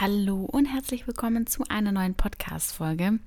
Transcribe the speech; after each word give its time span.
Hallo 0.00 0.44
und 0.50 0.66
herzlich 0.66 1.06
willkommen 1.06 1.46
zu 1.46 1.62
einer 1.68 1.92
neuen 1.92 2.16
Podcast-Folge. 2.16 3.20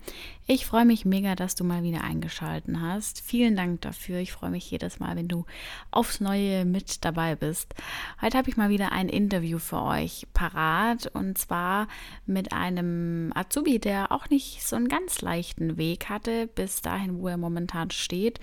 Ich 0.48 0.66
freue 0.66 0.84
mich 0.84 1.06
mega, 1.06 1.34
dass 1.34 1.56
du 1.56 1.64
mal 1.64 1.82
wieder 1.82 2.04
eingeschaltet 2.04 2.76
hast. 2.78 3.22
Vielen 3.22 3.56
Dank 3.56 3.80
dafür. 3.80 4.18
Ich 4.20 4.34
freue 4.34 4.50
mich 4.50 4.70
jedes 4.70 5.00
Mal, 5.00 5.16
wenn 5.16 5.30
du 5.30 5.46
aufs 5.92 6.20
Neue 6.20 6.66
mit 6.66 7.06
dabei 7.06 7.36
bist. 7.36 7.74
Heute 8.22 8.38
habe 8.38 8.50
ich 8.50 8.58
mal 8.58 8.70
wieder 8.70 8.92
ein 8.92 9.08
Interview 9.08 9.60
für 9.60 9.82
euch 9.82 10.28
parat 10.34 11.08
und 11.14 11.38
zwar 11.38 11.88
mit 12.26 12.52
einem 12.52 13.32
Azubi, 13.34 13.80
der 13.80 14.12
auch 14.12 14.30
nicht 14.30 14.68
so 14.68 14.76
einen 14.76 14.90
ganz 14.90 15.22
leichten 15.22 15.78
Weg 15.78 16.10
hatte 16.10 16.48
bis 16.48 16.82
dahin, 16.82 17.20
wo 17.22 17.30
er 17.30 17.38
momentan 17.38 17.92
steht. 17.92 18.42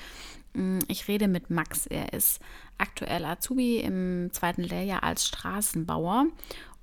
Mm, 0.55 0.79
ich 0.89 1.09
rede 1.09 1.29
mit 1.29 1.51
Max. 1.51 1.87
Er 1.87 2.15
ist 2.15 2.41
aktuell 2.79 3.27
Azubi 3.27 3.81
im 3.81 4.31
zweiten 4.33 4.63
Lehrjahr 4.63 5.03
als 5.03 5.27
Straßenbauer 5.27 6.29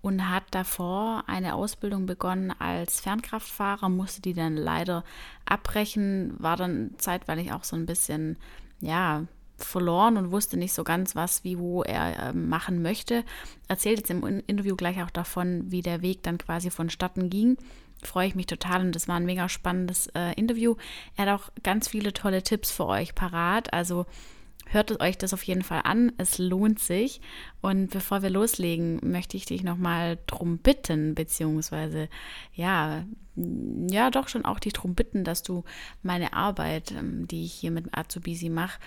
und 0.01 0.29
hat 0.29 0.43
davor 0.51 1.23
eine 1.27 1.53
Ausbildung 1.55 2.05
begonnen 2.05 2.51
als 2.57 2.99
Fernkraftfahrer, 3.01 3.89
musste 3.89 4.21
die 4.21 4.33
dann 4.33 4.57
leider 4.57 5.03
abbrechen, 5.45 6.33
war 6.39 6.57
dann 6.57 6.91
zeitweilig 6.97 7.51
auch 7.51 7.63
so 7.63 7.75
ein 7.75 7.85
bisschen, 7.85 8.37
ja, 8.79 9.25
verloren 9.65 10.17
und 10.17 10.31
wusste 10.31 10.57
nicht 10.57 10.73
so 10.73 10.83
ganz, 10.83 11.15
was, 11.15 11.43
wie, 11.43 11.59
wo 11.59 11.83
er 11.83 12.29
äh, 12.29 12.33
machen 12.33 12.81
möchte. 12.81 13.23
Erzählt 13.67 13.99
jetzt 13.99 14.09
im 14.09 14.41
Interview 14.47 14.75
gleich 14.75 15.01
auch 15.03 15.11
davon, 15.11 15.71
wie 15.71 15.81
der 15.81 16.01
Weg 16.01 16.23
dann 16.23 16.37
quasi 16.37 16.69
vonstatten 16.69 17.29
ging. 17.29 17.57
Freue 18.03 18.27
ich 18.27 18.35
mich 18.35 18.47
total 18.47 18.81
und 18.81 18.95
das 18.95 19.07
war 19.07 19.17
ein 19.17 19.25
mega 19.25 19.47
spannendes 19.47 20.07
äh, 20.15 20.33
Interview. 20.33 20.75
Er 21.15 21.27
hat 21.27 21.39
auch 21.39 21.49
ganz 21.61 21.87
viele 21.87 22.13
tolle 22.13 22.41
Tipps 22.41 22.71
für 22.71 22.87
euch 22.87 23.13
parat. 23.13 23.71
Also 23.73 24.07
hört 24.73 24.99
euch 25.01 25.17
das 25.17 25.33
auf 25.33 25.43
jeden 25.43 25.63
Fall 25.63 25.81
an. 25.83 26.11
Es 26.17 26.37
lohnt 26.37 26.79
sich. 26.79 27.21
Und 27.61 27.91
bevor 27.91 28.21
wir 28.21 28.29
loslegen, 28.29 28.99
möchte 29.03 29.37
ich 29.37 29.45
dich 29.45 29.63
nochmal 29.63 30.17
drum 30.27 30.57
bitten, 30.57 31.15
beziehungsweise 31.15 32.09
ja, 32.53 33.05
ja, 33.35 34.09
doch 34.09 34.27
schon 34.27 34.45
auch 34.45 34.59
dich 34.59 34.73
drum 34.73 34.95
bitten, 34.95 35.23
dass 35.23 35.43
du 35.43 35.63
meine 36.03 36.33
Arbeit, 36.33 36.91
ähm, 36.91 37.27
die 37.27 37.45
ich 37.45 37.53
hier 37.53 37.71
mit 37.71 37.97
Azubisi 37.97 38.49
mache, 38.49 38.79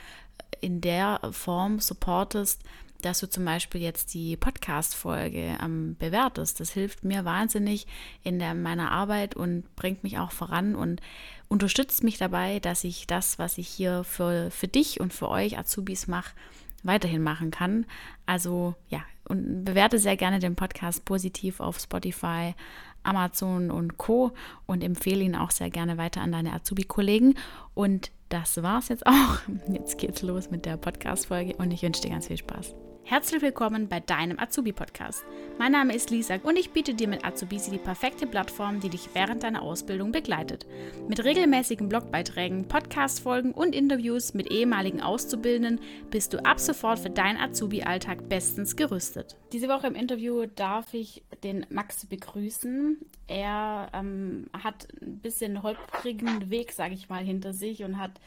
in 0.61 0.81
der 0.81 1.21
Form 1.33 1.81
supportest, 1.81 2.63
dass 3.05 3.21
du 3.21 3.29
zum 3.29 3.45
Beispiel 3.45 3.83
jetzt 3.83 4.15
die 4.15 4.37
Podcast-Folge 4.37 5.59
ähm, 5.63 5.97
bewertest. 5.99 6.61
Das 6.61 6.71
hilft 6.71 7.05
mir 7.05 7.25
wahnsinnig 7.25 7.87
in 8.23 8.39
der, 8.39 8.55
meiner 8.55 8.91
Arbeit 8.91 9.37
und 9.37 9.75
bringt 9.77 10.03
mich 10.03 10.19
auch 10.19 10.33
voran 10.33 10.75
und 10.75 11.01
unterstützt 11.49 12.03
mich 12.03 12.19
dabei, 12.19 12.61
dass 12.61 12.85
ich 12.85 13.07
das, 13.07 13.39
was 13.39 13.59
ich 13.59 13.69
hier 13.69 14.05
für, 14.05 14.51
für 14.51 14.69
dich 14.69 15.01
und 15.01 15.13
für 15.13 15.29
euch 15.29 15.59
Azubis 15.59 16.07
mache, 16.07 16.35
weiterhin 16.83 17.23
machen 17.23 17.51
kann. 17.51 17.87
Also 18.27 18.75
ja, 18.89 19.03
und 19.29 19.65
bewerte 19.65 19.99
sehr 19.99 20.17
gerne 20.17 20.39
den 20.39 20.57
Podcast 20.57 21.05
positiv 21.05 21.61
auf 21.61 21.79
Spotify, 21.79 22.55
Amazon 23.03 23.71
und 23.71 23.99
Co. 23.99 24.33
und 24.67 24.83
empfehle 24.83 25.23
ihn 25.23 25.37
auch 25.37 25.51
sehr 25.51 25.71
gerne 25.71 25.99
weiter 25.99 26.23
an 26.23 26.33
deine 26.33 26.53
Azubi-Kollegen. 26.55 27.35
Und 27.75 28.11
das 28.31 28.63
war's 28.63 28.89
jetzt 28.89 29.07
auch. 29.07 29.39
Jetzt 29.71 29.99
geht's 29.99 30.23
los 30.23 30.51
mit 30.51 30.65
der 30.65 30.79
Podcast-Folge 30.79 31.57
und 31.57 31.71
ich 31.71 31.83
wünsche 31.83 32.03
dir 32.03 32.11
ganz 32.11 32.27
viel 32.27 32.39
Spaß. 32.39 32.75
Herzlich 33.07 33.43
willkommen 33.43 33.87
bei 33.87 34.01
deinem 34.01 34.39
Azubi-Podcast. 34.39 35.27
Mein 35.59 35.73
Name 35.73 35.95
ist 35.95 36.09
Lisa 36.09 36.37
und 36.43 36.59
ich 36.59 36.71
biete 36.71 36.95
dir 36.95 37.07
mit 37.07 37.23
Azubisi 37.23 37.71
die 37.71 37.77
perfekte 37.77 38.27
Plattform, 38.27 38.81
die 38.81 38.89
dich 38.89 39.11
während 39.13 39.43
deiner 39.43 39.61
Ausbildung 39.61 40.11
begleitet. 40.11 40.67
Mit 41.07 41.23
regelmäßigen 41.23 41.91
Blogbeiträgen, 41.91 42.67
Podcast-Folgen 42.67 43.53
und 43.53 43.75
Interviews 43.75 44.33
mit 44.33 44.51
ehemaligen 44.51 45.03
Auszubildenden 45.03 45.81
bist 46.09 46.33
du 46.33 46.43
ab 46.47 46.59
sofort 46.59 46.99
für 46.99 47.11
deinen 47.11 47.39
Azubi-Alltag 47.39 48.27
bestens 48.31 48.75
gerüstet. 48.75 49.37
Diese 49.53 49.69
Woche 49.69 49.87
im 49.87 49.97
Interview 49.97 50.47
darf 50.47 50.95
ich 50.95 51.23
den 51.43 51.67
Max 51.69 52.07
begrüßen. 52.07 52.97
Er 53.27 53.91
ähm, 53.93 54.47
hat 54.55 54.89
ein 55.03 55.19
bisschen 55.19 55.63
holprigen 55.63 56.49
Weg, 56.49 56.73
sage 56.73 56.95
ich 56.95 57.11
mal, 57.11 57.23
hinter 57.23 57.53
sich 57.53 57.85
und 57.85 57.99
hat 57.99 58.19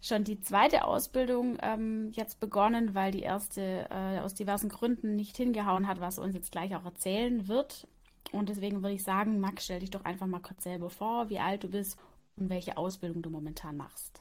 schon 0.00 0.24
die 0.24 0.40
zweite 0.40 0.84
Ausbildung 0.84 1.58
ähm, 1.60 2.10
jetzt 2.12 2.40
begonnen, 2.40 2.94
weil 2.94 3.12
die 3.12 3.22
erste 3.22 3.88
äh, 3.90 4.20
aus 4.20 4.34
diversen 4.34 4.68
Gründen 4.68 5.16
nicht 5.16 5.36
hingehauen 5.36 5.88
hat, 5.88 6.00
was 6.00 6.18
er 6.18 6.24
uns 6.24 6.34
jetzt 6.34 6.52
gleich 6.52 6.74
auch 6.76 6.84
erzählen 6.84 7.48
wird. 7.48 7.86
Und 8.30 8.48
deswegen 8.48 8.82
würde 8.82 8.94
ich 8.94 9.02
sagen, 9.02 9.40
Max, 9.40 9.64
stell 9.64 9.80
dich 9.80 9.90
doch 9.90 10.04
einfach 10.04 10.26
mal 10.26 10.40
kurz 10.40 10.64
selber 10.64 10.90
vor, 10.90 11.30
wie 11.30 11.38
alt 11.38 11.64
du 11.64 11.68
bist 11.68 11.98
und 12.36 12.50
welche 12.50 12.76
Ausbildung 12.76 13.22
du 13.22 13.30
momentan 13.30 13.76
machst. 13.76 14.20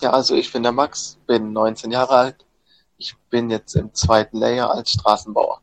Ja, 0.00 0.10
also 0.10 0.34
ich 0.36 0.52
bin 0.52 0.62
der 0.62 0.72
Max, 0.72 1.18
bin 1.26 1.52
19 1.52 1.90
Jahre 1.90 2.14
alt. 2.14 2.46
Ich 2.98 3.16
bin 3.30 3.50
jetzt 3.50 3.74
im 3.74 3.92
zweiten 3.94 4.38
Layer 4.38 4.70
als 4.70 4.92
Straßenbauer. 4.92 5.60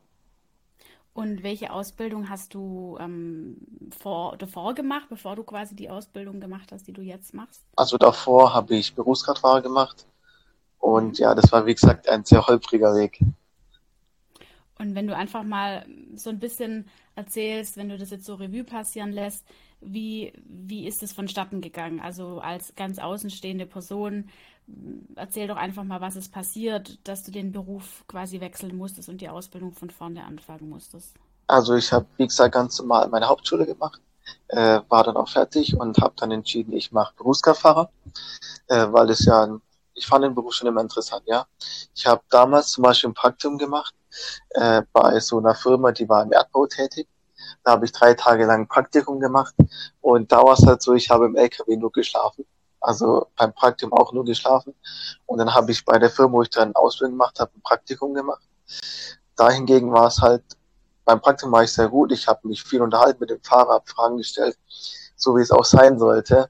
Und 1.16 1.44
welche 1.44 1.72
Ausbildung 1.72 2.30
hast 2.30 2.54
du 2.54 2.98
ähm, 3.00 3.56
vor, 3.98 4.36
davor 4.36 4.76
gemacht, 4.76 5.06
bevor 5.08 5.38
du 5.38 5.46
quasi 5.46 5.74
die 5.74 5.90
Ausbildung 5.90 6.42
gemacht 6.42 6.74
hast, 6.74 6.88
die 6.88 6.92
du 6.92 7.02
jetzt 7.02 7.34
machst? 7.34 7.64
Also 7.78 7.98
davor 7.98 8.54
habe 8.54 8.76
ich 8.76 8.94
Berufskraftfahrer 8.94 9.62
gemacht. 9.62 10.06
Und 10.78 11.18
ja, 11.18 11.34
das 11.34 11.54
war 11.54 11.66
wie 11.66 11.74
gesagt 11.74 12.10
ein 12.10 12.26
sehr 12.26 12.46
holpriger 12.46 12.94
Weg. 12.96 13.22
Und 14.78 14.94
wenn 14.94 15.08
du 15.08 15.16
einfach 15.16 15.44
mal 15.44 15.86
so 16.16 16.30
ein 16.30 16.40
bisschen 16.40 16.90
erzählst, 17.16 17.78
wenn 17.78 17.88
du 17.88 17.98
das 17.98 18.10
jetzt 18.10 18.26
so 18.26 18.36
Revue 18.36 18.66
passieren 18.66 19.14
lässt, 19.14 19.46
wie, 19.82 20.34
wie 20.46 20.88
ist 20.88 21.04
es 21.04 21.14
vonstatten 21.14 21.62
gegangen? 21.62 22.00
Also 22.00 22.40
als 22.40 22.74
ganz 22.76 23.00
außenstehende 23.00 23.66
Person, 23.66 24.30
erzähl 25.16 25.48
doch 25.48 25.58
einfach 25.58 25.84
mal, 25.84 26.02
was 26.02 26.16
ist 26.16 26.32
passiert, 26.32 27.00
dass 27.08 27.24
du 27.24 27.32
den 27.32 27.52
Beruf 27.52 28.04
quasi 28.08 28.40
wechseln 28.40 28.76
musstest 28.76 29.10
und 29.10 29.22
die 29.22 29.30
Ausbildung 29.30 29.74
von 29.74 29.90
vorne 29.90 30.24
anfangen 30.24 30.70
musstest. 30.70 31.16
Also 31.48 31.76
ich 31.76 31.92
habe, 31.92 32.06
wie 32.18 32.26
gesagt, 32.26 32.54
ganz 32.54 32.80
normal 32.80 33.08
meine 33.10 33.28
Hauptschule 33.28 33.66
gemacht, 33.66 34.02
äh, 34.48 34.82
war 34.90 35.04
dann 35.04 35.18
auch 35.18 35.30
fertig 35.30 35.78
und 35.78 35.98
habe 36.00 36.16
dann 36.18 36.32
entschieden, 36.32 36.74
ich 36.74 36.92
mache 36.92 37.14
Berufskraftfahrer, 37.16 37.92
äh, 38.68 38.88
weil 38.90 39.10
es 39.12 39.26
ja, 39.26 39.60
ich 39.94 40.08
fand 40.08 40.24
den 40.26 40.34
Beruf 40.34 40.54
schon 40.54 40.68
immer 40.68 40.82
interessant, 40.82 41.24
ja. 41.28 41.46
Ich 41.94 42.06
habe 42.08 42.24
damals 42.30 42.72
zum 42.72 42.84
Beispiel 42.84 43.12
ein 43.12 43.14
Praktikum 43.14 43.58
gemacht 43.58 43.94
äh, 44.50 44.82
bei 44.92 45.20
so 45.20 45.38
einer 45.38 45.54
Firma, 45.54 45.92
die 45.92 46.10
war 46.10 46.24
im 46.24 46.32
Erdbau 46.32 46.66
tätig. 46.66 47.08
Da 47.64 47.72
habe 47.72 47.86
ich 47.86 47.92
drei 47.92 48.14
Tage 48.14 48.46
lang 48.46 48.62
ein 48.62 48.68
Praktikum 48.68 49.20
gemacht 49.20 49.56
und 50.02 50.32
da 50.32 50.44
war 50.44 50.54
es 50.54 50.66
halt 50.66 50.82
so, 50.82 50.94
ich 50.94 51.10
habe 51.10 51.26
im 51.26 51.36
LKW 51.36 51.78
nur 51.78 51.92
geschlafen 51.92 52.46
also 52.86 53.28
beim 53.36 53.54
Praktikum 53.54 53.94
auch 53.94 54.14
nur 54.14 54.26
geschlafen. 54.26 54.74
Und 55.26 55.40
dann 55.40 55.54
habe 55.54 55.72
ich 55.72 55.84
bei 55.84 55.98
der 55.98 56.10
Firma, 56.10 56.34
wo 56.34 56.42
ich 56.44 56.50
dann 56.50 56.76
Ausbildung 56.76 57.14
gemacht 57.14 57.40
habe, 57.40 57.52
ein 57.56 57.62
Praktikum 57.62 58.14
gemacht. 58.14 58.44
Da 59.36 59.50
hingegen 59.50 59.92
war 59.92 60.08
es 60.08 60.22
halt, 60.22 60.44
beim 61.04 61.20
Praktikum 61.20 61.52
war 61.52 61.64
ich 61.64 61.74
sehr 61.74 61.90
gut. 61.90 62.12
Ich 62.12 62.28
habe 62.28 62.48
mich 62.48 62.64
viel 62.64 62.82
unterhalten 62.82 63.20
mit 63.20 63.30
dem 63.30 63.42
Fahrer, 63.42 63.74
habe 63.74 63.88
Fragen 63.88 64.18
gestellt, 64.18 64.58
so 65.16 65.36
wie 65.36 65.42
es 65.42 65.52
auch 65.52 65.66
sein 65.66 65.98
sollte. 66.00 66.50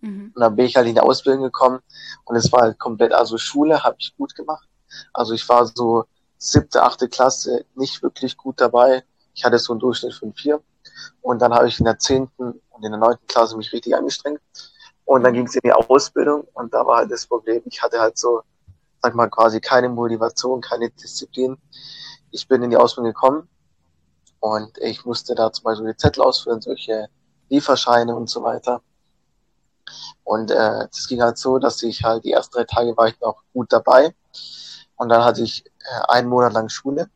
Mhm. 0.00 0.32
Und 0.34 0.40
dann 0.40 0.56
bin 0.56 0.66
ich 0.66 0.76
halt 0.76 0.86
in 0.86 0.94
die 0.94 1.00
Ausbildung 1.00 1.42
gekommen 1.42 1.80
und 2.24 2.36
es 2.36 2.50
war 2.52 2.62
halt 2.62 2.78
komplett, 2.78 3.12
also 3.12 3.36
Schule 3.38 3.82
habe 3.82 3.96
ich 3.98 4.16
gut 4.16 4.34
gemacht. 4.34 4.68
Also 5.12 5.34
ich 5.34 5.48
war 5.48 5.66
so 5.66 6.04
siebte, 6.38 6.82
achte 6.82 7.08
Klasse 7.08 7.64
nicht 7.74 8.02
wirklich 8.02 8.36
gut 8.36 8.60
dabei. 8.60 9.04
Ich 9.34 9.44
hatte 9.44 9.58
so 9.58 9.72
einen 9.72 9.80
Durchschnitt 9.80 10.14
von 10.14 10.32
vier. 10.34 10.60
Und 11.20 11.40
dann 11.40 11.52
habe 11.52 11.68
ich 11.68 11.78
in 11.78 11.84
der 11.84 11.98
zehnten 11.98 12.60
und 12.70 12.84
in 12.84 12.90
der 12.90 12.98
neunten 12.98 13.26
Klasse 13.26 13.56
mich 13.56 13.72
richtig 13.72 13.94
angestrengt. 13.94 14.40
Und 15.04 15.24
dann 15.24 15.34
ging 15.34 15.46
es 15.46 15.54
in 15.54 15.60
die 15.64 15.72
Ausbildung 15.72 16.46
und 16.54 16.72
da 16.72 16.86
war 16.86 16.98
halt 16.98 17.10
das 17.10 17.26
Problem, 17.26 17.62
ich 17.66 17.82
hatte 17.82 18.00
halt 18.00 18.16
so, 18.16 18.42
sag 19.02 19.14
mal, 19.14 19.28
quasi 19.28 19.60
keine 19.60 19.88
Motivation, 19.88 20.60
keine 20.60 20.90
Disziplin. 20.90 21.58
Ich 22.30 22.46
bin 22.46 22.62
in 22.62 22.70
die 22.70 22.76
Ausbildung 22.76 23.12
gekommen 23.12 23.48
und 24.40 24.78
ich 24.78 25.04
musste 25.04 25.34
da 25.34 25.52
zum 25.52 25.64
Beispiel 25.64 25.96
Zettel 25.96 26.22
ausführen, 26.22 26.60
solche 26.60 27.08
Lieferscheine 27.48 28.14
und 28.14 28.30
so 28.30 28.42
weiter. 28.42 28.80
Und 30.24 30.50
äh, 30.50 30.88
das 30.88 31.06
ging 31.08 31.20
halt 31.20 31.36
so, 31.36 31.58
dass 31.58 31.82
ich 31.82 32.02
halt 32.02 32.24
die 32.24 32.32
ersten 32.32 32.56
drei 32.56 32.64
Tage 32.64 32.96
war 32.96 33.08
ich 33.08 33.20
noch 33.20 33.42
gut 33.52 33.72
dabei. 33.72 34.14
Und 34.96 35.08
dann 35.08 35.24
hatte 35.24 35.42
ich 35.42 35.66
äh, 35.66 36.08
einen 36.08 36.28
Monat 36.28 36.52
lang 36.52 36.68
Schule. 36.68 37.10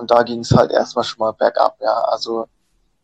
Und 0.00 0.10
da 0.10 0.22
ging 0.22 0.40
es 0.40 0.50
halt 0.52 0.70
erstmal 0.70 1.04
schon 1.04 1.18
mal 1.18 1.32
bergab. 1.32 1.76
Ja, 1.80 1.92
also 2.04 2.48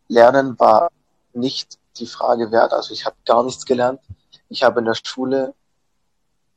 Lernen 0.08 0.58
war 0.58 0.90
nicht 1.34 1.78
die 1.98 2.06
Frage 2.06 2.50
wert. 2.50 2.72
Also 2.72 2.94
ich 2.94 3.04
habe 3.04 3.16
gar 3.26 3.44
nichts 3.44 3.66
gelernt. 3.66 4.00
Ich 4.48 4.62
habe 4.62 4.80
in 4.80 4.86
der 4.86 4.94
Schule 4.94 5.52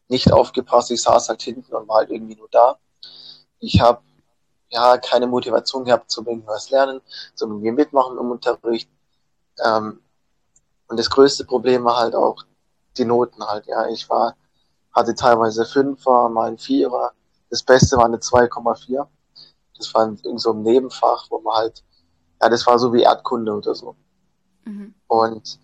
nicht 0.08 0.32
aufgepasst. 0.32 0.92
Ich 0.92 1.02
saß 1.02 1.28
halt 1.28 1.42
hinten 1.42 1.76
und 1.76 1.90
war 1.90 1.98
halt 1.98 2.12
irgendwie 2.12 2.38
nur 2.38 2.48
da. 2.52 2.78
Ich 3.60 3.82
habe 3.82 4.02
ja 4.70 4.98
keine 4.98 5.28
Motivation 5.28 5.84
gehabt 5.84 6.10
zum 6.10 6.26
irgendwas 6.26 6.70
lernen, 6.70 7.02
zum 7.36 7.52
irgendwie 7.52 7.72
mitmachen 7.72 8.18
im 8.18 8.32
Unterricht. 8.32 8.90
Ähm, 9.66 10.00
und 10.88 10.98
das 10.98 11.10
größte 11.10 11.44
Problem 11.44 11.84
war 11.84 11.98
halt 11.98 12.16
auch 12.16 12.44
die 12.96 13.04
Noten 13.04 13.44
halt. 13.44 13.68
Ja, 13.68 13.88
ich 13.88 14.10
war 14.10 14.38
hatte 14.94 15.14
teilweise 15.16 15.66
Fünfer, 15.66 16.30
mal 16.30 16.48
ein 16.48 16.58
Vierer. 16.58 17.12
Das 17.50 17.62
Beste 17.62 17.98
war 17.98 18.06
eine 18.06 18.18
2,4. 18.20 19.06
Das 19.80 19.94
war 19.94 20.08
in 20.24 20.38
so 20.38 20.52
einem 20.52 20.62
Nebenfach, 20.62 21.26
wo 21.30 21.40
man 21.40 21.56
halt, 21.56 21.84
ja, 22.42 22.50
das 22.50 22.68
war 22.68 22.78
so 22.78 22.94
wie 22.94 23.02
Erdkunde 23.02 23.54
oder 23.54 23.74
so. 23.74 23.96
Mhm. 24.66 24.94
Und 25.08 25.60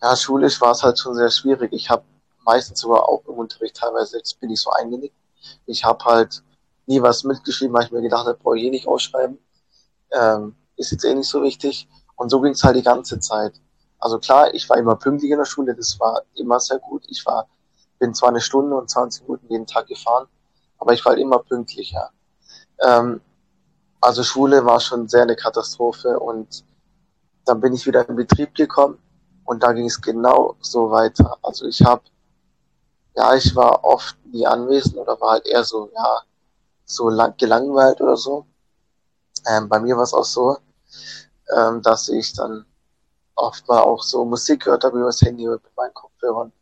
ja, 0.00 0.14
schulisch 0.14 0.60
war 0.60 0.72
es 0.72 0.82
halt 0.82 0.98
schon 0.98 1.14
sehr 1.14 1.30
schwierig. 1.30 1.72
Ich 1.72 1.90
habe 1.90 2.04
meistens 2.44 2.80
sogar 2.80 3.08
auch 3.08 3.24
im 3.26 3.34
Unterricht 3.34 3.76
teilweise, 3.76 4.18
jetzt 4.18 4.38
bin 4.38 4.50
ich 4.50 4.60
so 4.60 4.70
eingenickt. 4.70 5.16
Ich 5.66 5.84
habe 5.84 6.04
halt 6.04 6.42
nie 6.86 7.00
was 7.00 7.24
mitgeschrieben, 7.24 7.74
weil 7.74 7.84
ich 7.84 7.90
mir 7.90 8.02
gedacht 8.02 8.26
habe, 8.26 8.38
brauche 8.38 8.58
ich 8.58 8.64
eh 8.64 8.70
nicht 8.70 8.86
ausschreiben. 8.86 9.38
Ähm, 10.12 10.54
ist 10.76 10.92
jetzt 10.92 11.04
eh 11.04 11.14
nicht 11.14 11.28
so 11.28 11.42
wichtig. 11.42 11.88
Und 12.16 12.30
so 12.30 12.40
ging 12.40 12.52
es 12.52 12.62
halt 12.62 12.76
die 12.76 12.82
ganze 12.82 13.18
Zeit. 13.18 13.60
Also 13.98 14.18
klar, 14.18 14.52
ich 14.52 14.68
war 14.68 14.76
immer 14.76 14.96
pünktlich 14.96 15.30
in 15.30 15.38
der 15.38 15.46
Schule, 15.46 15.74
das 15.74 15.98
war 15.98 16.22
immer 16.34 16.60
sehr 16.60 16.78
gut. 16.78 17.04
Ich 17.08 17.24
war, 17.24 17.48
bin 17.98 18.14
zwar 18.14 18.28
eine 18.28 18.40
Stunde 18.40 18.76
und 18.76 18.90
20 18.90 19.22
Minuten 19.22 19.46
jeden 19.48 19.66
Tag 19.66 19.86
gefahren, 19.86 20.26
aber 20.78 20.92
ich 20.92 21.04
war 21.04 21.12
halt 21.12 21.22
immer 21.22 21.38
pünktlich, 21.38 21.92
ja. 21.92 22.10
Ähm, 22.80 23.20
also 24.00 24.22
Schule 24.22 24.64
war 24.64 24.80
schon 24.80 25.08
sehr 25.08 25.22
eine 25.22 25.36
Katastrophe 25.36 26.18
und 26.18 26.64
dann 27.44 27.60
bin 27.60 27.72
ich 27.72 27.86
wieder 27.86 28.08
in 28.08 28.16
Betrieb 28.16 28.54
gekommen 28.54 28.98
und 29.44 29.62
da 29.62 29.72
ging 29.72 29.86
es 29.86 30.00
genau 30.00 30.56
so 30.60 30.90
weiter. 30.90 31.38
Also 31.42 31.66
ich 31.66 31.82
habe, 31.82 32.02
ja, 33.16 33.34
ich 33.34 33.54
war 33.54 33.84
oft 33.84 34.16
nie 34.26 34.46
anwesend 34.46 34.96
oder 34.96 35.20
war 35.20 35.32
halt 35.32 35.46
eher 35.46 35.64
so, 35.64 35.90
ja, 35.94 36.20
so 36.84 37.08
lang, 37.08 37.34
gelangweilt 37.38 38.00
oder 38.00 38.16
so. 38.16 38.46
Ähm, 39.46 39.68
bei 39.68 39.78
mir 39.80 39.96
war 39.96 40.04
es 40.04 40.14
auch 40.14 40.24
so, 40.24 40.58
ähm, 41.56 41.82
dass 41.82 42.08
ich 42.08 42.32
dann 42.34 42.64
oft 43.34 43.66
mal 43.68 43.80
auch 43.80 44.02
so 44.02 44.24
Musik 44.24 44.64
gehört 44.64 44.84
habe 44.84 44.98
über 44.98 45.06
das 45.06 45.20
Handy 45.22 45.46
mit 45.46 45.60
meinen 45.76 45.94
Kopfhörern 45.94 46.52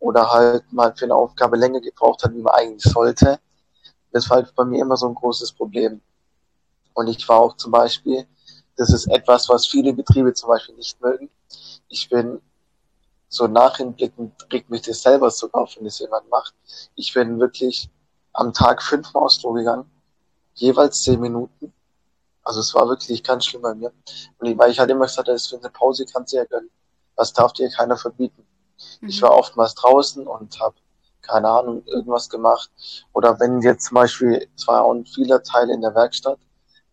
oder 0.00 0.30
halt 0.32 0.72
mal 0.72 0.94
für 0.94 1.04
eine 1.04 1.14
Aufgabe 1.14 1.56
länger 1.56 1.80
gebraucht 1.80 2.24
hat, 2.24 2.34
wie 2.34 2.42
man 2.42 2.54
eigentlich 2.54 2.82
sollte. 2.82 3.38
Das 4.12 4.28
war 4.30 4.38
halt 4.38 4.54
bei 4.54 4.64
mir 4.64 4.82
immer 4.82 4.96
so 4.96 5.08
ein 5.08 5.14
großes 5.14 5.52
Problem. 5.52 6.00
Und 6.94 7.08
ich 7.08 7.28
war 7.28 7.38
auch 7.38 7.56
zum 7.56 7.70
Beispiel, 7.70 8.26
das 8.76 8.92
ist 8.92 9.06
etwas, 9.06 9.48
was 9.48 9.66
viele 9.66 9.92
Betriebe 9.92 10.32
zum 10.34 10.48
Beispiel 10.48 10.74
nicht 10.76 11.00
mögen. 11.00 11.30
Ich 11.88 12.08
bin 12.08 12.40
so 13.28 13.46
nachhinblickend 13.46 14.32
regt 14.52 14.70
mich 14.70 14.82
das 14.82 15.02
selber 15.02 15.30
sogar 15.30 15.62
auf, 15.62 15.76
wenn 15.76 15.84
das 15.84 15.98
jemand 15.98 16.28
macht. 16.30 16.54
Ich 16.94 17.12
bin 17.12 17.38
wirklich 17.38 17.90
am 18.32 18.52
Tag 18.52 18.82
fünfmal 18.82 19.24
aufs 19.24 19.40
Klo 19.40 19.52
gegangen, 19.52 19.90
jeweils 20.54 21.02
zehn 21.02 21.20
Minuten. 21.20 21.72
Also 22.42 22.60
es 22.60 22.74
war 22.74 22.88
wirklich 22.88 23.22
ganz 23.22 23.44
schlimm 23.44 23.62
bei 23.62 23.74
mir. 23.74 23.92
Und 24.38 24.58
weil 24.58 24.70
ich 24.70 24.78
halt 24.78 24.90
immer 24.90 25.04
gesagt 25.04 25.28
habe, 25.28 25.34
das 25.34 25.46
für 25.46 25.58
eine 25.58 25.70
Pause 25.70 26.06
kannst 26.06 26.32
du 26.32 26.38
ja 26.38 26.44
gönnen. 26.44 26.70
Das 27.16 27.32
darf 27.32 27.52
dir 27.52 27.68
keiner 27.68 27.96
verbieten. 27.96 28.46
Mhm. 29.00 29.08
Ich 29.08 29.20
war 29.20 29.32
oftmals 29.32 29.74
draußen 29.74 30.26
und 30.26 30.58
habe 30.60 30.76
keine 31.22 31.48
Ahnung, 31.48 31.82
irgendwas 31.86 32.28
gemacht. 32.28 32.70
Oder 33.12 33.38
wenn 33.40 33.60
jetzt 33.60 33.86
zum 33.86 33.96
Beispiel, 33.96 34.48
es 34.56 34.66
war 34.66 34.84
auch 34.84 34.92
ein 34.92 35.06
vieler 35.06 35.42
Teil 35.42 35.70
in 35.70 35.80
der 35.80 35.94
Werkstatt, 35.94 36.38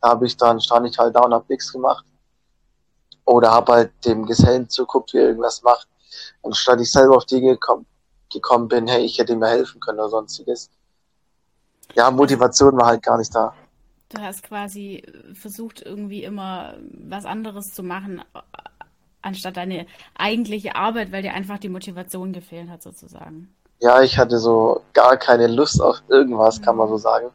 da 0.02 0.10
habe 0.10 0.26
ich 0.26 0.38
dann, 0.38 0.60
stand 0.60 0.88
ich 0.88 0.98
halt 0.98 1.16
da 1.16 1.22
und 1.22 1.34
habe 1.34 1.46
nichts 1.50 1.72
gemacht. 1.72 2.06
Oder 3.26 3.52
habe 3.52 3.74
halt 3.74 4.06
dem 4.06 4.26
Gesellen 4.26 4.70
zuguckt, 4.70 5.14
wie 5.14 5.18
er 5.18 5.28
irgendwas 5.28 5.64
macht. 5.64 5.88
Und 6.42 6.56
statt 6.56 6.80
ich 6.80 6.92
selber 6.92 7.18
auf 7.18 7.26
die 7.26 7.42
gekommen, 7.42 7.86
gekommen 8.32 8.68
bin, 8.68 8.88
hey, 8.88 9.04
ich 9.04 9.18
hätte 9.18 9.34
ihm 9.34 9.44
helfen 9.44 9.80
können 9.80 10.00
oder 10.00 10.10
sonstiges. 10.10 10.70
Ja, 11.96 12.12
Motivation 12.12 12.78
war 12.78 12.88
halt 12.88 13.04
gar 13.04 13.18
nicht 13.18 13.34
da. 13.34 13.54
Du 14.10 14.22
hast 14.22 14.44
quasi 14.44 15.04
versucht, 15.34 15.82
irgendwie 15.82 16.24
immer 16.24 16.76
was 16.92 17.26
anderes 17.26 17.74
zu 17.74 17.82
machen, 17.82 18.24
anstatt 19.22 19.58
deine 19.58 19.88
eigentliche 20.14 20.76
Arbeit, 20.76 21.12
weil 21.12 21.24
dir 21.24 21.34
einfach 21.34 21.58
die 21.58 21.70
Motivation 21.70 22.32
gefehlt 22.32 22.70
hat, 22.70 22.84
sozusagen. 22.84 23.56
Ja, 23.86 24.02
ich 24.02 24.18
hatte 24.18 24.40
so 24.40 24.82
gar 24.94 25.16
keine 25.16 25.46
Lust 25.46 25.80
auf 25.80 26.02
irgendwas, 26.08 26.60
kann 26.60 26.76
man 26.76 26.90
so 26.90 26.98
sagen. 26.98 27.30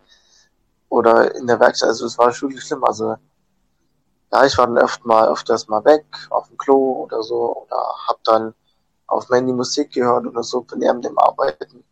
Oder 0.88 1.32
in 1.36 1.46
der 1.46 1.60
Werkstatt, 1.60 1.90
also 1.90 2.06
es 2.06 2.18
war 2.18 2.34
wirklich 2.40 2.64
schlimm. 2.64 2.82
Also 2.82 3.14
ja, 4.32 4.44
ich 4.44 4.58
war 4.58 4.66
dann 4.66 4.78
öfter 4.78 5.06
mal 5.06 5.28
öfters 5.28 5.68
mal 5.68 5.84
weg, 5.84 6.04
auf 6.30 6.48
dem 6.48 6.58
Klo 6.58 7.04
oder 7.04 7.22
so, 7.22 7.56
oder 7.56 7.76
hab 8.08 8.24
dann 8.24 8.52
auf 9.06 9.28
mein 9.28 9.38
Handy 9.42 9.52
Musik 9.52 9.92
gehört 9.92 10.26
oder 10.26 10.42
so, 10.42 10.62
bin 10.62 10.80
neben 10.80 11.00
dem 11.00 11.16
Arbeiten. 11.20 11.84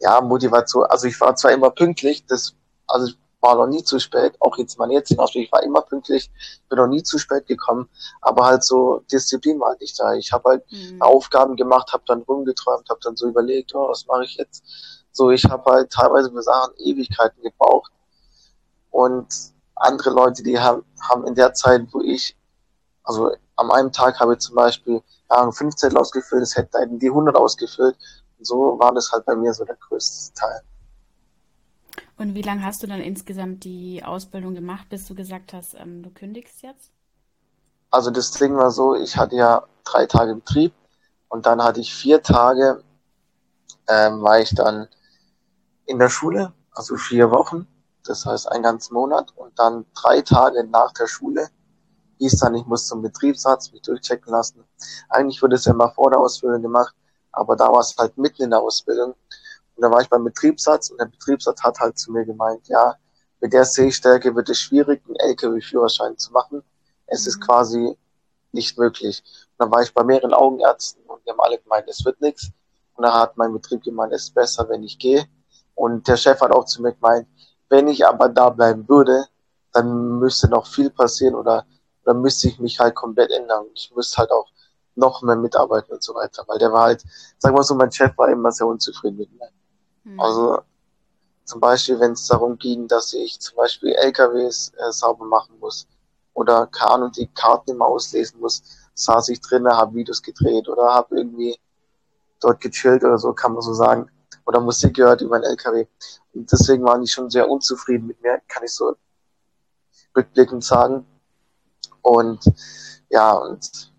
Ja, 0.00 0.20
Motivation, 0.20 0.84
also 0.86 1.06
ich 1.06 1.20
war 1.20 1.36
zwar 1.36 1.52
immer 1.52 1.70
pünktlich, 1.70 2.26
das, 2.26 2.56
also 2.88 3.06
ich 3.06 3.18
war 3.44 3.56
noch 3.56 3.66
nie 3.66 3.84
zu 3.84 3.98
spät, 3.98 4.34
auch 4.40 4.56
jetzt 4.56 4.78
mein 4.78 4.90
jetzigen 4.90 5.20
Ausblick, 5.20 5.44
ich 5.44 5.52
war 5.52 5.62
immer 5.62 5.82
pünktlich, 5.82 6.30
bin 6.68 6.78
noch 6.78 6.86
nie 6.86 7.02
zu 7.02 7.18
spät 7.18 7.46
gekommen, 7.46 7.88
aber 8.22 8.46
halt 8.46 8.64
so 8.64 9.02
Disziplin 9.12 9.60
war 9.60 9.70
halt 9.70 9.80
nicht 9.80 10.00
da. 10.00 10.14
Ich 10.14 10.32
habe 10.32 10.48
halt 10.48 10.64
mhm. 10.72 11.00
Aufgaben 11.02 11.54
gemacht, 11.56 11.92
habe 11.92 12.04
dann 12.06 12.22
rumgeträumt, 12.22 12.88
habe 12.88 13.00
dann 13.02 13.16
so 13.16 13.28
überlegt, 13.28 13.74
oh, 13.74 13.88
was 13.88 14.06
mache 14.06 14.24
ich 14.24 14.36
jetzt? 14.36 14.64
So, 15.12 15.30
ich 15.30 15.44
habe 15.44 15.70
halt 15.70 15.92
teilweise 15.92 16.30
für 16.30 16.42
Sachen 16.42 16.74
Ewigkeiten 16.78 17.42
gebraucht 17.42 17.92
und 18.90 19.26
andere 19.74 20.10
Leute, 20.10 20.42
die 20.42 20.58
haben, 20.58 20.84
haben 21.08 21.26
in 21.26 21.34
der 21.34 21.52
Zeit, 21.52 21.82
wo 21.92 22.00
ich, 22.00 22.36
also 23.02 23.30
am 23.56 23.70
einen 23.70 23.92
Tag 23.92 24.18
habe 24.20 24.34
ich 24.34 24.38
zum 24.40 24.56
Beispiel 24.56 25.02
ja, 25.30 25.50
15 25.50 25.96
ausgefüllt, 25.96 26.42
es 26.42 26.56
hätten 26.56 26.98
die 26.98 27.08
100 27.08 27.36
ausgefüllt. 27.36 27.96
Und 28.38 28.46
so 28.46 28.78
war 28.78 28.92
das 28.94 29.12
halt 29.12 29.24
bei 29.26 29.34
mir 29.34 29.52
so 29.52 29.64
der 29.64 29.76
größte 29.76 30.34
Teil. 30.34 30.62
Und 32.16 32.34
wie 32.34 32.42
lange 32.42 32.64
hast 32.64 32.82
du 32.82 32.86
dann 32.86 33.00
insgesamt 33.00 33.64
die 33.64 34.04
Ausbildung 34.04 34.54
gemacht, 34.54 34.88
bis 34.88 35.06
du 35.06 35.14
gesagt 35.14 35.52
hast, 35.52 35.74
ähm, 35.74 36.02
du 36.02 36.10
kündigst 36.10 36.62
jetzt? 36.62 36.92
Also 37.90 38.10
das 38.10 38.30
Ding 38.32 38.56
war 38.56 38.70
so, 38.70 38.94
ich 38.94 39.16
hatte 39.16 39.36
ja 39.36 39.64
drei 39.84 40.06
Tage 40.06 40.34
Betrieb 40.34 40.72
und 41.28 41.46
dann 41.46 41.62
hatte 41.62 41.80
ich 41.80 41.94
vier 41.94 42.22
Tage, 42.22 42.82
ähm, 43.88 44.22
war 44.22 44.40
ich 44.40 44.54
dann 44.54 44.88
in 45.86 45.98
der 45.98 46.08
Schule, 46.08 46.52
also 46.72 46.96
vier 46.96 47.30
Wochen, 47.30 47.66
das 48.04 48.26
heißt 48.26 48.50
einen 48.50 48.62
ganzen 48.62 48.94
Monat 48.94 49.32
und 49.36 49.58
dann 49.58 49.86
drei 49.94 50.22
Tage 50.22 50.64
nach 50.64 50.92
der 50.92 51.06
Schule 51.06 51.48
hieß 52.18 52.38
dann, 52.38 52.54
ich 52.54 52.66
muss 52.66 52.86
zum 52.86 53.02
Betriebsarzt 53.02 53.72
mich 53.72 53.82
durchchecken 53.82 54.32
lassen. 54.32 54.64
Eigentlich 55.08 55.42
wurde 55.42 55.56
es 55.56 55.64
ja 55.64 55.74
mal 55.74 55.90
vor 55.90 56.10
der 56.10 56.20
Ausbildung 56.20 56.62
gemacht, 56.62 56.94
aber 57.32 57.56
da 57.56 57.70
war 57.70 57.80
es 57.80 57.96
halt 57.98 58.16
mitten 58.16 58.42
in 58.44 58.50
der 58.50 58.60
Ausbildung 58.60 59.14
und 59.76 59.82
da 59.82 59.90
war 59.90 60.00
ich 60.00 60.08
beim 60.08 60.24
Betriebsarzt 60.24 60.90
und 60.92 60.98
der 60.98 61.06
Betriebsarzt 61.06 61.62
hat 61.62 61.80
halt 61.80 61.98
zu 61.98 62.12
mir 62.12 62.24
gemeint, 62.24 62.68
ja, 62.68 62.94
mit 63.40 63.52
der 63.52 63.64
Sehstärke 63.64 64.34
wird 64.34 64.48
es 64.48 64.60
schwierig, 64.60 65.02
einen 65.06 65.16
LKW-Führerschein 65.16 66.16
zu 66.16 66.32
machen. 66.32 66.62
Es 67.06 67.24
mhm. 67.24 67.28
ist 67.28 67.40
quasi 67.40 67.98
nicht 68.52 68.78
möglich. 68.78 69.22
Und 69.50 69.64
dann 69.64 69.70
war 69.70 69.82
ich 69.82 69.92
bei 69.92 70.04
mehreren 70.04 70.32
Augenärzten 70.32 71.02
und 71.06 71.24
die 71.26 71.30
haben 71.30 71.40
alle 71.40 71.58
gemeint, 71.58 71.88
es 71.88 72.04
wird 72.04 72.20
nichts. 72.20 72.50
Und 72.94 73.02
da 73.02 73.12
hat 73.12 73.36
mein 73.36 73.52
Betrieb 73.52 73.82
gemeint, 73.82 74.12
es 74.12 74.24
ist 74.24 74.34
besser, 74.34 74.68
wenn 74.68 74.82
ich 74.82 74.98
gehe. 74.98 75.26
Und 75.74 76.06
der 76.06 76.16
Chef 76.16 76.40
hat 76.40 76.52
auch 76.52 76.64
zu 76.64 76.80
mir 76.80 76.92
gemeint, 76.92 77.26
wenn 77.68 77.88
ich 77.88 78.06
aber 78.06 78.28
da 78.28 78.50
bleiben 78.50 78.88
würde, 78.88 79.26
dann 79.72 80.18
müsste 80.20 80.48
noch 80.48 80.66
viel 80.66 80.90
passieren 80.90 81.34
oder 81.34 81.66
dann 82.04 82.20
müsste 82.20 82.48
ich 82.48 82.60
mich 82.60 82.78
halt 82.78 82.94
komplett 82.94 83.32
ändern. 83.32 83.66
Ich 83.74 83.92
müsste 83.94 84.18
halt 84.18 84.30
auch 84.30 84.48
noch 84.94 85.22
mehr 85.22 85.36
mitarbeiten 85.36 85.92
und 85.92 86.02
so 86.02 86.14
weiter. 86.14 86.44
Weil 86.46 86.58
der 86.58 86.72
war 86.72 86.84
halt, 86.84 87.04
sagen 87.38 87.56
wir 87.56 87.62
so, 87.64 87.74
mein 87.74 87.90
Chef 87.90 88.16
war 88.16 88.28
immer 88.28 88.52
sehr 88.52 88.66
unzufrieden 88.66 89.16
mit 89.16 89.32
mir. 89.32 89.50
Mhm. 90.04 90.20
Also 90.20 90.60
zum 91.44 91.60
Beispiel, 91.60 92.00
wenn 92.00 92.12
es 92.12 92.26
darum 92.26 92.56
ging, 92.58 92.88
dass 92.88 93.12
ich 93.12 93.38
zum 93.40 93.56
Beispiel 93.56 93.92
LKWs 93.92 94.72
äh, 94.78 94.92
sauber 94.92 95.26
machen 95.26 95.58
muss 95.58 95.86
oder 96.32 96.66
keine 96.66 97.04
und 97.04 97.16
die 97.16 97.26
Karten 97.28 97.72
immer 97.72 97.86
auslesen 97.86 98.40
muss, 98.40 98.62
saß 98.94 99.28
ich 99.28 99.40
drinnen, 99.40 99.72
habe 99.72 99.94
Videos 99.94 100.22
gedreht 100.22 100.68
oder 100.68 100.94
habe 100.94 101.16
irgendwie 101.16 101.58
dort 102.40 102.60
gechillt 102.60 103.04
oder 103.04 103.18
so, 103.18 103.32
kann 103.32 103.52
man 103.52 103.62
so 103.62 103.74
sagen. 103.74 104.10
Oder 104.46 104.60
Musik 104.60 104.94
gehört 104.94 105.22
über 105.22 105.36
ein 105.36 105.42
LKW. 105.42 105.86
Und 106.34 106.50
deswegen 106.50 106.84
waren 106.84 107.00
die 107.00 107.08
schon 107.08 107.30
sehr 107.30 107.48
unzufrieden 107.48 108.06
mit 108.06 108.20
mir, 108.22 108.40
kann 108.48 108.64
ich 108.64 108.72
so 108.72 108.94
rückblickend 110.16 110.64
sagen. 110.64 111.06
Und 112.02 112.44
ja, 113.08 113.32
und 113.32 113.92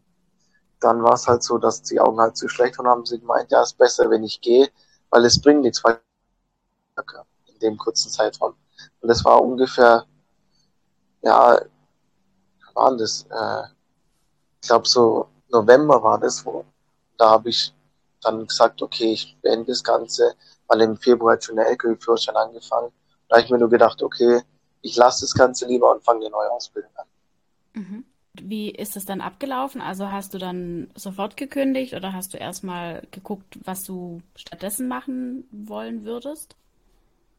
dann 0.80 1.02
war 1.02 1.14
es 1.14 1.28
halt 1.28 1.42
so, 1.42 1.58
dass 1.58 1.82
die 1.82 2.00
Augen 2.00 2.20
halt 2.20 2.38
zu 2.38 2.48
schlecht 2.48 2.78
und 2.80 2.88
haben 2.88 3.06
sie 3.06 3.20
gemeint, 3.20 3.52
ja, 3.52 3.64
ist 3.64 3.78
besser, 3.78 4.10
wenn 4.10 4.24
ich 4.24 4.42
gehe, 4.42 4.70
weil 5.16 5.24
es 5.24 5.40
bringt 5.40 5.62
nichts, 5.62 5.82
weil 5.82 5.98
in 7.48 7.60
dem 7.60 7.78
kurzen 7.78 8.12
Zeitraum. 8.12 8.54
Und 9.00 9.08
das 9.08 9.24
war 9.24 9.42
ungefähr, 9.42 10.06
ja, 11.22 11.62
waren 12.74 12.98
das, 12.98 13.26
äh, 13.30 13.64
ich 14.62 14.68
glaube 14.68 14.86
so 14.86 15.30
November 15.50 16.04
war 16.04 16.20
das, 16.20 16.46
wo 16.46 16.66
da 17.18 17.30
habe 17.30 17.48
ich 17.50 17.74
dann 18.22 18.46
gesagt, 18.46 18.82
okay, 18.82 19.14
ich 19.14 19.38
beende 19.42 19.68
das 19.68 19.82
Ganze, 19.82 20.36
weil 20.68 20.82
im 20.82 20.98
Februar 20.98 21.36
hat 21.36 21.46
schon 21.46 21.56
der 21.56 21.68
LKW-Führerschein 21.68 22.36
angefangen. 22.36 22.92
Da 23.30 23.38
habe 23.38 23.46
ich 23.46 23.50
mir 23.50 23.60
nur 23.60 23.70
gedacht, 23.70 24.04
okay, 24.04 24.42
ich 24.82 24.98
lasse 24.98 25.22
das 25.22 25.34
Ganze 25.34 25.66
lieber 25.66 25.94
und 25.94 26.04
fange 26.04 26.26
eine 26.26 26.30
neue 26.32 26.52
Ausbildung 26.52 26.92
an. 26.96 27.08
Mhm. 27.74 28.06
Wie 28.44 28.70
ist 28.70 28.96
es 28.96 29.06
dann 29.06 29.22
abgelaufen? 29.22 29.82
Also 29.82 30.12
hast 30.12 30.34
du 30.34 30.38
dann 30.38 30.90
sofort 30.96 31.38
gekündigt 31.38 31.94
oder 31.94 32.14
hast 32.14 32.34
du 32.34 32.38
erstmal 32.38 33.02
geguckt, 33.12 33.60
was 33.64 33.84
du 33.84 34.22
stattdessen 34.36 34.88
machen 34.88 35.48
wollen 35.52 36.06
würdest? 36.06 36.56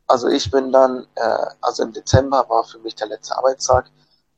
Also 0.06 0.28
ich 0.28 0.50
bin 0.50 0.72
dann, 0.72 1.06
äh, 1.16 1.46
also 1.60 1.82
im 1.82 1.92
Dezember 1.92 2.48
war 2.48 2.64
für 2.64 2.78
mich 2.78 2.94
der 2.94 3.08
letzte 3.08 3.36
Arbeitstag. 3.36 3.90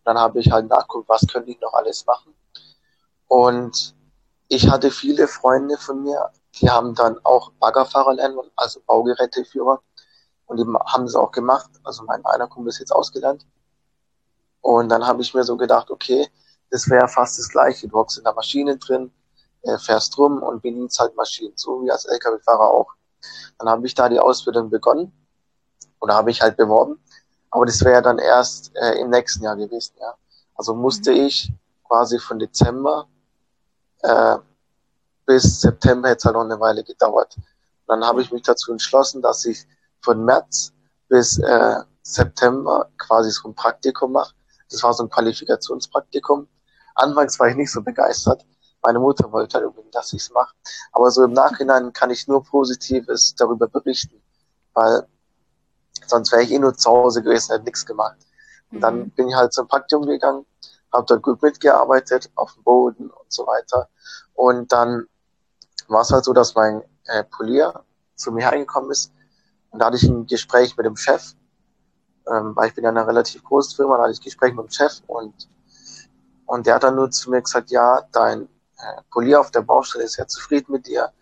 Dann 0.04 0.18
habe 0.18 0.40
ich 0.40 0.50
halt 0.50 0.68
nachgeguckt, 0.68 1.08
was 1.08 1.26
könnte 1.26 1.50
ich 1.50 1.60
noch 1.60 1.74
alles 1.74 2.06
machen. 2.06 2.34
Und 3.26 3.94
ich 4.48 4.70
hatte 4.70 4.90
viele 4.90 5.28
Freunde 5.28 5.76
von 5.76 6.02
mir, 6.02 6.30
die 6.60 6.70
haben 6.70 6.94
dann 6.94 7.18
auch 7.24 7.52
Baggerfahrer 7.60 8.14
lernen, 8.14 8.38
also 8.56 8.80
Baugeräteführer. 8.86 9.82
Und 10.46 10.56
die 10.56 10.64
haben 10.64 11.04
es 11.04 11.14
auch 11.14 11.30
gemacht. 11.30 11.70
Also 11.84 12.04
mein 12.04 12.24
einer 12.24 12.48
Kumpel 12.48 12.70
ist 12.70 12.78
jetzt 12.78 12.92
ausgelernt. 12.92 13.44
Und 14.62 14.88
dann 14.88 15.06
habe 15.06 15.22
ich 15.22 15.34
mir 15.34 15.44
so 15.44 15.56
gedacht, 15.56 15.90
okay, 15.90 16.28
das 16.70 16.88
wäre 16.88 17.08
fast 17.08 17.38
das 17.38 17.48
Gleiche. 17.48 17.88
Du 17.88 17.96
hockst 17.96 18.18
in 18.18 18.25
der 18.25 18.34
Maschine 18.34 18.76
drin, 18.76 19.10
äh, 19.62 19.78
fährst 19.78 20.16
rum 20.18 20.42
und 20.42 20.62
bedienst 20.62 20.98
halt 21.00 21.16
Maschinen, 21.16 21.52
so 21.56 21.82
wie 21.82 21.90
als 21.90 22.04
LKW-Fahrer 22.04 22.70
auch. 22.70 22.94
Dann 23.58 23.68
habe 23.68 23.87
ich 23.87 23.94
da 23.94 24.08
die 24.08 24.20
Ausbildung 24.20 24.70
begonnen 24.70 25.12
oder 26.00 26.14
habe 26.14 26.30
ich 26.30 26.40
halt 26.40 26.56
beworben. 26.56 27.00
Aber 27.50 27.66
das 27.66 27.82
wäre 27.84 28.02
dann 28.02 28.18
erst 28.18 28.76
äh, 28.76 29.00
im 29.00 29.10
nächsten 29.10 29.42
Jahr 29.42 29.56
gewesen, 29.56 29.94
ja. 30.00 30.14
Also 30.54 30.75
musste 30.75 31.12
mhm. 31.12 31.26
ich 31.26 31.52
quasi 31.84 32.18
von 32.18 32.38
Dezember 32.38 33.08
äh, 34.02 34.37
bis 35.25 35.60
September 35.60 36.08
jetzt 36.08 36.25
halt 36.25 36.34
noch 36.34 36.44
eine 36.44 36.58
Weile 36.60 36.84
gedauert. 36.84 37.37
Und 37.37 37.44
dann 37.87 38.04
habe 38.04 38.22
ich 38.22 38.30
mich 38.30 38.42
dazu 38.42 38.72
entschlossen, 38.72 39.22
dass 39.22 39.44
ich 39.44 39.66
von 40.00 40.25
März 40.25 40.72
bis 41.08 41.38
äh, 41.38 41.76
September 42.02 42.90
quasi 42.98 43.30
so 43.30 43.48
ein 43.48 43.54
Praktikum 43.54 44.12
mache. 44.12 44.34
Das 44.70 44.82
war 44.82 44.92
so 44.92 45.04
ein 45.04 45.10
Qualifikationspraktikum. 45.10 46.46
Anfangs 46.98 47.38
war 47.38 47.48
ich 47.48 47.56
nicht 47.56 47.70
so 47.70 47.82
begeistert. 47.82 48.44
Meine 48.82 48.98
Mutter 48.98 49.30
wollte 49.32 49.58
halt 49.58 49.66
unbedingt, 49.66 49.94
dass 49.94 50.12
ich 50.12 50.22
es 50.22 50.30
mache. 50.30 50.54
Aber 50.92 51.10
so 51.10 51.24
im 51.24 51.32
Nachhinein 51.32 51.92
kann 51.92 52.10
ich 52.10 52.28
nur 52.28 52.44
Positives 52.44 53.34
darüber 53.34 53.68
berichten, 53.68 54.20
weil 54.74 55.06
sonst 56.06 56.32
wäre 56.32 56.42
ich 56.42 56.52
eh 56.52 56.58
nur 56.58 56.74
zu 56.74 56.90
Hause 56.90 57.22
gewesen, 57.22 57.52
hätte 57.52 57.64
nichts 57.64 57.84
gemacht. 57.84 58.16
Und 58.70 58.80
dann 58.80 58.98
mhm. 58.98 59.10
bin 59.10 59.28
ich 59.28 59.34
halt 59.34 59.52
zum 59.52 59.66
Praktikum 59.66 60.06
gegangen, 60.06 60.44
habe 60.92 61.06
dort 61.06 61.22
gut 61.22 61.42
mitgearbeitet, 61.42 62.30
auf 62.34 62.54
dem 62.54 62.62
Boden 62.62 63.10
und 63.10 63.32
so 63.32 63.46
weiter. 63.46 63.88
Und 64.34 64.72
dann 64.72 65.06
war 65.88 66.02
es 66.02 66.10
halt 66.10 66.24
so, 66.24 66.32
dass 66.32 66.54
mein 66.54 66.82
äh, 67.06 67.24
Polier 67.24 67.84
zu 68.14 68.32
mir 68.32 68.50
hergekommen 68.50 68.90
ist. 68.90 69.12
Und 69.70 69.80
da 69.80 69.86
hatte 69.86 69.96
ich 69.96 70.04
ein 70.04 70.26
Gespräch 70.26 70.76
mit 70.76 70.86
dem 70.86 70.96
Chef, 70.96 71.34
ähm, 72.26 72.54
weil 72.56 72.68
ich 72.68 72.74
bin 72.74 72.84
ja 72.84 72.90
in 72.90 72.96
einer 72.96 73.06
relativ 73.06 73.44
großen 73.44 73.76
Firma, 73.76 73.96
da 73.96 74.04
hatte 74.04 74.12
ich 74.12 74.20
ein 74.20 74.24
Gespräch 74.24 74.54
mit 74.54 74.66
dem 74.66 74.70
Chef 74.70 75.02
und, 75.06 75.48
und 76.48 76.66
der 76.66 76.76
hat 76.76 76.82
dann 76.82 76.96
nur 76.96 77.10
zu 77.10 77.30
mir 77.30 77.42
gesagt, 77.42 77.70
ja, 77.70 78.00
dein 78.10 78.44
äh, 78.78 79.02
Polier 79.10 79.38
auf 79.38 79.50
der 79.50 79.60
Baustelle 79.60 80.04
ist 80.04 80.16
ja 80.16 80.26
zufrieden 80.26 80.72
mit 80.72 80.86
dir. 80.86 81.12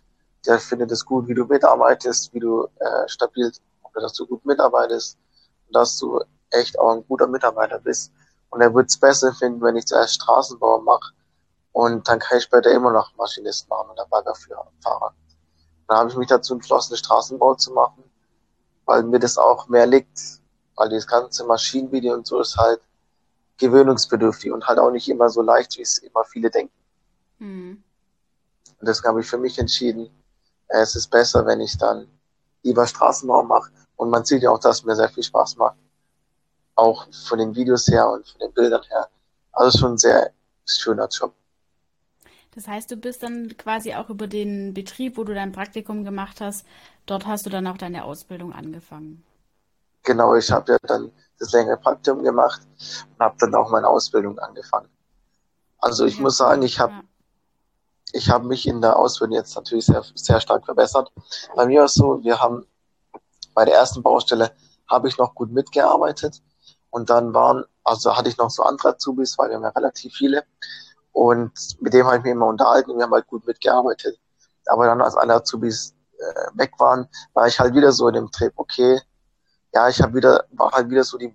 Der 0.45 0.57
findet 0.57 0.89
es 0.89 1.03
gut, 1.03 1.27
wie 1.27 1.33
du 1.33 1.43
mitarbeitest, 1.43 2.33
wie 2.33 2.39
du 2.39 2.65
äh, 2.79 3.07
stabil, 3.07 3.51
dass 3.93 4.13
du 4.13 4.25
gut 4.25 4.45
mitarbeitest 4.45 5.17
und 5.67 5.75
dass 5.75 5.99
du 5.99 6.21
echt 6.51 6.79
auch 6.79 6.93
ein 6.93 7.05
guter 7.07 7.27
Mitarbeiter 7.27 7.77
bist. 7.79 8.13
Und 8.51 8.61
er 8.61 8.73
wird 8.73 8.89
es 8.89 8.97
besser 8.97 9.33
finden, 9.33 9.61
wenn 9.61 9.75
ich 9.75 9.85
zuerst 9.85 10.13
Straßenbau 10.13 10.79
mache 10.79 11.11
und 11.73 12.07
dann 12.07 12.19
kann 12.19 12.37
ich 12.37 12.45
später 12.45 12.71
immer 12.71 12.93
noch 12.93 13.13
Maschinist 13.17 13.67
machen 13.67 13.89
oder 13.91 14.05
Baggerfahrer. 14.05 15.13
Dann 15.89 15.97
habe 15.97 16.09
ich 16.09 16.15
mich 16.15 16.29
dazu 16.29 16.53
entschlossen, 16.53 16.95
Straßenbau 16.95 17.55
zu 17.55 17.73
machen, 17.73 18.01
weil 18.85 19.03
mir 19.03 19.19
das 19.19 19.37
auch 19.37 19.67
mehr 19.67 19.87
liegt, 19.87 20.39
weil 20.77 20.87
das 20.87 21.05
ganze 21.05 21.43
Maschinenvideo 21.43 22.13
und 22.13 22.25
so 22.25 22.39
ist 22.39 22.55
halt 22.55 22.79
gewöhnungsbedürftig 23.57 24.51
und 24.51 24.67
halt 24.67 24.79
auch 24.79 24.91
nicht 24.91 25.09
immer 25.09 25.29
so 25.29 25.41
leicht, 25.41 25.77
wie 25.77 25.81
es 25.81 25.97
immer 25.99 26.23
viele 26.23 26.49
denken. 26.49 26.73
Mhm. 27.39 27.83
Und 28.79 28.87
deswegen 28.87 29.09
habe 29.09 29.21
ich 29.21 29.27
für 29.27 29.37
mich 29.37 29.57
entschieden, 29.57 30.09
es 30.67 30.95
ist 30.95 31.07
besser, 31.07 31.45
wenn 31.45 31.61
ich 31.61 31.77
dann 31.77 32.07
lieber 32.63 32.85
Straßenbau 32.85 33.43
mache. 33.43 33.71
Und 33.95 34.09
man 34.09 34.25
sieht 34.25 34.43
ja 34.43 34.51
auch, 34.51 34.59
dass 34.59 34.79
es 34.79 34.83
mir 34.83 34.95
sehr 34.95 35.09
viel 35.09 35.23
Spaß 35.23 35.57
macht. 35.57 35.77
Auch 36.75 37.07
von 37.27 37.39
den 37.39 37.55
Videos 37.55 37.87
her 37.87 38.09
und 38.09 38.27
von 38.27 38.39
den 38.39 38.53
Bildern 38.53 38.83
her. 38.83 39.09
Also 39.53 39.79
schon 39.79 39.93
ein 39.93 39.97
sehr 39.97 40.31
schöner 40.65 41.07
Job. 41.07 41.33
Das 42.53 42.67
heißt, 42.67 42.89
du 42.91 42.97
bist 42.97 43.23
dann 43.23 43.55
quasi 43.57 43.93
auch 43.93 44.09
über 44.09 44.27
den 44.27 44.73
Betrieb, 44.73 45.17
wo 45.17 45.23
du 45.23 45.33
dein 45.33 45.51
Praktikum 45.51 46.03
gemacht 46.03 46.41
hast, 46.41 46.65
dort 47.05 47.25
hast 47.25 47.45
du 47.45 47.49
dann 47.49 47.67
auch 47.67 47.77
deine 47.77 48.03
Ausbildung 48.03 48.51
angefangen. 48.51 49.23
Genau, 50.07 50.35
ich 50.35 50.49
habe 50.53 50.71
ja 50.71 50.77
dann 50.83 51.11
das 51.37 51.51
längere 51.51 51.75
Praktikum 51.75 52.23
gemacht 52.23 52.61
und 52.63 53.19
habe 53.19 53.35
dann 53.39 53.53
auch 53.55 53.69
meine 53.71 53.89
Ausbildung 53.89 54.39
angefangen. 54.39 54.87
Also 55.79 56.05
ich 56.05 56.15
ja, 56.15 56.21
muss 56.21 56.37
sagen, 56.37 56.61
ich 56.61 56.79
habe 56.79 56.93
ja. 56.93 57.01
ich 58.13 58.29
habe 58.29 58.47
mich 58.47 58.65
in 58.69 58.79
der 58.79 58.95
Ausbildung 58.95 59.35
jetzt 59.35 59.53
natürlich 59.57 59.85
sehr 59.85 60.01
sehr 60.15 60.39
stark 60.39 60.63
verbessert. 60.63 61.11
Bei 61.57 61.65
mir 61.65 61.83
ist 61.83 61.95
so, 61.95 62.23
wir 62.23 62.39
haben 62.39 62.65
bei 63.53 63.65
der 63.65 63.75
ersten 63.75 64.01
Baustelle 64.01 64.53
habe 64.89 65.09
ich 65.09 65.17
noch 65.17 65.35
gut 65.35 65.51
mitgearbeitet 65.51 66.41
und 66.89 67.09
dann 67.09 67.33
waren 67.33 67.65
also 67.83 68.15
hatte 68.15 68.29
ich 68.29 68.37
noch 68.37 68.49
so 68.49 68.63
andere 68.63 68.95
Azubis, 68.95 69.37
weil 69.37 69.49
wir 69.49 69.57
haben 69.57 69.63
ja 69.63 69.69
relativ 69.69 70.13
viele 70.13 70.45
und 71.11 71.51
mit 71.81 71.93
dem 71.93 72.05
habe 72.05 72.19
ich 72.19 72.23
mich 72.23 72.31
immer 72.31 72.47
unterhalten 72.47 72.91
und 72.91 72.97
wir 72.97 73.03
haben 73.03 73.13
halt 73.13 73.27
gut 73.27 73.45
mitgearbeitet. 73.45 74.17
Aber 74.67 74.85
dann, 74.85 75.01
als 75.01 75.17
alle 75.17 75.33
Azubis 75.33 75.93
äh, 76.17 76.57
weg 76.57 76.71
waren, 76.79 77.09
war 77.33 77.47
ich 77.47 77.59
halt 77.59 77.73
wieder 77.73 77.91
so 77.91 78.07
in 78.07 78.13
dem 78.13 78.31
Trip, 78.31 78.53
okay, 78.55 79.01
ja, 79.77 79.87
ich 79.89 80.01
habe 80.01 80.15
wieder, 80.15 80.45
war 80.53 80.71
halt 80.71 80.89
wieder 80.89 81.03
so 81.03 81.19
die, 81.19 81.31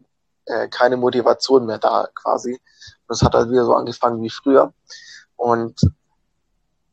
äh, 0.47 0.67
keine 0.67 0.97
Motivation 0.97 1.65
mehr 1.65 1.79
da 1.79 2.09
quasi. 2.13 2.61
Und 3.07 3.15
es 3.15 3.23
hat 3.23 3.35
halt 3.35 3.51
wieder 3.51 3.65
so 3.65 3.75
angefangen 3.75 4.21
wie 4.21 4.31
früher. 4.31 4.75
Und 5.37 5.81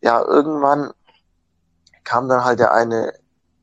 ja, 0.02 0.22
irgendwann 0.24 0.92
kam 2.04 2.30
dann 2.30 2.46
halt 2.46 2.60
der 2.60 2.72
eine 2.72 3.14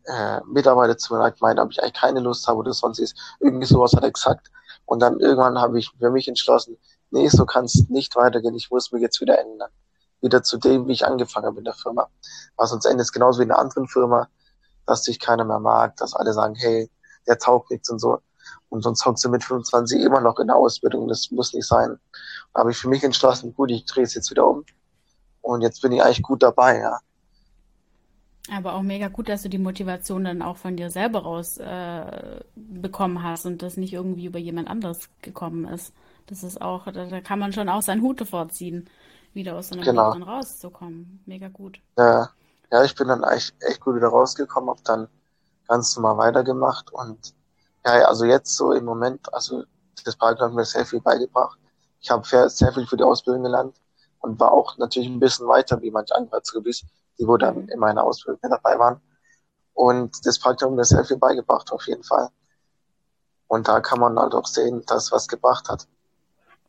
äh, 0.02 0.40
Mitarbeiter 0.46 0.98
zu 0.98 1.14
mir 1.14 1.20
und 1.20 1.26
hat 1.26 1.38
gemeint, 1.38 1.60
ob 1.60 1.70
ich 1.70 1.80
eigentlich 1.80 1.94
keine 1.94 2.18
Lust 2.18 2.48
habe 2.48 2.58
oder 2.58 2.72
sonst 2.72 2.98
ist. 2.98 3.16
Irgendwie 3.38 3.66
sowas 3.66 3.92
hat 3.92 4.02
er 4.02 4.10
gesagt. 4.10 4.50
Und 4.84 4.98
dann 4.98 5.20
irgendwann 5.20 5.60
habe 5.60 5.78
ich 5.78 5.92
für 5.96 6.10
mich 6.10 6.26
entschlossen, 6.26 6.76
nee, 7.12 7.28
so 7.28 7.46
kann 7.46 7.66
es 7.66 7.88
nicht 7.88 8.16
weitergehen, 8.16 8.56
ich 8.56 8.68
muss 8.68 8.90
mich 8.90 9.02
jetzt 9.02 9.20
wieder 9.20 9.38
ändern. 9.38 9.70
Wieder 10.22 10.42
zu 10.42 10.58
dem, 10.58 10.88
wie 10.88 10.92
ich 10.92 11.06
angefangen 11.06 11.46
habe 11.46 11.58
in 11.58 11.64
der 11.64 11.74
Firma. 11.74 12.08
Was 12.56 12.70
sonst 12.70 12.86
endet 12.86 13.12
genauso 13.12 13.38
wie 13.38 13.44
in 13.44 13.52
einer 13.52 13.60
anderen 13.60 13.86
Firma, 13.86 14.28
dass 14.86 15.02
dich 15.02 15.20
keiner 15.20 15.44
mehr 15.44 15.60
mag, 15.60 15.96
dass 15.98 16.14
alle 16.14 16.32
sagen, 16.32 16.56
hey, 16.56 16.90
der 17.26 17.38
taugt 17.38 17.70
nichts 17.70 17.90
und 17.90 17.98
so. 17.98 18.20
Und 18.68 18.82
sonst 18.82 19.04
hockst 19.04 19.24
du 19.24 19.28
mit 19.28 19.44
25 19.44 20.00
immer 20.00 20.20
noch 20.20 20.38
in 20.38 20.48
der 20.48 20.56
Ausbildung. 20.56 21.08
Das 21.08 21.30
muss 21.30 21.52
nicht 21.52 21.66
sein. 21.66 21.98
Da 22.52 22.60
habe 22.60 22.70
ich 22.70 22.78
für 22.78 22.88
mich 22.88 23.04
entschlossen, 23.04 23.54
gut, 23.54 23.70
ich 23.70 23.84
drehe 23.84 24.04
es 24.04 24.14
jetzt 24.14 24.30
wieder 24.30 24.46
um. 24.46 24.64
Und 25.42 25.62
jetzt 25.62 25.82
bin 25.82 25.92
ich 25.92 26.02
eigentlich 26.02 26.22
gut 26.22 26.42
dabei, 26.42 26.80
ja. 26.80 26.98
Aber 28.52 28.74
auch 28.74 28.82
mega 28.82 29.08
gut, 29.08 29.28
dass 29.28 29.42
du 29.42 29.48
die 29.48 29.58
Motivation 29.58 30.24
dann 30.24 30.42
auch 30.42 30.56
von 30.56 30.76
dir 30.76 30.90
selber 30.90 31.20
raus 31.20 31.58
äh, 31.58 32.40
bekommen 32.54 33.22
hast 33.22 33.44
und 33.44 33.62
das 33.62 33.76
nicht 33.76 33.92
irgendwie 33.92 34.26
über 34.26 34.38
jemand 34.38 34.68
anderes 34.68 35.08
gekommen 35.20 35.66
ist. 35.66 35.92
Das 36.26 36.42
ist 36.42 36.60
auch, 36.60 36.84
da, 36.84 37.06
da 37.06 37.20
kann 37.20 37.38
man 37.38 37.52
schon 37.52 37.68
auch 37.68 37.82
seinen 37.82 38.02
Hut 38.02 38.26
vorziehen, 38.26 38.88
wieder 39.32 39.56
aus 39.56 39.68
so 39.68 39.74
einem 39.74 39.84
genau. 39.84 40.10
rauszukommen. 40.10 41.20
Mega 41.26 41.48
gut. 41.48 41.80
Ja, 41.98 42.30
ja, 42.70 42.84
ich 42.84 42.94
bin 42.94 43.08
dann 43.08 43.22
echt, 43.24 43.54
echt 43.60 43.80
gut 43.80 43.96
wieder 43.96 44.08
rausgekommen, 44.08 44.70
hab 44.70 44.82
dann 44.84 45.08
ganz 45.68 45.96
normal 45.96 46.18
weitergemacht 46.18 46.92
und 46.92 47.34
ja, 47.84 47.92
also 48.06 48.24
jetzt 48.24 48.56
so 48.56 48.72
im 48.72 48.84
Moment, 48.84 49.32
also 49.32 49.64
das 50.04 50.16
Park 50.16 50.40
hat 50.40 50.52
mir 50.52 50.64
sehr 50.64 50.84
viel 50.84 51.00
beigebracht. 51.00 51.58
Ich 52.00 52.10
habe 52.10 52.26
sehr 52.26 52.72
viel 52.72 52.86
für 52.86 52.96
die 52.96 53.04
Ausbildung 53.04 53.44
gelernt 53.44 53.76
und 54.20 54.38
war 54.40 54.52
auch 54.52 54.76
natürlich 54.78 55.08
ein 55.08 55.20
bisschen 55.20 55.46
weiter 55.46 55.80
wie 55.82 55.90
manche 55.90 56.14
andere 56.14 56.38
Azubis, 56.38 56.84
die 57.18 57.26
wo 57.26 57.36
dann 57.36 57.68
in 57.68 57.78
meiner 57.78 58.04
Ausbildung 58.04 58.40
dabei 58.42 58.78
waren. 58.78 59.00
Und 59.74 60.24
das 60.26 60.38
Praktikum 60.38 60.72
hat 60.72 60.76
mir 60.76 60.84
sehr 60.84 61.04
viel 61.04 61.18
beigebracht, 61.18 61.70
auf 61.70 61.86
jeden 61.86 62.02
Fall. 62.02 62.30
Und 63.46 63.68
da 63.68 63.80
kann 63.80 64.00
man 64.00 64.18
halt 64.18 64.34
auch 64.34 64.46
sehen, 64.46 64.82
dass 64.86 65.12
was 65.12 65.28
gebracht 65.28 65.68
hat. 65.68 65.86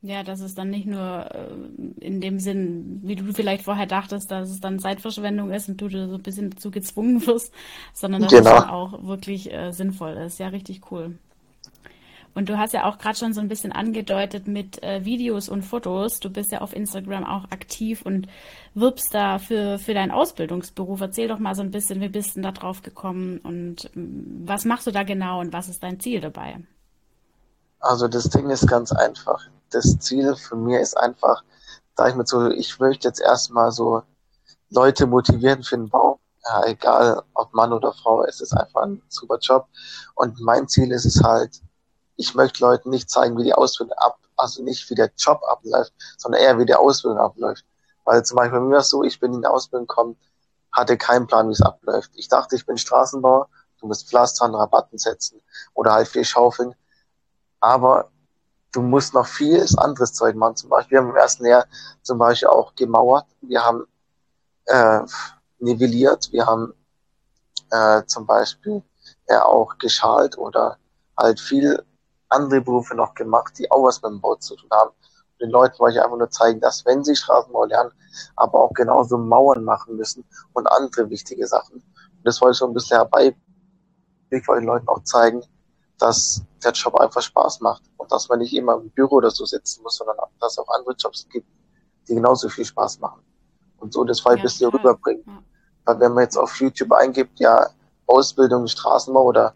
Ja, 0.02 0.24
dass 0.24 0.42
es 0.42 0.54
dann 0.54 0.70
nicht 0.70 0.86
nur 0.86 1.26
äh, 1.34 2.06
in 2.06 2.22
dem 2.22 2.40
Sinn, 2.40 3.02
wie 3.04 3.16
du 3.16 3.34
vielleicht 3.34 3.64
vorher 3.64 3.88
dachtest, 3.88 4.30
dass 4.30 4.50
es 4.50 4.60
dann 4.60 4.80
Zeitverschwendung 4.80 5.52
ist 5.52 5.70
und 5.70 5.82
du 5.82 5.90
so 5.90 6.16
ein 6.16 6.22
bisschen 6.22 6.52
dazu 6.52 6.70
gezwungen 6.70 7.26
wirst, 7.26 7.52
sondern 7.94 8.22
dass 8.22 8.32
genau. 8.32 8.56
es 8.56 8.62
dann 8.62 8.70
auch 8.70 9.04
wirklich 9.04 9.52
äh, 9.52 9.72
sinnvoll 9.72 10.14
ist. 10.14 10.40
Ja, 10.40 10.50
richtig 10.50 10.92
cool. 10.92 11.18
Und 12.38 12.50
du 12.50 12.60
hast 12.60 12.74
ja 12.74 12.86
auch 12.86 13.00
gerade 13.00 13.18
schon 13.18 13.34
so 13.34 13.42
ein 13.42 13.48
bisschen 13.48 13.72
angedeutet 13.72 14.48
mit 14.48 14.84
äh, 14.84 15.04
Videos 15.04 15.50
und 15.50 15.64
Fotos. 15.64 16.20
Du 16.20 16.30
bist 16.30 16.52
ja 16.52 16.62
auf 16.62 16.76
Instagram 16.76 17.24
auch 17.26 17.46
aktiv 17.46 18.04
und 18.04 18.28
wirbst 18.76 19.12
da 19.12 19.40
für, 19.40 19.80
für 19.80 19.96
deinen 19.96 20.12
Ausbildungsberuf. 20.12 21.02
Erzähl 21.02 21.28
doch 21.28 21.40
mal 21.40 21.56
so 21.56 21.64
ein 21.64 21.72
bisschen, 21.72 22.00
wie 22.00 22.10
bist 22.10 22.38
du 22.38 22.42
da 22.42 22.52
drauf 22.52 22.84
gekommen 22.84 23.40
und 23.40 23.90
ähm, 23.96 24.44
was 24.46 24.66
machst 24.66 24.86
du 24.86 24.92
da 24.92 25.02
genau 25.02 25.40
und 25.40 25.52
was 25.52 25.68
ist 25.68 25.82
dein 25.82 26.00
Ziel 26.00 26.22
dabei? 26.22 26.60
Also 27.80 28.08
das 28.08 28.30
Ding 28.30 28.52
ist 28.52 28.68
ganz 28.68 28.92
einfach 28.92 29.50
das 29.70 30.00
Ziel 30.00 30.36
von 30.36 30.64
mir 30.64 30.80
ist 30.82 30.98
einfach, 30.98 31.44
sag 31.96 32.10
ich 32.10 32.16
mal 32.16 32.26
so, 32.26 32.50
ich 32.50 32.80
möchte 32.80 33.08
jetzt 33.08 33.22
erstmal 33.22 33.72
so 33.72 34.04
Leute 34.70 35.08
motivieren 35.08 35.64
für 35.64 35.78
den 35.78 35.90
Bau. 35.90 36.20
Ja, 36.46 36.66
egal 36.66 37.24
ob 37.34 37.54
Mann 37.54 37.74
oder 37.74 37.94
Frau, 37.94 38.24
es 38.24 38.40
ist 38.40 38.54
einfach 38.54 38.84
ein 38.84 39.02
super 39.10 39.38
Job. 39.40 39.68
Und 40.16 40.40
mein 40.40 40.68
Ziel 40.68 40.92
ist 40.92 41.06
es 41.06 41.22
halt, 41.22 41.62
ich 42.16 42.36
möchte 42.36 42.64
Leuten 42.64 42.90
nicht 42.90 43.10
zeigen, 43.10 43.38
wie 43.38 43.44
die 43.44 43.54
Ausbildung 43.54 43.98
ab, 43.98 44.18
also 44.38 44.64
nicht 44.64 44.90
wie 44.90 44.96
der 44.96 45.12
Job 45.18 45.42
abläuft, 45.48 45.94
sondern 46.18 46.42
eher 46.42 46.58
wie 46.58 46.66
die 46.66 46.76
Ausbildung 46.76 47.20
abläuft. 47.20 47.66
Weil 48.06 48.24
zum 48.24 48.38
Beispiel 48.38 48.60
bei 48.60 48.66
mir 48.66 48.82
so, 48.82 49.04
ich 49.04 49.20
bin 49.20 49.34
in 49.34 49.42
die 49.42 49.48
Ausbildung 49.48 49.88
gekommen, 49.88 50.18
hatte 50.72 50.98
keinen 50.98 51.28
Plan, 51.28 51.50
wie 51.50 51.54
es 51.54 51.62
abläuft. 51.62 52.12
Ich 52.16 52.28
dachte, 52.30 52.56
ich 52.56 52.66
bin 52.66 52.78
Straßenbauer, 52.78 53.50
du 53.80 53.88
musst 53.88 54.08
Pflastern, 54.08 54.56
Rabatten 54.56 54.98
setzen 54.98 55.42
oder 55.74 55.94
halt 55.94 56.08
viel 56.08 56.24
schaufeln. 56.24 56.74
Aber 57.60 58.10
du 58.78 58.84
musst 58.84 59.16
noch 59.16 59.26
vieles 59.26 59.76
anderes 59.76 60.14
Zeug 60.14 60.36
machen. 60.36 60.56
Zum 60.56 60.70
Beispiel, 60.70 60.98
wir 60.98 61.02
haben 61.02 61.10
im 61.10 61.16
ersten 61.16 61.46
Jahr 61.48 61.66
zum 62.04 62.20
Beispiel 62.20 62.50
auch 62.50 62.76
gemauert, 62.76 63.26
wir 63.42 63.66
haben 63.66 63.88
äh, 64.66 65.00
nivelliert, 65.58 66.32
wir 66.32 66.46
haben 66.46 66.74
äh, 67.72 68.04
zum 68.06 68.28
Beispiel 68.28 68.84
ja 69.28 69.44
auch 69.44 69.80
geschalt 69.80 70.38
oder 70.38 70.78
halt 71.18 71.40
viel 71.40 71.84
andere 72.30 72.62
Berufe 72.62 72.94
noch 72.94 73.16
gemacht, 73.16 73.58
die 73.58 73.70
auch 73.72 73.84
was 73.84 74.00
mit 74.04 74.12
dem 74.12 74.22
Bau 74.22 74.36
zu 74.36 74.56
tun 74.56 74.70
haben. 74.72 74.92
Und 74.92 75.42
den 75.42 75.50
Leuten 75.50 75.80
wollte 75.80 75.98
ich 75.98 76.04
einfach 76.04 76.18
nur 76.18 76.30
zeigen, 76.30 76.60
dass 76.60 76.86
wenn 76.86 77.04
sie 77.04 77.16
Straßenbau 77.16 77.66
lernen, 77.66 77.92
aber 78.36 78.60
auch 78.60 78.74
genauso 78.74 79.18
Mauern 79.18 79.64
machen 79.64 79.96
müssen 79.96 80.24
und 80.54 80.68
andere 80.68 81.10
wichtige 81.10 81.48
Sachen. 81.48 81.78
Und 81.78 82.26
das 82.26 82.40
wollte 82.42 82.52
ich 82.52 82.58
so 82.60 82.68
ein 82.68 82.76
bisschen 82.76 82.98
herbei, 82.98 83.36
ich 84.30 84.48
wollte 84.48 84.62
den 84.62 84.68
Leuten 84.68 84.88
auch 84.88 85.02
zeigen, 85.04 85.42
dass 85.98 86.44
der 86.64 86.74
Job 86.74 86.94
einfach 87.00 87.24
Spaß 87.24 87.62
macht 87.62 87.82
dass 88.12 88.30
man 88.30 88.40
nicht 88.40 88.54
immer 88.54 88.76
im 88.76 88.90
Büro 88.90 89.16
oder 89.16 89.32
so 89.32 89.46
sitzen 89.46 89.84
muss, 89.84 89.98
sondern 89.98 90.18
dass 90.40 90.54
es 90.54 90.60
auch 90.60 90.70
andere 90.70 90.96
Jobs 90.98 91.28
gibt, 91.30 91.48
die 92.08 92.16
genauso 92.16 92.50
viel 92.50 92.66
Spaß 92.66 93.00
machen. 93.00 93.22
Und 93.78 93.94
so 93.94 94.04
das 94.04 94.24
Vibe 94.24 94.38
ja, 94.38 94.44
bisschen 94.44 94.70
rüberbringen. 94.70 95.24
Ja. 95.26 95.44
Weil 95.86 96.00
wenn 96.00 96.14
man 96.14 96.24
jetzt 96.24 96.38
auf 96.38 96.56
YouTube 96.60 96.92
eingibt, 96.92 97.40
ja, 97.40 97.70
Ausbildung 98.08 98.68
Straßenbau 98.68 99.24
oder 99.24 99.54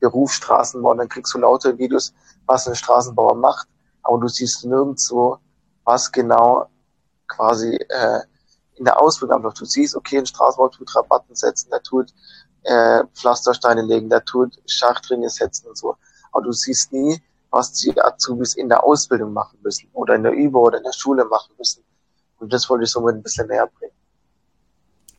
Beruf 0.00 0.32
Straßenbau, 0.32 0.94
dann 0.94 1.08
kriegst 1.08 1.32
du 1.34 1.38
lauter 1.38 1.76
Videos, 1.78 2.12
was 2.46 2.68
ein 2.68 2.74
Straßenbauer 2.74 3.34
macht, 3.34 3.68
aber 4.02 4.18
du 4.18 4.28
siehst 4.28 4.64
nirgendwo, 4.64 5.38
was 5.84 6.10
genau 6.10 6.68
quasi 7.26 7.74
äh, 7.88 8.20
in 8.74 8.84
der 8.84 9.00
Ausbildung 9.00 9.38
abläuft. 9.38 9.60
Du 9.60 9.64
siehst, 9.64 9.96
okay, 9.96 10.18
ein 10.18 10.26
Straßenbau 10.26 10.68
tut 10.68 10.94
Rabatten 10.94 11.34
setzen, 11.34 11.70
der 11.70 11.82
tut 11.82 12.12
äh, 12.64 13.04
Pflastersteine 13.14 13.82
legen, 13.82 14.10
der 14.10 14.24
tut 14.24 14.58
Schachtringe 14.66 15.30
setzen 15.30 15.68
und 15.68 15.78
so. 15.78 15.96
Aber 16.32 16.44
du 16.44 16.52
siehst 16.52 16.92
nie, 16.92 17.22
was 17.54 17.72
die 17.72 17.98
Azubis 18.00 18.54
in 18.54 18.68
der 18.68 18.84
Ausbildung 18.84 19.32
machen 19.32 19.58
müssen 19.62 19.88
oder 19.92 20.14
in 20.14 20.22
der 20.22 20.32
Übung 20.32 20.64
oder 20.64 20.78
in 20.78 20.84
der 20.84 20.92
Schule 20.92 21.24
machen 21.24 21.54
müssen. 21.56 21.84
Und 22.38 22.52
das 22.52 22.68
wollte 22.68 22.84
ich 22.84 22.90
somit 22.90 23.14
ein 23.14 23.22
bisschen 23.22 23.46
näher 23.46 23.70
bringen. 23.78 23.92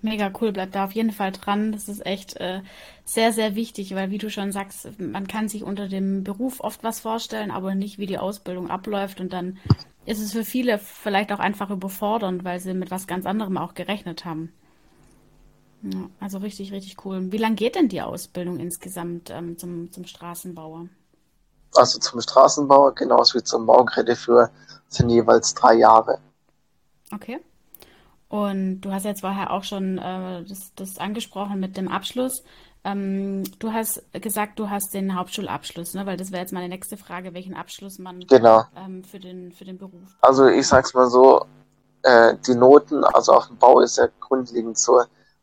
Mega 0.01 0.31
cool, 0.39 0.51
bleibt 0.51 0.75
da 0.75 0.85
auf 0.85 0.91
jeden 0.91 1.11
Fall 1.11 1.31
dran. 1.31 1.71
Das 1.71 1.89
ist 1.89 2.05
echt 2.05 2.35
äh, 2.35 2.61
sehr, 3.05 3.33
sehr 3.33 3.55
wichtig, 3.55 3.95
weil 3.95 4.11
wie 4.11 4.19
du 4.19 4.29
schon 4.29 4.51
sagst, 4.51 4.99
man 4.99 5.27
kann 5.27 5.49
sich 5.49 5.63
unter 5.63 5.87
dem 5.87 6.23
Beruf 6.23 6.59
oft 6.59 6.83
was 6.83 6.99
vorstellen, 6.99 7.49
aber 7.49 7.73
nicht, 7.73 7.97
wie 7.97 8.05
die 8.05 8.19
Ausbildung 8.19 8.69
abläuft. 8.69 9.19
Und 9.19 9.33
dann 9.33 9.57
ist 10.05 10.21
es 10.21 10.33
für 10.33 10.43
viele 10.43 10.77
vielleicht 10.77 11.31
auch 11.31 11.39
einfach 11.39 11.71
überfordernd, 11.71 12.43
weil 12.43 12.59
sie 12.59 12.75
mit 12.75 12.91
was 12.91 13.07
ganz 13.07 13.25
anderem 13.25 13.57
auch 13.57 13.73
gerechnet 13.73 14.25
haben. 14.25 14.53
Also 16.19 16.39
richtig, 16.39 16.71
richtig 16.71 17.03
cool. 17.05 17.31
Wie 17.31 17.37
lange 17.37 17.55
geht 17.55 17.75
denn 17.75 17.89
die 17.89 18.01
Ausbildung 18.01 18.59
insgesamt 18.59 19.29
ähm, 19.31 19.57
zum, 19.57 19.91
zum 19.91 20.05
Straßenbauer? 20.05 20.87
Also 21.75 21.99
zum 21.99 22.21
Straßenbauer 22.21 22.95
genauso 22.95 23.39
wie 23.39 23.43
zum 23.43 23.65
Baugeräteführer 23.65 24.49
sind 24.87 25.09
jeweils 25.09 25.53
drei 25.53 25.75
Jahre. 25.75 26.19
Okay. 27.13 27.39
Und 28.27 28.81
du 28.81 28.91
hast 28.91 29.05
jetzt 29.05 29.21
vorher 29.21 29.51
auch 29.51 29.63
schon 29.63 29.97
äh, 29.97 30.43
das, 30.43 30.71
das 30.75 30.97
angesprochen 30.97 31.59
mit 31.59 31.77
dem 31.77 31.87
Abschluss. 31.87 32.43
Ähm, 32.83 33.43
du 33.59 33.71
hast 33.71 34.03
gesagt, 34.13 34.59
du 34.59 34.69
hast 34.69 34.93
den 34.93 35.15
Hauptschulabschluss, 35.15 35.93
ne? 35.93 36.05
weil 36.05 36.17
das 36.17 36.31
wäre 36.31 36.41
jetzt 36.41 36.53
meine 36.53 36.69
nächste 36.69 36.97
Frage, 36.97 37.33
welchen 37.33 37.55
Abschluss 37.55 37.97
man 37.97 38.19
genau. 38.21 38.63
ähm, 38.75 39.03
für, 39.03 39.19
den, 39.19 39.51
für 39.51 39.65
den 39.65 39.77
Beruf. 39.77 40.17
Also 40.21 40.47
ich 40.47 40.67
sag's 40.67 40.93
mal 40.93 41.09
so, 41.09 41.45
äh, 42.03 42.35
die 42.45 42.55
Noten, 42.55 43.03
also 43.03 43.33
auf 43.33 43.47
dem 43.47 43.57
Bau 43.57 43.79
ist 43.79 43.97
ja 43.97 44.07
grundlegend 44.19 44.77
so, 44.77 45.01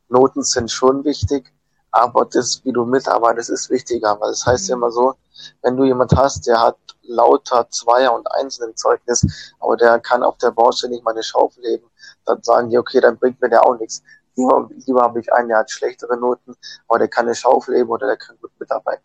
Noten 0.09 0.43
sind 0.43 0.71
schon 0.71 1.05
wichtig, 1.05 1.53
aber 1.93 2.25
das, 2.25 2.65
wie 2.65 2.73
du 2.73 2.85
mitarbeitest, 2.85 3.51
ist 3.51 3.71
wichtiger, 3.71 4.19
weil 4.21 4.31
es 4.31 4.41
das 4.41 4.47
heißt 4.47 4.65
mhm. 4.65 4.71
ja 4.71 4.77
immer 4.77 4.91
so, 4.91 5.15
wenn 5.63 5.77
du 5.77 5.85
jemand 5.85 6.15
hast, 6.17 6.47
der 6.47 6.61
hat 6.61 6.77
lauter 7.03 7.69
Zweier 7.71 8.15
und 8.15 8.31
Einsen 8.33 8.69
im 8.69 8.77
Zeugnis, 8.77 9.55
aber 9.61 9.77
der 9.77 10.01
kann 10.01 10.23
auf 10.23 10.39
der 10.39 10.51
Baustelle 10.51 10.93
nicht 10.93 11.05
mal 11.05 11.13
eine 11.13 11.23
Schaufel 11.23 11.63
heben, 11.65 11.87
dann 12.25 12.43
sagen 12.43 12.71
die, 12.71 12.79
okay, 12.79 13.01
dann 13.01 13.19
bringt 13.19 13.41
mir 13.41 13.49
der 13.49 13.65
auch 13.65 13.79
nichts. 13.79 14.03
Lieber, 14.35 14.69
lieber 14.87 15.03
habe 15.03 15.21
ich 15.21 15.33
einen, 15.33 15.49
der 15.49 15.59
hat 15.59 15.71
schlechtere 15.71 16.17
Noten, 16.17 16.57
aber 16.89 16.99
der 17.01 17.09
kann 17.09 17.27
eine 17.27 17.35
Schaufel 17.35 17.77
heben 17.77 17.91
oder 17.91 18.07
der 18.07 18.17
kann 18.17 18.39
gut 18.41 18.53
mitarbeiten. 18.59 19.05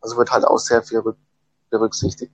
Also 0.00 0.16
wird 0.16 0.30
halt 0.30 0.44
auch 0.44 0.58
sehr 0.58 0.82
viel 0.82 1.02
berücksichtigt. 1.70 2.32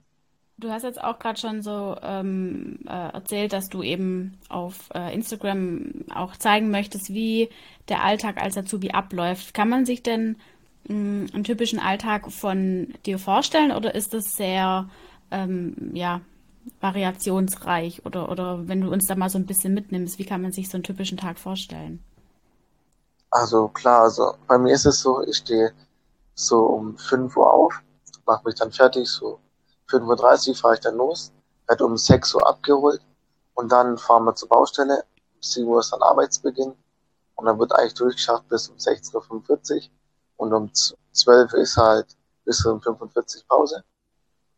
Du 0.58 0.70
hast 0.70 0.84
jetzt 0.84 1.02
auch 1.02 1.18
gerade 1.18 1.38
schon 1.38 1.60
so 1.60 1.96
ähm, 2.02 2.78
äh, 2.86 3.12
erzählt, 3.12 3.52
dass 3.52 3.68
du 3.68 3.82
eben 3.82 4.38
auf 4.48 4.88
äh, 4.94 5.14
Instagram 5.14 6.06
auch 6.14 6.34
zeigen 6.36 6.70
möchtest, 6.70 7.10
wie 7.10 7.50
der 7.88 8.02
Alltag 8.02 8.42
als 8.42 8.56
Azubi 8.56 8.92
abläuft. 8.92 9.52
Kann 9.52 9.68
man 9.68 9.84
sich 9.84 10.02
denn 10.02 10.36
mh, 10.88 10.94
mm, 10.94 11.26
einen 11.34 11.44
typischen 11.44 11.78
Alltag 11.78 12.32
von 12.32 12.94
dir 13.04 13.18
vorstellen 13.18 13.70
oder 13.70 13.94
ist 13.94 14.14
das 14.14 14.32
sehr 14.32 14.88
ähm, 15.30 15.90
ja, 15.92 16.22
variationsreich? 16.80 18.06
Oder, 18.06 18.30
oder 18.30 18.66
wenn 18.66 18.80
du 18.80 18.90
uns 18.90 19.06
da 19.06 19.14
mal 19.14 19.28
so 19.28 19.36
ein 19.36 19.46
bisschen 19.46 19.74
mitnimmst, 19.74 20.18
wie 20.18 20.24
kann 20.24 20.40
man 20.40 20.52
sich 20.52 20.70
so 20.70 20.78
einen 20.78 20.84
typischen 20.84 21.18
Tag 21.18 21.38
vorstellen? 21.38 22.02
Also 23.30 23.68
klar, 23.68 24.04
also 24.04 24.36
bei 24.46 24.56
mir 24.56 24.72
ist 24.72 24.86
es 24.86 25.00
so, 25.00 25.22
ich 25.22 25.36
stehe 25.36 25.72
so 26.34 26.64
um 26.64 26.96
5 26.96 27.36
Uhr 27.36 27.52
auf, 27.52 27.74
mache 28.24 28.42
mich 28.46 28.54
dann 28.54 28.72
fertig, 28.72 29.06
so 29.06 29.38
5.30 29.88 30.48
Uhr 30.48 30.54
fahre 30.56 30.74
ich 30.74 30.80
dann 30.80 30.96
los, 30.96 31.32
werde 31.66 31.84
um 31.84 31.96
6 31.96 32.34
Uhr 32.34 32.46
abgeholt 32.46 33.00
und 33.54 33.70
dann 33.70 33.98
fahren 33.98 34.24
wir 34.24 34.34
zur 34.34 34.48
Baustelle. 34.48 35.04
Um 35.34 35.42
7 35.42 35.68
Uhr 35.68 35.80
ist 35.80 35.92
dann 35.92 36.02
Arbeitsbeginn 36.02 36.74
und 37.36 37.44
dann 37.46 37.58
wird 37.58 37.72
eigentlich 37.72 37.94
durchgeschafft 37.94 38.48
bis 38.48 38.68
um 38.68 38.76
16.45 38.76 39.74
Uhr 39.76 39.90
und 40.38 40.52
um 40.52 40.70
12 41.12 41.52
Uhr 41.52 41.58
ist 41.58 41.76
halt 41.76 42.06
bis 42.44 42.64
um 42.64 42.80
45 42.80 43.42
Uhr 43.42 43.48
Pause. 43.48 43.84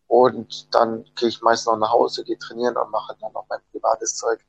Und 0.07 0.75
dann 0.75 1.05
gehe 1.17 1.29
ich 1.29 1.43
meist 1.43 1.67
noch 1.67 1.77
nach 1.77 1.93
Hause, 1.93 2.25
gehe 2.25 2.38
trainieren 2.38 2.77
und 2.77 2.91
mache 2.91 3.14
dann 3.21 3.33
noch 3.33 3.45
mein 3.51 3.61
privates 3.71 4.17
Zeug. 4.17 4.41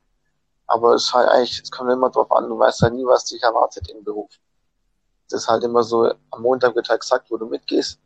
Aber 0.66 0.94
es 0.94 1.04
ist 1.04 1.12
halt 1.14 1.28
eigentlich, 1.28 1.60
es 1.62 1.70
kommt 1.70 1.90
immer 1.90 2.08
drauf 2.10 2.30
an, 2.32 2.48
du 2.48 2.58
weißt 2.58 2.82
halt 2.82 2.94
nie, 2.94 3.04
was 3.04 3.26
dich 3.26 3.42
erwartet 3.42 3.88
im 3.90 4.02
Beruf. 4.02 4.30
Das 5.28 5.42
ist 5.42 5.48
halt 5.48 5.62
immer 5.64 5.82
so, 5.82 6.12
am 6.30 6.42
Montag 6.42 6.74
wird 6.74 6.88
halt 6.88 7.00
gesagt, 7.00 7.30
wo 7.30 7.36
du 7.36 7.46
mitgehst 7.46 8.00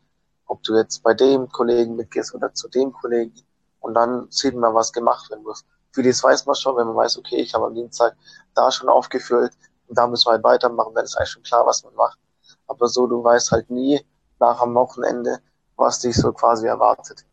ob 0.47 0.63
du 0.63 0.75
jetzt 0.75 1.03
bei 1.03 1.13
dem 1.13 1.49
Kollegen 1.49 1.95
mitgehst 1.95 2.33
oder 2.33 2.53
zu 2.53 2.67
dem 2.67 2.93
Kollegen. 2.93 3.33
Und 3.79 3.93
dann 3.93 4.27
sieht 4.29 4.55
man, 4.55 4.73
was 4.73 4.91
gemacht 4.91 5.29
werden 5.29 5.43
muss. 5.43 5.65
Vieles 5.91 6.23
weiß 6.23 6.45
man 6.45 6.55
schon, 6.55 6.75
wenn 6.77 6.87
man 6.87 6.95
weiß, 6.95 7.17
okay, 7.17 7.37
ich 7.37 7.53
habe 7.53 7.67
am 7.67 7.75
Dienstag 7.75 8.15
da 8.53 8.71
schon 8.71 8.89
aufgefüllt 8.89 9.53
und 9.87 9.97
da 9.97 10.07
müssen 10.07 10.27
wir 10.27 10.33
halt 10.33 10.43
weitermachen, 10.43 10.93
dann 10.95 11.05
ist 11.05 11.15
eigentlich 11.15 11.29
schon 11.29 11.43
klar, 11.43 11.65
was 11.65 11.83
man 11.83 11.95
macht. 11.95 12.19
Aber 12.67 12.87
so, 12.87 13.07
du 13.07 13.23
weißt 13.23 13.51
halt 13.51 13.69
nie 13.69 14.05
nach 14.39 14.59
am 14.59 14.75
Wochenende, 14.75 15.39
was 15.75 15.99
dich 15.99 16.15
so 16.15 16.31
quasi 16.33 16.67
erwartet. 16.67 17.25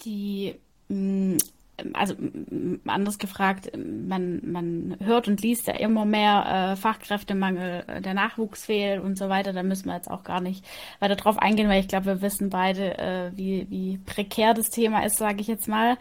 Die 0.00 0.60
mm, 0.88 1.36
also 1.92 2.14
anders 2.86 3.18
gefragt, 3.18 3.72
man, 3.76 4.40
man 4.44 4.96
hört 5.02 5.26
und 5.26 5.42
liest 5.42 5.66
ja 5.66 5.74
immer 5.74 6.04
mehr 6.04 6.72
äh, 6.72 6.76
Fachkräftemangel, 6.76 7.84
äh, 7.86 8.00
der 8.00 8.14
Nachwuchs 8.14 8.66
fehlt 8.66 9.02
und 9.02 9.18
so 9.18 9.28
weiter. 9.28 9.52
Da 9.52 9.62
müssen 9.62 9.86
wir 9.86 9.96
jetzt 9.96 10.10
auch 10.10 10.22
gar 10.22 10.40
nicht 10.40 10.64
weiter 11.00 11.16
drauf 11.16 11.38
eingehen, 11.38 11.68
weil 11.68 11.80
ich 11.80 11.88
glaube, 11.88 12.06
wir 12.06 12.22
wissen 12.22 12.48
beide, 12.48 12.98
äh, 12.98 13.30
wie, 13.34 13.66
wie 13.70 13.98
prekär 13.98 14.54
das 14.54 14.70
Thema 14.70 15.04
ist, 15.04 15.18
sage 15.18 15.40
ich 15.40 15.48
jetzt 15.48 15.66
mal. 15.66 15.96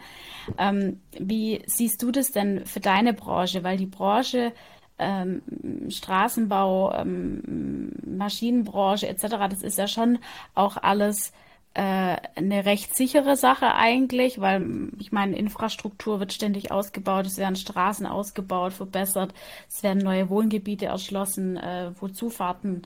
Ähm, 0.59 0.99
wie 1.17 1.63
siehst 1.65 2.03
du 2.03 2.12
das 2.12 2.31
denn 2.31 2.65
für 2.65 2.79
deine 2.79 3.13
Branche? 3.13 3.63
Weil 3.63 3.77
die 3.77 3.88
Branche 3.88 4.53
ähm, 4.99 5.41
Straßenbau, 5.89 6.93
ähm, 6.93 7.91
Maschinenbranche 8.05 9.07
etc., 9.07 9.27
das 9.49 9.63
ist 9.63 9.77
ja 9.79 9.88
schon 9.88 10.19
auch 10.53 10.77
alles 10.77 11.33
äh, 11.75 12.17
eine 12.36 12.65
recht 12.65 12.95
sichere 12.95 13.36
Sache 13.36 13.73
eigentlich, 13.73 14.39
weil 14.39 14.89
ich 14.99 15.12
meine, 15.12 15.36
Infrastruktur 15.38 16.19
wird 16.19 16.31
ständig 16.31 16.71
ausgebaut, 16.71 17.25
es 17.25 17.38
werden 17.38 17.55
Straßen 17.55 18.05
ausgebaut, 18.05 18.73
verbessert, 18.73 19.33
es 19.67 19.81
werden 19.81 20.03
neue 20.03 20.29
Wohngebiete 20.29 20.86
erschlossen, 20.86 21.57
äh, 21.57 21.91
wo 21.99 22.07
Zufahrten 22.09 22.83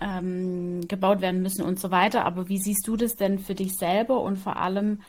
ähm, 0.00 0.86
gebaut 0.86 1.20
werden 1.22 1.42
müssen 1.42 1.64
und 1.64 1.80
so 1.80 1.90
weiter. 1.90 2.24
Aber 2.24 2.48
wie 2.48 2.58
siehst 2.58 2.86
du 2.86 2.96
das 2.96 3.16
denn 3.16 3.38
für 3.40 3.54
dich 3.54 3.74
selber 3.74 4.20
und 4.20 4.36
vor 4.36 4.56
allem, 4.56 5.00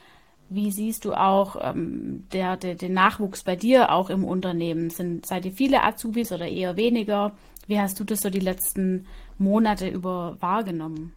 wie 0.49 0.71
siehst 0.71 1.05
du 1.05 1.13
auch 1.13 1.55
ähm, 1.61 2.25
der, 2.33 2.57
der, 2.57 2.75
den 2.75 2.93
Nachwuchs 2.93 3.43
bei 3.43 3.55
dir 3.55 3.91
auch 3.91 4.09
im 4.09 4.23
Unternehmen? 4.23 4.89
Sind, 4.89 5.25
seid 5.25 5.45
ihr 5.45 5.51
viele 5.51 5.83
Azubis 5.83 6.31
oder 6.31 6.47
eher 6.47 6.75
weniger? 6.75 7.33
Wie 7.67 7.79
hast 7.79 7.99
du 7.99 8.03
das 8.03 8.21
so 8.21 8.29
die 8.29 8.39
letzten 8.39 9.05
Monate 9.37 9.87
über 9.87 10.37
wahrgenommen? 10.39 11.13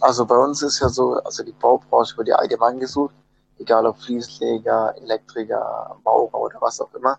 Also 0.00 0.24
bei 0.24 0.36
uns 0.36 0.62
ist 0.62 0.80
ja 0.80 0.88
so, 0.88 1.14
also 1.14 1.42
die 1.42 1.52
Baubranche 1.52 2.16
wird 2.16 2.28
ja 2.28 2.36
allgemein 2.36 2.78
gesucht, 2.78 3.14
egal 3.58 3.86
ob 3.86 3.98
Fließleger, 3.98 4.96
Elektriker, 4.96 5.96
Maurer 6.04 6.34
oder 6.34 6.60
was 6.60 6.80
auch 6.80 6.92
immer. 6.94 7.18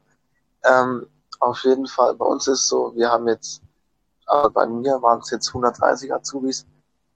Ähm, 0.63 1.07
auf 1.39 1.63
jeden 1.63 1.87
Fall, 1.87 2.15
bei 2.15 2.25
uns 2.25 2.47
ist 2.47 2.67
so, 2.67 2.93
wir 2.95 3.09
haben 3.09 3.27
jetzt, 3.27 3.61
also 4.25 4.49
bei 4.49 4.65
mir 4.65 5.01
waren 5.01 5.19
es 5.19 5.31
jetzt 5.31 5.47
130 5.49 6.13
Azubis, 6.13 6.65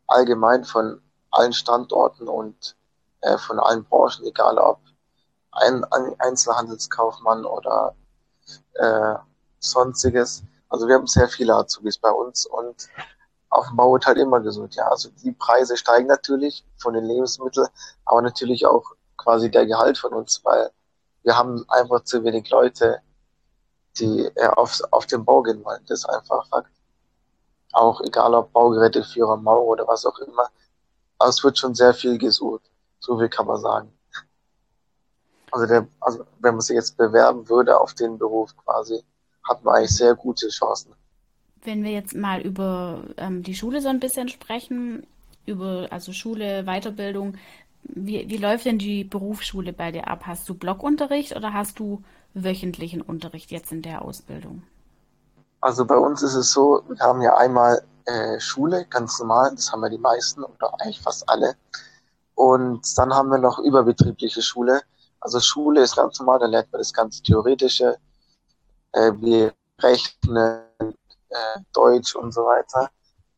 allgemein 0.07 0.63
von 0.63 1.01
allen 1.31 1.53
Standorten 1.53 2.27
und 2.27 2.75
äh, 3.21 3.37
von 3.37 3.59
allen 3.59 3.83
Branchen, 3.85 4.25
egal 4.25 4.57
ob 4.57 4.79
ein, 5.51 5.83
ein 5.85 6.15
Einzelhandelskaufmann 6.19 7.45
oder 7.45 7.95
äh, 8.73 9.15
sonstiges. 9.59 10.43
Also 10.69 10.87
wir 10.87 10.95
haben 10.95 11.07
sehr 11.07 11.27
viele 11.27 11.55
Azubis 11.55 11.97
bei 11.97 12.11
uns 12.11 12.45
und 12.45 12.87
auf 13.55 13.67
dem 13.67 13.77
Bau 13.77 13.93
wird 13.93 14.05
halt 14.05 14.17
immer 14.17 14.39
gesund, 14.41 14.75
ja. 14.75 14.87
Also 14.87 15.09
die 15.23 15.31
Preise 15.31 15.77
steigen 15.77 16.07
natürlich 16.07 16.65
von 16.77 16.93
den 16.93 17.05
Lebensmitteln, 17.05 17.67
aber 18.05 18.21
natürlich 18.21 18.65
auch 18.65 18.83
quasi 19.17 19.49
der 19.49 19.65
Gehalt 19.65 19.97
von 19.97 20.13
uns, 20.13 20.43
weil 20.43 20.71
wir 21.23 21.37
haben 21.37 21.65
einfach 21.69 22.03
zu 22.03 22.23
wenig 22.23 22.49
Leute, 22.49 23.01
die 23.97 24.25
äh, 24.35 24.47
auf, 24.47 24.81
auf 24.91 25.05
den 25.05 25.23
Bau 25.25 25.41
gehen 25.41 25.63
wollen. 25.63 25.81
Das 25.87 25.99
ist 25.99 26.05
einfach 26.05 26.47
Fakt. 26.47 26.71
Auch 27.71 28.01
egal 28.01 28.33
ob 28.35 28.51
Baugeräteführer, 28.53 29.37
Mauer 29.37 29.67
oder 29.67 29.87
was 29.87 30.05
auch 30.05 30.17
immer. 30.19 30.49
Aber 31.17 31.29
es 31.29 31.43
wird 31.43 31.57
schon 31.57 31.73
sehr 31.75 31.93
viel 31.93 32.17
gesucht. 32.17 32.69
So 32.99 33.17
viel 33.17 33.29
kann 33.29 33.47
man 33.47 33.59
sagen. 33.59 33.91
Also, 35.51 35.65
der, 35.65 35.87
also 36.01 36.25
wenn 36.39 36.55
man 36.55 36.61
sich 36.61 36.75
jetzt 36.75 36.97
bewerben 36.97 37.47
würde 37.47 37.79
auf 37.79 37.93
den 37.93 38.17
Beruf 38.17 38.55
quasi, 38.57 39.03
hat 39.43 39.63
man 39.63 39.75
eigentlich 39.75 39.95
sehr 39.95 40.15
gute 40.15 40.49
Chancen. 40.49 40.93
Wenn 41.65 41.84
wir 41.84 41.91
jetzt 41.91 42.15
mal 42.15 42.41
über 42.41 43.04
ähm, 43.17 43.43
die 43.43 43.56
Schule 43.56 43.82
so 43.82 43.89
ein 43.89 43.99
bisschen 43.99 44.30
sprechen, 44.30 45.06
über, 45.45 45.88
also 45.91 46.12
Schule, 46.12 46.63
Weiterbildung. 46.65 47.38
Wie, 47.84 48.28
wie 48.30 48.38
läuft 48.38 48.65
denn 48.65 48.80
die 48.80 49.04
Berufsschule 49.04 49.73
bei 49.73 49.91
dir 49.91 50.08
ab? 50.08 50.23
Hast 50.25 50.49
du 50.49 50.56
Blockunterricht 50.56 51.36
oder 51.36 51.54
hast 51.54 51.80
du 51.80 52.04
wöchentlichen 52.34 53.01
Unterricht 53.01 53.51
jetzt 53.51 53.71
in 53.71 53.82
der 53.82 54.01
Ausbildung? 54.04 54.63
Also 55.62 55.86
bei 55.86 55.97
uns 55.97 56.21
ist 56.21 56.36
es 56.36 56.51
so, 56.51 56.84
wir 56.88 56.99
haben 56.99 57.21
ja 57.21 57.38
einmal 57.38 57.84
äh, 58.06 58.39
Schule, 58.39 58.86
ganz 58.86 59.19
normal, 59.19 59.51
das 59.56 59.71
haben 59.71 59.82
wir 59.82 59.89
die 59.89 59.97
meisten 59.97 60.43
oder 60.43 60.73
eigentlich 60.80 61.01
fast 61.01 61.28
alle. 61.30 61.56
Und 62.36 62.97
dann 62.97 63.13
haben 63.13 63.30
wir 63.30 63.38
noch 63.38 63.60
überbetriebliche 63.60 64.41
Schule. 64.41 64.82
Also 65.19 65.39
Schule 65.39 65.82
ist 65.82 65.95
ganz 65.95 66.19
normal, 66.19 66.39
da 66.39 66.45
lernt 66.45 66.71
man 66.71 66.80
das 66.80 66.93
ganze 66.93 67.23
Theoretische, 67.23 67.97
äh, 68.91 69.12
wie 69.21 69.49
Rechnen, 69.82 70.64
äh, 71.29 71.59
Deutsch 71.73 72.15
und 72.15 72.33
so 72.33 72.41
weiter. 72.45 72.89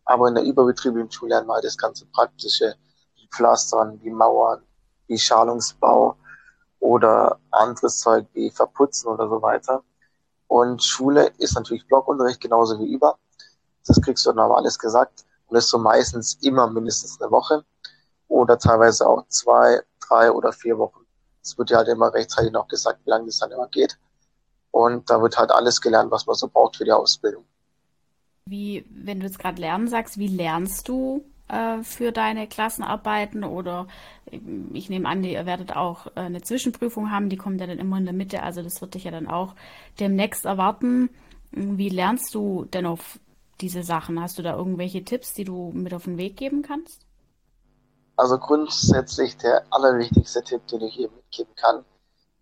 Aber 0.05 0.27
in 0.29 0.35
der 0.35 0.43
überbetrieblichen 0.43 1.11
Schule 1.11 1.29
lernen 1.29 1.47
wir 1.47 1.55
halt 1.55 1.65
das 1.65 1.77
ganze 1.77 2.05
Praktische, 2.07 2.75
wie 3.15 3.27
Pflastern, 3.27 3.99
wie 4.01 4.09
Mauern, 4.09 4.63
wie 5.07 5.17
Schalungsbau 5.17 6.17
oder 6.79 7.39
anderes 7.51 7.99
Zeug 7.99 8.25
wie 8.33 8.49
Verputzen 8.51 9.09
oder 9.09 9.27
so 9.27 9.41
weiter. 9.41 9.83
Und 10.47 10.81
Schule 10.83 11.31
ist 11.37 11.55
natürlich 11.55 11.85
Blockunterricht 11.87 12.39
genauso 12.39 12.79
wie 12.79 12.93
über. 12.93 13.17
Das 13.85 14.01
kriegst 14.01 14.25
du 14.25 14.29
dann 14.29 14.39
aber 14.39 14.57
alles 14.57 14.79
gesagt. 14.79 15.25
Und 15.47 15.57
ist 15.57 15.69
so 15.69 15.77
meistens 15.77 16.35
immer 16.41 16.67
mindestens 16.67 17.21
eine 17.21 17.31
Woche 17.31 17.63
oder 18.27 18.57
teilweise 18.57 19.07
auch 19.07 19.25
zwei, 19.29 19.81
drei 20.07 20.31
oder 20.31 20.51
vier 20.51 20.77
Wochen. 20.77 21.05
Es 21.41 21.57
wird 21.57 21.69
ja 21.69 21.77
halt 21.77 21.87
immer 21.87 22.13
rechtzeitig 22.13 22.51
noch 22.51 22.67
gesagt, 22.67 22.99
wie 23.05 23.09
lange 23.09 23.25
das 23.25 23.39
dann 23.39 23.51
immer 23.51 23.67
geht. 23.67 23.97
Und 24.71 25.09
da 25.09 25.21
wird 25.21 25.37
halt 25.37 25.51
alles 25.51 25.79
gelernt, 25.79 26.11
was 26.11 26.25
man 26.25 26.35
so 26.35 26.47
braucht 26.47 26.75
für 26.77 26.83
die 26.83 26.91
Ausbildung. 26.91 27.45
Wie, 28.49 28.85
wenn 28.89 29.19
du 29.19 29.25
jetzt 29.25 29.39
gerade 29.39 29.61
lernen 29.61 29.87
sagst, 29.87 30.17
wie 30.17 30.27
lernst 30.27 30.87
du 30.87 31.25
äh, 31.47 31.81
für 31.83 32.11
deine 32.11 32.47
Klassenarbeiten? 32.47 33.43
Oder 33.43 33.87
ich 34.73 34.89
nehme 34.89 35.07
an, 35.07 35.23
ihr 35.23 35.45
werdet 35.45 35.75
auch 35.75 36.07
äh, 36.07 36.21
eine 36.21 36.41
Zwischenprüfung 36.41 37.11
haben, 37.11 37.29
die 37.29 37.37
kommt 37.37 37.59
ja 37.59 37.67
dann 37.67 37.79
immer 37.79 37.97
in 37.97 38.05
der 38.05 38.13
Mitte, 38.13 38.43
also 38.43 38.61
das 38.61 38.81
wird 38.81 38.93
dich 38.93 39.05
ja 39.05 39.11
dann 39.11 39.27
auch 39.27 39.55
demnächst 39.99 40.45
erwarten. 40.45 41.09
Wie 41.51 41.89
lernst 41.89 42.33
du 42.35 42.65
denn 42.65 42.85
auf 42.85 43.19
diese 43.61 43.83
Sachen? 43.83 44.21
Hast 44.21 44.37
du 44.37 44.43
da 44.43 44.55
irgendwelche 44.55 45.03
Tipps, 45.03 45.33
die 45.33 45.43
du 45.43 45.71
mit 45.73 45.93
auf 45.93 46.03
den 46.03 46.17
Weg 46.17 46.37
geben 46.37 46.61
kannst? 46.61 47.05
Also 48.15 48.37
grundsätzlich 48.37 49.37
der 49.37 49.63
allerwichtigste 49.69 50.43
Tipp, 50.43 50.65
den 50.67 50.81
ich 50.81 50.95
hier 50.95 51.09
mitgeben 51.09 51.53
kann. 51.55 51.85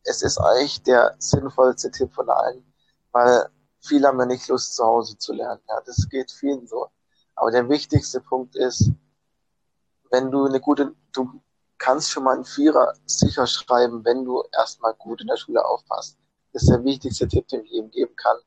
Es 0.04 0.22
ist 0.22 0.38
eigentlich 0.38 0.82
der 0.84 1.16
sinnvollste 1.20 1.92
Tipp 1.92 2.14
von 2.14 2.30
allen, 2.30 2.64
weil 3.12 3.50
Viele 3.86 4.08
haben 4.08 4.20
ja 4.20 4.26
nicht 4.26 4.48
Lust, 4.48 4.76
zu 4.76 4.84
Hause 4.84 5.18
zu 5.18 5.34
lernen. 5.34 5.62
Ja, 5.68 5.82
das 5.86 6.08
geht 6.10 6.32
vielen 6.32 6.68
so. 6.68 6.88
Aber 7.36 7.52
der 7.52 7.68
wichtigste 7.70 8.22
Punkt 8.22 8.56
ist, 8.56 8.90
wenn 10.12 10.32
du 10.32 10.46
eine 10.46 10.60
gute, 10.60 10.96
du 11.12 11.42
kannst 11.78 12.10
schon 12.10 12.24
mal 12.24 12.36
einen 12.36 12.46
Vierer 12.46 12.94
sicher 13.06 13.46
schreiben, 13.46 14.04
wenn 14.06 14.24
du 14.24 14.44
erstmal 14.54 14.94
gut 14.96 15.22
in 15.22 15.28
der 15.28 15.38
Schule 15.38 15.64
aufpasst. 15.64 16.18
Das 16.54 16.64
ist 16.64 16.70
der 16.70 16.84
wichtigste 16.86 17.28
Tipp, 17.28 17.48
den 17.50 17.66
ich 17.66 17.72
jedem 17.72 17.92
geben 17.92 18.16
kann. 18.16 18.38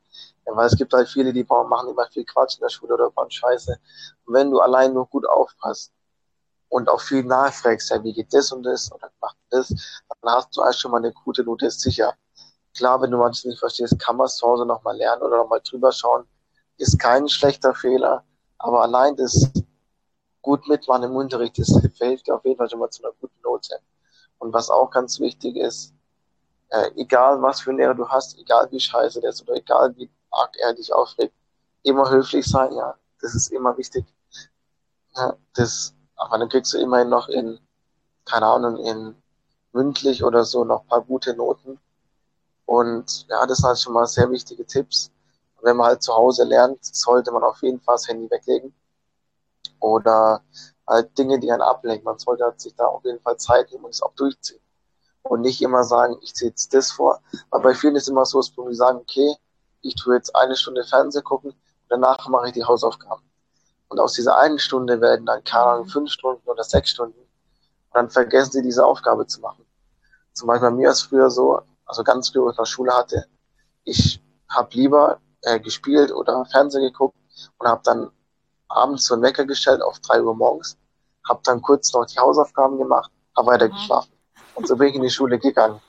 Ja, 0.47 0.57
weil 0.57 0.67
es 0.67 0.77
gibt 0.77 0.93
halt 0.95 1.09
viele, 1.09 1.33
die 1.33 1.45
machen 1.45 1.91
immer 1.91 2.07
viel 2.07 2.25
Quatsch 2.25 2.55
in 2.57 2.63
der 2.63 2.71
Schule 2.71 2.95
oder 2.95 3.11
bauen 3.11 3.31
Scheiße. 3.31 3.79
Und 4.25 4.35
wenn 4.35 4.51
du 4.51 4.61
allein 4.61 4.95
nur 4.95 5.07
gut 5.07 5.29
aufpasst 5.29 5.93
und 6.71 6.89
auch 6.89 7.03
viel 7.03 7.23
nachfragst, 7.23 7.91
ja, 7.91 8.03
wie 8.03 8.15
geht 8.15 8.33
das 8.33 8.51
und 8.51 8.63
das 8.63 8.91
oder 8.91 9.11
macht 9.21 9.37
das, 9.51 9.69
dann 9.69 10.33
hast 10.33 10.57
du 10.57 10.63
eigentlich 10.63 10.79
schon 10.79 10.91
mal 10.91 10.99
eine 10.99 11.13
gute 11.13 11.45
Note 11.45 11.71
sicher. 11.71 12.15
Klar, 12.79 13.03
wenn 13.03 13.11
du 13.11 13.19
manches 13.19 13.45
nicht 13.45 13.59
verstehst, 13.59 13.99
kann 13.99 14.17
man 14.17 14.27
es 14.27 14.37
zu 14.37 14.47
Hause 14.47 14.65
nochmal 14.65 14.97
lernen 14.97 15.23
oder 15.23 15.39
nochmal 15.39 15.61
drüber 15.69 15.91
schauen. 15.91 16.25
Ist 16.77 16.97
kein 17.01 17.29
schlechter 17.29 17.75
Fehler, 17.75 18.23
aber 18.59 18.83
allein 18.83 19.17
das 19.17 19.51
gut 20.43 20.69
mitmachen 20.69 21.03
im 21.03 21.17
Unterricht, 21.17 21.59
das 21.59 21.67
dir 21.67 22.35
auf 22.37 22.45
jeden 22.45 22.57
Fall 22.57 22.71
schon 22.71 22.79
mal 22.79 22.89
zu 22.89 23.03
einer 23.03 23.13
guten 23.21 23.41
Note. 23.43 23.81
Und 24.39 24.53
was 24.53 24.71
auch 24.71 24.93
ganz 24.93 25.19
wichtig 25.19 25.57
ist, 25.57 25.93
äh, 26.69 26.93
egal 26.95 27.43
was 27.43 27.61
für 27.61 27.71
einen 27.71 27.81
Lehrer 27.81 27.97
du 27.97 28.09
hast, 28.09 28.39
egal 28.39 28.71
wie 28.71 28.79
scheiße 28.79 29.21
der 29.21 29.31
ist 29.31 29.43
oder 29.43 29.55
egal 29.55 29.97
wie 29.97 30.09
arg 30.31 30.57
er 30.61 30.73
dich 30.73 30.93
aufregt, 30.93 31.35
immer 31.83 32.09
höflich 32.09 32.47
sein, 32.47 32.73
ja. 32.75 32.95
Das 33.21 33.35
ist 33.35 33.51
immer 33.51 33.77
wichtig. 33.77 34.05
Ja, 35.17 35.37
das, 35.55 35.97
aber 36.15 36.39
dann 36.39 36.49
kriegst 36.49 36.73
du 36.75 36.79
immerhin 36.79 37.09
noch 37.09 37.29
in, 37.29 37.59
keine 38.25 38.47
Ahnung, 38.47 38.77
in 38.77 39.17
mündlich 39.73 40.23
oder 40.23 40.45
so 40.45 40.63
noch 40.63 40.87
paar 40.87 41.03
gute 41.03 41.35
Noten. 41.35 41.81
Und 42.69 43.27
ja, 43.31 43.47
das 43.47 43.59
sind 43.59 43.67
halt 43.67 43.79
schon 43.79 43.95
mal 43.95 44.07
sehr 44.07 44.31
wichtige 44.31 44.67
Tipps. 44.67 45.11
Wenn 45.63 45.79
man 45.79 45.87
halt 45.87 46.03
zu 46.03 46.13
Hause 46.13 46.45
lernt, 46.45 46.85
sollte 46.85 47.33
man 47.33 47.43
auf 47.43 47.63
jeden 47.63 47.81
Fall 47.81 47.95
das 47.95 48.07
Handy 48.07 48.31
weglegen. 48.31 48.75
Oder 49.81 50.43
halt 50.87 51.17
Dinge, 51.17 51.41
die 51.41 51.51
einen 51.51 51.63
ablenken. 51.63 52.05
Man 52.05 52.19
sollte 52.19 52.45
halt 52.45 52.61
sich 52.61 52.75
da 52.75 52.85
auf 52.85 53.03
jeden 53.07 53.21
Fall 53.21 53.39
Zeit 53.39 53.71
nehmen 53.71 53.87
und 53.87 53.95
es 53.95 54.03
auch 54.03 54.13
durchziehen. 54.17 54.61
Und 55.23 55.41
nicht 55.41 55.63
immer 55.63 55.83
sagen, 55.83 56.19
ich 56.21 56.35
ziehe 56.35 56.51
jetzt 56.51 56.75
das 56.75 56.93
vor. 56.93 57.23
Weil 57.49 57.63
bei 57.63 57.75
vielen 57.75 57.97
ist 57.97 58.07
immer 58.07 58.27
so, 58.27 58.39
dass 58.39 58.53
die 58.53 58.75
sagen, 58.75 58.99
okay, 58.99 59.35
ich 59.81 59.95
tue 59.95 60.17
jetzt 60.17 60.37
eine 60.37 60.55
Stunde 60.55 60.85
Fernsehen 60.85 61.25
gucken, 61.25 61.55
danach 61.89 62.29
mache 62.29 62.49
ich 62.49 62.53
die 62.53 62.65
Hausaufgaben. 62.65 63.23
Und 63.89 63.99
aus 63.99 64.13
dieser 64.13 64.37
einen 64.37 64.59
Stunde 64.59 65.01
werden 65.01 65.25
dann, 65.25 65.43
keine 65.43 65.65
Ahnung, 65.65 65.89
fünf 65.89 66.11
Stunden 66.11 66.47
oder 66.47 66.65
sechs 66.65 66.91
Stunden. 66.91 67.19
Und 67.19 67.95
dann 67.95 68.11
vergessen 68.11 68.53
sie 68.53 68.63
diese 68.63 68.85
Aufgabe 68.85 69.27
zu 69.27 69.41
machen. 69.41 69.65
Zum 70.35 70.49
Beispiel 70.49 70.69
bei 70.69 70.77
mir 70.77 70.91
ist 70.91 71.01
früher 71.01 71.31
so, 71.31 71.63
also 71.89 72.05
ganz 72.05 72.29
früh, 72.29 72.49
ich 72.51 72.57
noch 72.57 72.67
Schule 72.67 72.93
hatte, 72.93 73.27
ich 73.85 74.23
habe 74.49 74.69
lieber 74.73 75.21
äh, 75.43 75.59
gespielt 75.59 76.13
oder 76.13 76.45
Fernsehen 76.47 76.83
geguckt 76.83 77.17
und 77.59 77.67
habe 77.67 77.83
dann 77.85 78.11
abends 78.69 79.07
so 79.07 79.15
einen 79.15 79.23
Wecker 79.23 79.45
gestellt 79.45 79.83
auf 79.83 79.99
drei 80.01 80.23
Uhr 80.23 80.35
morgens, 80.35 80.77
habe 81.27 81.41
dann 81.45 81.63
kurz 81.63 81.93
noch 81.93 82.07
die 82.07 82.19
Hausaufgaben 82.19 82.79
gemacht, 82.79 83.11
habe 83.37 83.49
weiter 83.49 83.69
geschlafen. 83.69 84.13
Und 84.55 84.67
so 84.67 84.77
bin 84.77 84.89
ich 84.89 84.95
in 84.97 85.03
die 85.03 85.11
Schule 85.11 85.39
gegangen. 85.39 85.81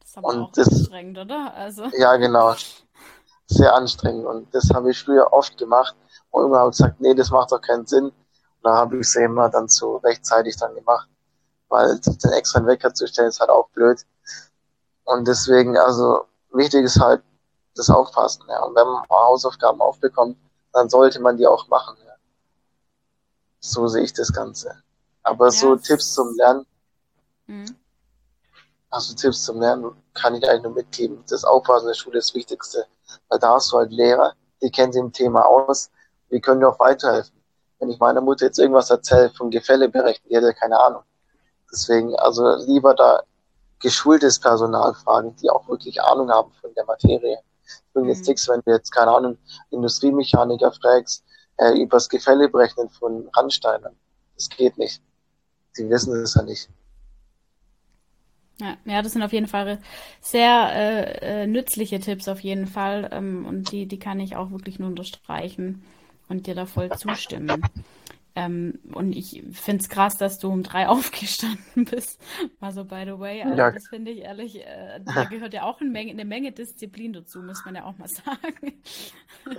Das 0.00 0.10
ist 0.10 0.18
aber 0.18 0.28
und 0.28 0.42
auch 0.42 0.52
das, 0.52 0.68
anstrengend, 0.68 1.18
oder? 1.18 1.54
Also. 1.54 1.84
Ja, 1.96 2.16
genau. 2.16 2.54
Sehr 3.46 3.74
anstrengend. 3.74 4.26
Und 4.26 4.54
das 4.54 4.70
habe 4.74 4.90
ich 4.90 5.02
früher 5.02 5.32
oft 5.32 5.56
gemacht. 5.56 5.96
Und 6.30 6.44
immer 6.44 6.58
habe 6.58 6.70
ich 6.70 6.76
gesagt, 6.76 7.00
nee, 7.00 7.14
das 7.14 7.30
macht 7.30 7.52
doch 7.52 7.60
keinen 7.60 7.86
Sinn. 7.86 8.06
Und 8.06 8.14
da 8.62 8.76
habe 8.76 8.96
ich 8.96 9.06
es 9.06 9.16
immer 9.16 9.48
dann 9.48 9.68
so 9.68 9.96
rechtzeitig 9.96 10.56
dann 10.56 10.74
gemacht. 10.74 11.08
Weil 11.68 11.98
den 11.98 12.32
extra 12.32 12.64
Wecker 12.66 12.92
zu 12.92 13.06
stellen, 13.06 13.28
ist 13.28 13.40
halt 13.40 13.50
auch 13.50 13.68
blöd. 13.70 14.04
Und 15.06 15.26
deswegen, 15.28 15.78
also 15.78 16.26
wichtig 16.52 16.84
ist 16.84 17.00
halt 17.00 17.22
das 17.76 17.88
Aufpassen. 17.90 18.44
Ja. 18.48 18.64
Und 18.64 18.74
wenn 18.74 18.86
man 18.86 19.08
Hausaufgaben 19.08 19.80
aufbekommt, 19.80 20.36
dann 20.72 20.90
sollte 20.90 21.20
man 21.20 21.36
die 21.36 21.46
auch 21.46 21.68
machen. 21.68 21.96
Ja. 22.04 22.14
So 23.60 23.86
sehe 23.86 24.02
ich 24.02 24.12
das 24.12 24.32
Ganze. 24.32 24.82
Aber 25.22 25.46
ja. 25.46 25.50
so 25.52 25.76
Tipps 25.76 26.12
zum 26.12 26.34
Lernen, 26.36 26.66
mhm. 27.46 27.76
also 28.90 29.14
Tipps 29.14 29.44
zum 29.44 29.60
Lernen 29.60 29.92
kann 30.12 30.34
ich 30.34 30.48
eigentlich 30.48 30.64
nur 30.64 30.72
mitgeben. 30.72 31.22
Das 31.28 31.44
Aufpassen 31.44 31.86
der 31.86 31.94
Schule 31.94 32.18
ist 32.18 32.30
das 32.30 32.34
Wichtigste. 32.34 32.86
Weil 33.28 33.38
da 33.38 33.54
hast 33.54 33.72
du 33.72 33.78
halt 33.78 33.92
Lehrer, 33.92 34.34
die 34.60 34.70
kennen 34.70 34.92
sich 34.92 35.00
im 35.00 35.12
Thema 35.12 35.46
aus, 35.46 35.90
die 36.32 36.40
können 36.40 36.60
dir 36.60 36.68
auch 36.68 36.80
weiterhelfen. 36.80 37.40
Wenn 37.78 37.90
ich 37.90 38.00
meiner 38.00 38.20
Mutter 38.20 38.46
jetzt 38.46 38.58
irgendwas 38.58 38.90
erzähle 38.90 39.30
von 39.30 39.50
Gefälle 39.50 39.88
berechnen, 39.88 40.28
die 40.30 40.36
hat 40.36 40.42
ja 40.42 40.52
keine 40.52 40.80
Ahnung. 40.80 41.02
Deswegen, 41.70 42.16
also 42.16 42.56
lieber 42.56 42.94
da 42.94 43.22
geschultes 43.80 44.38
Personal 44.38 44.94
fragen, 44.94 45.34
die 45.36 45.50
auch 45.50 45.68
wirklich 45.68 46.00
Ahnung 46.02 46.30
haben 46.30 46.52
von 46.60 46.72
der 46.74 46.84
Materie. 46.84 47.38
Ich 47.64 47.92
bringe 47.92 48.08
jetzt 48.08 48.20
mhm. 48.20 48.28
nichts, 48.28 48.48
wenn 48.48 48.60
du 48.64 48.72
jetzt, 48.72 48.90
keine 48.90 49.10
Ahnung, 49.10 49.38
Industriemechaniker 49.70 50.72
fragst, 50.72 51.24
äh, 51.58 51.80
übers 51.80 52.08
Gefälle 52.08 52.48
berechnen 52.48 52.88
von 52.90 53.28
Randsteinen. 53.36 53.96
Das 54.34 54.48
geht 54.48 54.76
nicht. 54.78 55.02
Die 55.76 55.88
wissen 55.88 56.14
es 56.22 56.34
ja 56.34 56.42
nicht. 56.42 56.68
Ja, 58.58 58.76
ja, 58.86 59.02
das 59.02 59.12
sind 59.12 59.22
auf 59.22 59.34
jeden 59.34 59.48
Fall 59.48 59.78
sehr 60.20 60.70
äh, 60.72 61.42
äh, 61.42 61.46
nützliche 61.46 62.00
Tipps 62.00 62.26
auf 62.26 62.40
jeden 62.40 62.66
Fall 62.66 63.10
ähm, 63.12 63.44
und 63.44 63.70
die, 63.70 63.86
die 63.86 63.98
kann 63.98 64.18
ich 64.18 64.34
auch 64.34 64.50
wirklich 64.50 64.78
nur 64.78 64.88
unterstreichen 64.88 65.84
und 66.28 66.46
dir 66.46 66.54
da 66.54 66.64
voll 66.64 66.90
zustimmen. 66.96 67.62
Ähm, 68.36 68.78
und 68.92 69.16
ich 69.16 69.42
finde 69.52 69.82
es 69.82 69.88
krass, 69.88 70.18
dass 70.18 70.38
du 70.38 70.50
um 70.50 70.62
drei 70.62 70.88
aufgestanden 70.90 71.86
bist. 71.86 72.20
Mal 72.60 72.70
so, 72.72 72.84
by 72.84 73.04
the 73.06 73.18
way. 73.18 73.42
Also, 73.42 73.56
ja. 73.56 73.70
Das 73.70 73.88
finde 73.88 74.10
ich 74.10 74.20
ehrlich, 74.20 74.60
äh, 74.60 75.00
da 75.02 75.24
gehört 75.24 75.54
ja 75.54 75.62
auch 75.62 75.80
eine 75.80 75.88
Menge, 75.90 76.12
eine 76.12 76.26
Menge 76.26 76.52
Disziplin 76.52 77.14
dazu, 77.14 77.42
muss 77.42 77.64
man 77.64 77.74
ja 77.74 77.84
auch 77.84 77.96
mal 77.96 78.08
sagen. 78.08 78.82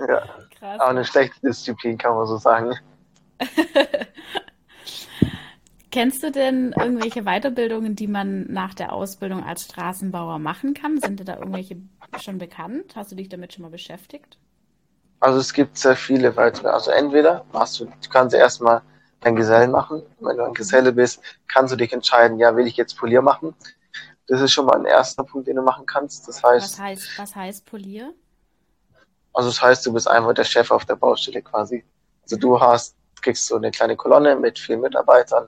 Ja. 0.08 0.24
krass. 0.58 0.80
Auch 0.80 0.90
eine 0.90 1.04
schlechte 1.04 1.40
Disziplin, 1.42 1.98
kann 1.98 2.14
man 2.16 2.28
so 2.28 2.38
sagen. 2.38 2.76
Kennst 5.90 6.22
du 6.22 6.32
denn 6.32 6.74
irgendwelche 6.78 7.24
Weiterbildungen, 7.24 7.96
die 7.96 8.08
man 8.08 8.52
nach 8.52 8.76
der 8.76 8.94
Ausbildung 8.94 9.44
als 9.44 9.64
Straßenbauer 9.64 10.38
machen 10.38 10.76
kann? 10.76 11.00
Sind 11.00 11.20
dir 11.20 11.24
da 11.24 11.38
irgendwelche 11.38 11.78
schon 12.22 12.38
bekannt? 12.38 12.96
Hast 12.96 13.12
du 13.12 13.16
dich 13.16 13.30
damit 13.30 13.54
schon 13.54 13.64
mal 13.64 13.72
beschäftigt? 13.72 14.38
Also 15.20 15.40
es 15.40 15.54
gibt 15.54 15.78
sehr 15.78 15.96
viele 15.96 16.36
weitere. 16.36 16.70
Also 16.70 16.92
entweder 16.92 17.46
machst 17.52 17.80
du, 17.80 17.86
du 17.86 18.10
kannst 18.10 18.36
erstmal 18.36 18.82
dein 19.22 19.36
Gesellen 19.36 19.72
machen. 19.72 20.04
Wenn 20.20 20.38
du 20.38 20.46
ein 20.46 20.54
Geselle 20.54 20.92
bist, 20.92 21.22
kannst 21.48 21.74
du 21.74 21.78
dich 21.78 21.92
entscheiden, 21.92 22.38
ja, 22.40 22.56
will 22.56 22.68
ich 22.68 22.78
jetzt 22.78 22.98
Polier 22.98 23.22
machen? 23.22 23.56
Das 24.28 24.42
ist 24.42 24.52
schon 24.52 24.66
mal 24.66 24.78
ein 24.78 24.86
erster 24.86 25.24
Punkt, 25.24 25.48
den 25.48 25.56
du 25.56 25.62
machen 25.62 25.86
kannst. 25.86 26.28
Das 26.28 26.44
heißt. 26.44 26.74
Was 26.74 26.80
heißt, 26.80 27.20
was 27.20 27.36
heißt 27.36 27.66
Polier? 27.66 28.14
Also 29.34 29.50
das 29.50 29.62
heißt, 29.62 29.86
du 29.86 29.94
bist 29.94 30.08
einfach 30.08 30.34
der 30.34 30.44
Chef 30.44 30.70
auf 30.72 30.86
der 30.86 30.96
Baustelle 30.96 31.42
quasi. 31.42 31.86
Also 32.24 32.38
du 32.38 32.60
hast 32.60 32.98
kriegst 33.22 33.50
du 33.50 33.56
eine 33.56 33.72
kleine 33.72 33.96
Kolonne 33.96 34.36
mit 34.36 34.60
vielen 34.60 34.82
Mitarbeitern 34.82 35.48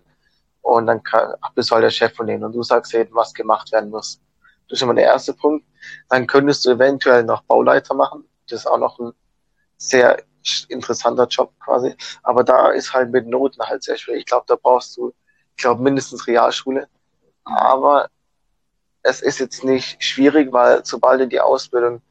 und 0.61 0.87
dann 0.87 1.01
kann, 1.03 1.33
bist 1.55 1.69
du 1.69 1.75
halt 1.75 1.83
der 1.83 1.91
Chef 1.91 2.13
von 2.13 2.27
denen 2.27 2.43
und 2.43 2.53
du 2.53 2.63
sagst 2.63 2.93
eben, 2.93 3.13
was 3.15 3.33
gemacht 3.33 3.71
werden 3.71 3.89
muss. 3.89 4.21
Das 4.67 4.77
ist 4.77 4.81
immer 4.83 4.93
der 4.93 5.05
erste 5.05 5.33
Punkt. 5.33 5.65
Dann 6.09 6.27
könntest 6.27 6.65
du 6.65 6.71
eventuell 6.71 7.23
noch 7.23 7.41
Bauleiter 7.43 7.95
machen. 7.95 8.25
Das 8.49 8.61
ist 8.61 8.65
auch 8.67 8.77
noch 8.77 8.99
ein 8.99 9.13
sehr 9.79 10.23
interessanter 10.67 11.27
Job 11.27 11.51
quasi. 11.59 11.95
Aber 12.21 12.43
da 12.43 12.69
ist 12.69 12.93
halt 12.93 13.11
mit 13.11 13.27
Noten 13.27 13.61
halt 13.61 13.83
sehr 13.83 13.97
schwer. 13.97 14.15
Ich 14.15 14.25
glaube, 14.25 14.45
da 14.47 14.55
brauchst 14.55 14.95
du, 14.97 15.13
ich 15.55 15.63
glaube, 15.63 15.81
mindestens 15.81 16.27
Realschule. 16.27 16.87
Aber 17.43 18.09
es 19.01 19.21
ist 19.21 19.39
jetzt 19.39 19.63
nicht 19.63 20.03
schwierig, 20.03 20.51
weil 20.51 20.85
sobald 20.85 21.21
du 21.21 21.27
die 21.27 21.39
Ausbildung 21.39 22.01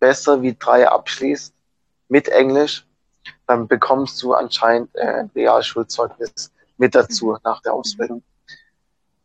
besser 0.00 0.42
wie 0.42 0.56
drei 0.58 0.88
abschließt 0.88 1.54
mit 2.08 2.28
Englisch, 2.28 2.86
dann 3.46 3.68
bekommst 3.68 4.22
du 4.22 4.32
anscheinend 4.34 4.94
äh, 4.94 5.20
ein 5.20 5.30
Realschulzeugnis 5.34 6.52
mit 6.78 6.94
dazu 6.94 7.36
nach 7.44 7.60
der 7.60 7.74
Ausbildung. 7.74 8.22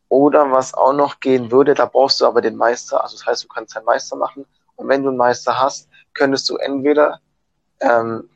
Oder 0.10 0.52
was 0.52 0.74
auch 0.74 0.94
noch 0.94 1.20
gehen 1.20 1.52
würde, 1.52 1.74
da 1.74 1.86
brauchst 1.86 2.22
du 2.22 2.26
aber 2.26 2.42
den 2.42 2.56
Meister, 2.56 3.02
also 3.02 3.18
das 3.18 3.26
heißt, 3.26 3.44
du 3.46 3.48
kannst 3.48 3.76
einen 3.76 3.86
Meister 3.86 4.16
machen. 4.16 4.46
Und 4.76 4.88
wenn 4.88 5.04
du 5.04 5.10
einen 5.10 5.18
Meister 5.18 5.60
hast, 5.60 5.90
könntest 6.14 6.50
du 6.50 6.58
entweder 6.58 7.20
ähm, 7.84 8.30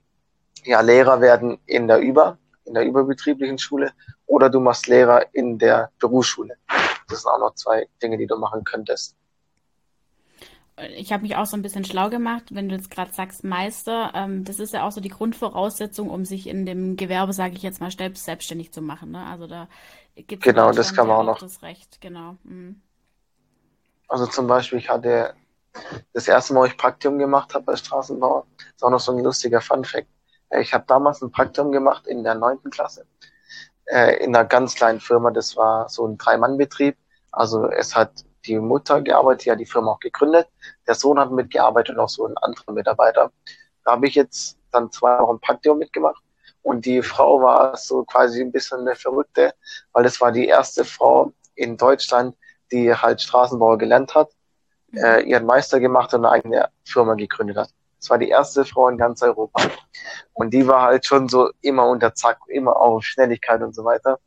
ja, 0.64 0.82
Lehrer 0.82 1.22
werden 1.22 1.60
in 1.66 1.88
der 1.88 2.00
Über, 2.00 2.38
in 2.66 2.74
der 2.74 2.86
überbetrieblichen 2.86 3.58
Schule, 3.58 3.92
oder 4.26 4.50
du 4.50 4.60
machst 4.60 4.88
Lehrer 4.88 5.26
in 5.34 5.58
der 5.58 5.92
Berufsschule. 6.00 6.56
Das 7.10 7.22
sind 7.22 7.32
auch 7.32 7.40
noch 7.40 7.56
zwei 7.56 7.88
Dinge, 8.02 8.18
die 8.18 8.28
du 8.28 8.38
machen 8.38 8.64
könntest. 8.64 9.16
Ich 10.96 11.12
habe 11.12 11.24
mich 11.24 11.36
auch 11.36 11.48
so 11.48 11.58
ein 11.58 11.64
bisschen 11.64 11.86
schlau 11.86 12.10
gemacht, 12.10 12.54
wenn 12.54 12.70
du 12.70 12.76
jetzt 12.76 12.92
gerade 12.92 13.12
sagst 13.12 13.44
Meister, 13.44 14.12
ähm, 14.14 14.44
das 14.44 14.60
ist 14.60 14.74
ja 14.74 14.86
auch 14.86 14.92
so 14.92 15.02
die 15.02 15.10
Grundvoraussetzung, 15.10 16.10
um 16.10 16.24
sich 16.24 16.46
in 16.46 16.68
dem 16.68 16.98
Gewerbe, 16.98 17.34
sage 17.34 17.56
ich 17.56 17.64
jetzt 17.64 17.82
mal, 17.82 17.90
selbstständig 17.90 18.72
zu 18.72 18.84
machen. 18.84 19.10
Ne? 19.10 19.26
Also 19.26 19.48
da 19.48 19.68
gibt 20.16 20.46
es 20.46 20.54
genau, 20.54 20.72
das 20.72 20.94
kann 20.94 21.08
man 21.08 21.18
auch 21.18 21.24
noch. 21.24 21.40
das 21.40 21.64
Recht, 21.64 22.00
genau. 22.00 22.36
Mhm. 22.44 22.82
Also 24.08 24.28
zum 24.28 24.46
Beispiel, 24.46 24.78
ich 24.78 24.90
hatte 24.90 25.34
das 26.14 26.28
erste 26.28 26.54
Mal, 26.54 26.62
wo 26.62 26.66
ich 26.66 26.78
Praktikum 26.78 27.18
gemacht 27.18 27.54
habe 27.54 27.72
als 27.72 27.80
Straßenbauer, 27.82 28.46
ist 28.76 28.84
auch 28.84 28.90
noch 28.90 29.00
so 29.00 29.12
ein 29.12 29.24
lustiger 29.24 29.62
Fun-Fact. 29.62 30.08
Äh, 30.50 30.62
ich 30.62 30.74
habe 30.74 30.86
damals 30.88 31.22
ein 31.22 31.32
Praktikum 31.32 31.72
gemacht 31.72 32.08
in 32.08 32.24
der 32.24 32.36
neunten 32.36 32.70
Klasse 32.70 33.06
äh, 33.88 34.24
in 34.24 34.36
einer 34.36 34.46
ganz 34.46 34.76
kleinen 34.76 35.00
Firma. 35.00 35.32
Das 35.32 35.56
war 35.56 35.90
so 35.90 36.06
ein 36.08 36.18
Drei-Mann-Betrieb. 36.18 36.98
Also 37.32 37.70
es 37.70 37.96
hat 37.96 38.26
die 38.46 38.60
Mutter 38.60 39.02
gearbeitet, 39.02 39.46
die 39.46 39.52
hat 39.52 39.60
die 39.60 39.66
Firma 39.66 39.92
auch 39.92 40.00
gegründet. 40.00 40.48
Der 40.88 40.96
Sohn 40.96 41.20
hat 41.20 41.32
mitgearbeitet 41.32 41.96
und 41.96 42.02
auch 42.02 42.10
so 42.10 42.26
ein 42.26 42.38
anderer 42.38 42.72
Mitarbeiter. 42.72 43.32
Da 43.84 43.92
habe 43.92 44.08
ich 44.08 44.16
jetzt 44.16 44.58
dann 44.72 44.92
zwei 44.92 45.20
Wochen 45.20 45.40
Praktikum 45.40 45.80
mitgemacht. 45.80 46.22
Und 46.62 46.86
die 46.86 47.02
Frau 47.02 47.42
war 47.42 47.78
so 47.78 48.04
quasi 48.04 48.42
ein 48.42 48.52
bisschen 48.52 48.82
eine 48.82 48.96
Verrückte, 48.96 49.54
weil 49.94 50.06
es 50.06 50.20
war 50.20 50.32
die 50.32 50.48
erste 50.48 50.84
Frau 50.84 51.32
in 51.56 51.78
Deutschland, 51.78 52.36
die 52.72 52.94
halt 52.94 53.22
Straßenbauer 53.22 53.78
gelernt 53.78 54.16
hat. 54.16 54.30
Äh, 54.94 55.24
ihren 55.24 55.46
Meister 55.46 55.80
gemacht 55.80 56.14
und 56.14 56.26
eine 56.26 56.32
eigene 56.32 56.70
Firma 56.86 57.16
gegründet 57.16 57.58
hat. 57.58 57.70
Es 58.00 58.10
war 58.10 58.18
die 58.18 58.30
erste 58.30 58.64
Frau 58.64 58.90
in 58.90 58.98
ganz 58.98 59.22
Europa. 59.22 59.62
Und 60.34 60.54
die 60.54 60.68
war 60.68 60.84
halt 60.84 61.06
schon 61.06 61.28
so 61.28 61.52
immer 61.62 61.88
unter 61.88 62.14
Zack, 62.14 62.40
immer 62.48 62.78
auf 62.78 63.04
Schnelligkeit 63.04 63.62
und 63.62 63.74
so 63.74 63.84
weiter. 63.84 64.20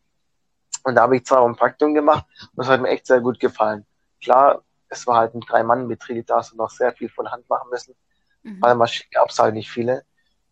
Und 0.82 0.94
da 0.94 1.02
habe 1.02 1.16
ich 1.16 1.24
zwar 1.24 1.46
ein 1.46 1.56
Praktikum 1.56 1.94
gemacht 1.94 2.24
und 2.40 2.58
das 2.58 2.68
hat 2.68 2.80
mir 2.80 2.88
echt 2.88 3.06
sehr 3.06 3.20
gut 3.20 3.38
gefallen. 3.38 3.86
Klar, 4.22 4.62
es 4.88 5.06
war 5.06 5.16
halt 5.16 5.34
ein 5.34 5.40
Drei-Mann-Betrieb, 5.40 6.26
da 6.26 6.36
hast 6.38 6.52
du 6.52 6.56
noch 6.56 6.70
sehr 6.70 6.92
viel 6.92 7.08
von 7.08 7.30
Hand 7.30 7.48
machen 7.48 7.68
müssen, 7.70 7.94
mhm. 8.42 8.60
weil 8.60 8.74
Maschinen 8.74 9.10
gab 9.12 9.30
es 9.30 9.38
halt 9.38 9.54
nicht 9.54 9.70
viele. 9.70 10.04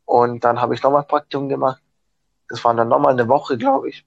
Und 0.05 0.45
dann 0.45 0.61
habe 0.61 0.75
ich 0.75 0.83
nochmal 0.83 1.05
Praktikum 1.05 1.49
gemacht. 1.49 1.83
Das 2.49 2.65
war 2.65 2.75
dann 2.75 2.89
nochmal 2.89 3.13
eine 3.13 3.29
Woche, 3.29 3.59
glaube 3.59 3.91
ich. 3.91 4.07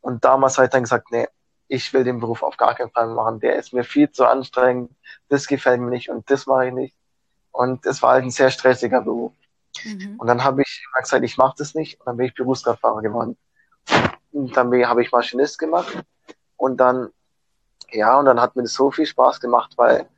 Und 0.00 0.24
damals 0.24 0.56
habe 0.56 0.66
ich 0.66 0.70
dann 0.70 0.82
gesagt, 0.82 1.10
nee, 1.10 1.28
ich 1.70 1.92
will 1.92 2.02
den 2.02 2.18
Beruf 2.18 2.42
auf 2.42 2.56
gar 2.56 2.74
keinen 2.74 2.90
Fall 2.90 3.06
machen. 3.06 3.38
Der 3.38 3.54
ist 3.54 3.72
mir 3.72 3.84
viel 3.84 4.10
zu 4.10 4.26
anstrengend. 4.26 4.90
Das 5.28 5.46
gefällt 5.46 5.80
mir 5.80 5.90
nicht 5.90 6.10
und 6.10 6.28
das 6.28 6.46
mache 6.46 6.66
ich 6.66 6.72
nicht. 6.74 6.96
Und 7.52 7.86
es 7.86 8.02
war 8.02 8.14
halt 8.14 8.24
ein 8.24 8.30
sehr 8.30 8.50
stressiger 8.50 9.02
Beruf. 9.02 9.32
Mhm. 9.84 10.16
Und 10.18 10.26
dann 10.26 10.42
habe 10.42 10.62
ich 10.62 10.84
immer 10.88 11.00
gesagt, 11.00 11.24
ich 11.24 11.38
mache 11.38 11.54
das 11.58 11.74
nicht. 11.74 12.00
Und 12.00 12.06
dann 12.06 12.16
bin 12.16 12.26
ich 12.26 12.34
Berufskraftfahrer 12.34 13.02
geworden. 13.02 13.36
Und 14.32 14.56
dann 14.56 14.72
habe 14.84 15.02
ich 15.02 15.12
Maschinist 15.12 15.60
gemacht. 15.60 15.96
Und 16.56 16.78
dann, 16.78 17.10
ja, 17.92 18.18
und 18.18 18.24
dann 18.24 18.40
hat 18.40 18.56
mir 18.56 18.62
das 18.62 18.74
so 18.74 18.90
viel 18.90 19.06
Spaß 19.06 19.38
gemacht, 19.38 19.74
weil 19.76 20.08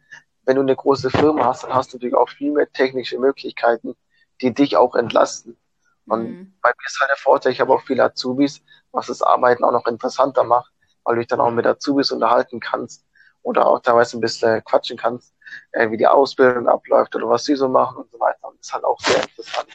wenn 0.47 0.57
du 0.57 0.63
eine 0.63 0.75
große 0.75 1.11
Firma 1.11 1.45
hast, 1.45 1.65
dann 1.65 1.75
hast 1.75 1.93
du 1.93 1.99
natürlich 1.99 2.17
auch 2.17 2.31
viel 2.31 2.53
mehr 2.53 2.73
technische 2.73 3.19
Möglichkeiten, 3.19 3.95
die 4.41 4.55
dich 4.55 4.79
auch 4.79 4.95
entlasten. 4.95 5.59
Und 6.07 6.31
mhm. 6.31 6.55
bei 6.63 6.71
mir 6.71 6.87
ist 6.87 6.99
halt 6.99 7.11
der 7.11 7.19
Vorteil, 7.19 7.53
ich 7.53 7.61
habe 7.61 7.75
auch 7.75 7.83
viele 7.83 8.05
Azubis, 8.05 8.63
was 8.91 9.09
das 9.09 9.21
Arbeiten 9.21 9.65
auch 9.65 9.73
noch 9.73 9.87
interessanter 9.87 10.45
macht, 10.45 10.73
weil 11.05 11.15
du 11.15 11.21
dich 11.21 11.29
dann 11.29 11.41
auch 11.41 11.51
mit 11.51 11.67
Azubis 11.67 12.11
unterhalten 12.13 12.61
kannst 12.61 13.05
oder 13.43 13.67
auch 13.67 13.81
teilweise 13.81 14.17
ein 14.17 14.21
bisschen 14.21 14.63
quatschen 14.65 14.97
kannst 14.97 15.35
äh, 15.73 15.91
wie 15.91 15.97
die 15.97 16.07
Ausbildung 16.07 16.69
abläuft 16.69 17.15
oder 17.17 17.29
was 17.29 17.45
sie 17.45 17.57
so 17.57 17.69
machen 17.69 17.99
und 17.99 18.11
so 18.11 18.21
weiter. 18.21 18.49
Und 18.49 18.59
das 18.59 18.69
ist 18.69 18.75
halt 18.75 18.85
auch 18.85 19.01
sehr 19.01 19.23
interessant. 19.23 19.69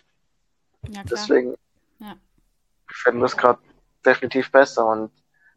Ja, 0.90 1.04
Deswegen 1.04 1.56
ja. 2.00 2.16
gefällt 2.88 3.16
mir 3.16 3.22
das 3.22 3.38
gerade 3.38 3.60
definitiv 4.06 4.52
besser. 4.52 4.86
Und 4.86 5.12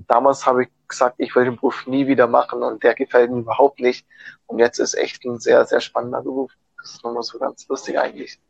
damals 0.09 0.44
habe 0.46 0.64
ich 0.64 0.70
gesagt, 0.88 1.16
ich 1.18 1.35
will 1.35 1.44
den 1.44 1.56
Beruf 1.56 1.87
nie 1.87 2.06
wieder 2.06 2.26
machen 2.26 2.62
und 2.62 2.83
der 2.83 2.94
gefällt 2.94 3.30
mir 3.30 3.40
überhaupt 3.40 3.80
nicht. 3.80 4.06
Und 4.46 4.59
jetzt 4.59 4.78
ist 4.78 4.94
echt 4.94 5.24
ein 5.24 5.38
sehr, 5.38 5.64
sehr 5.66 5.80
spannender 5.80 6.22
Beruf. 6.22 6.52
Das 6.78 6.92
ist 6.92 7.04
nochmal 7.04 7.22
so 7.22 7.38
ganz 7.38 7.68
lustig 7.68 7.98
eigentlich. 7.98 8.40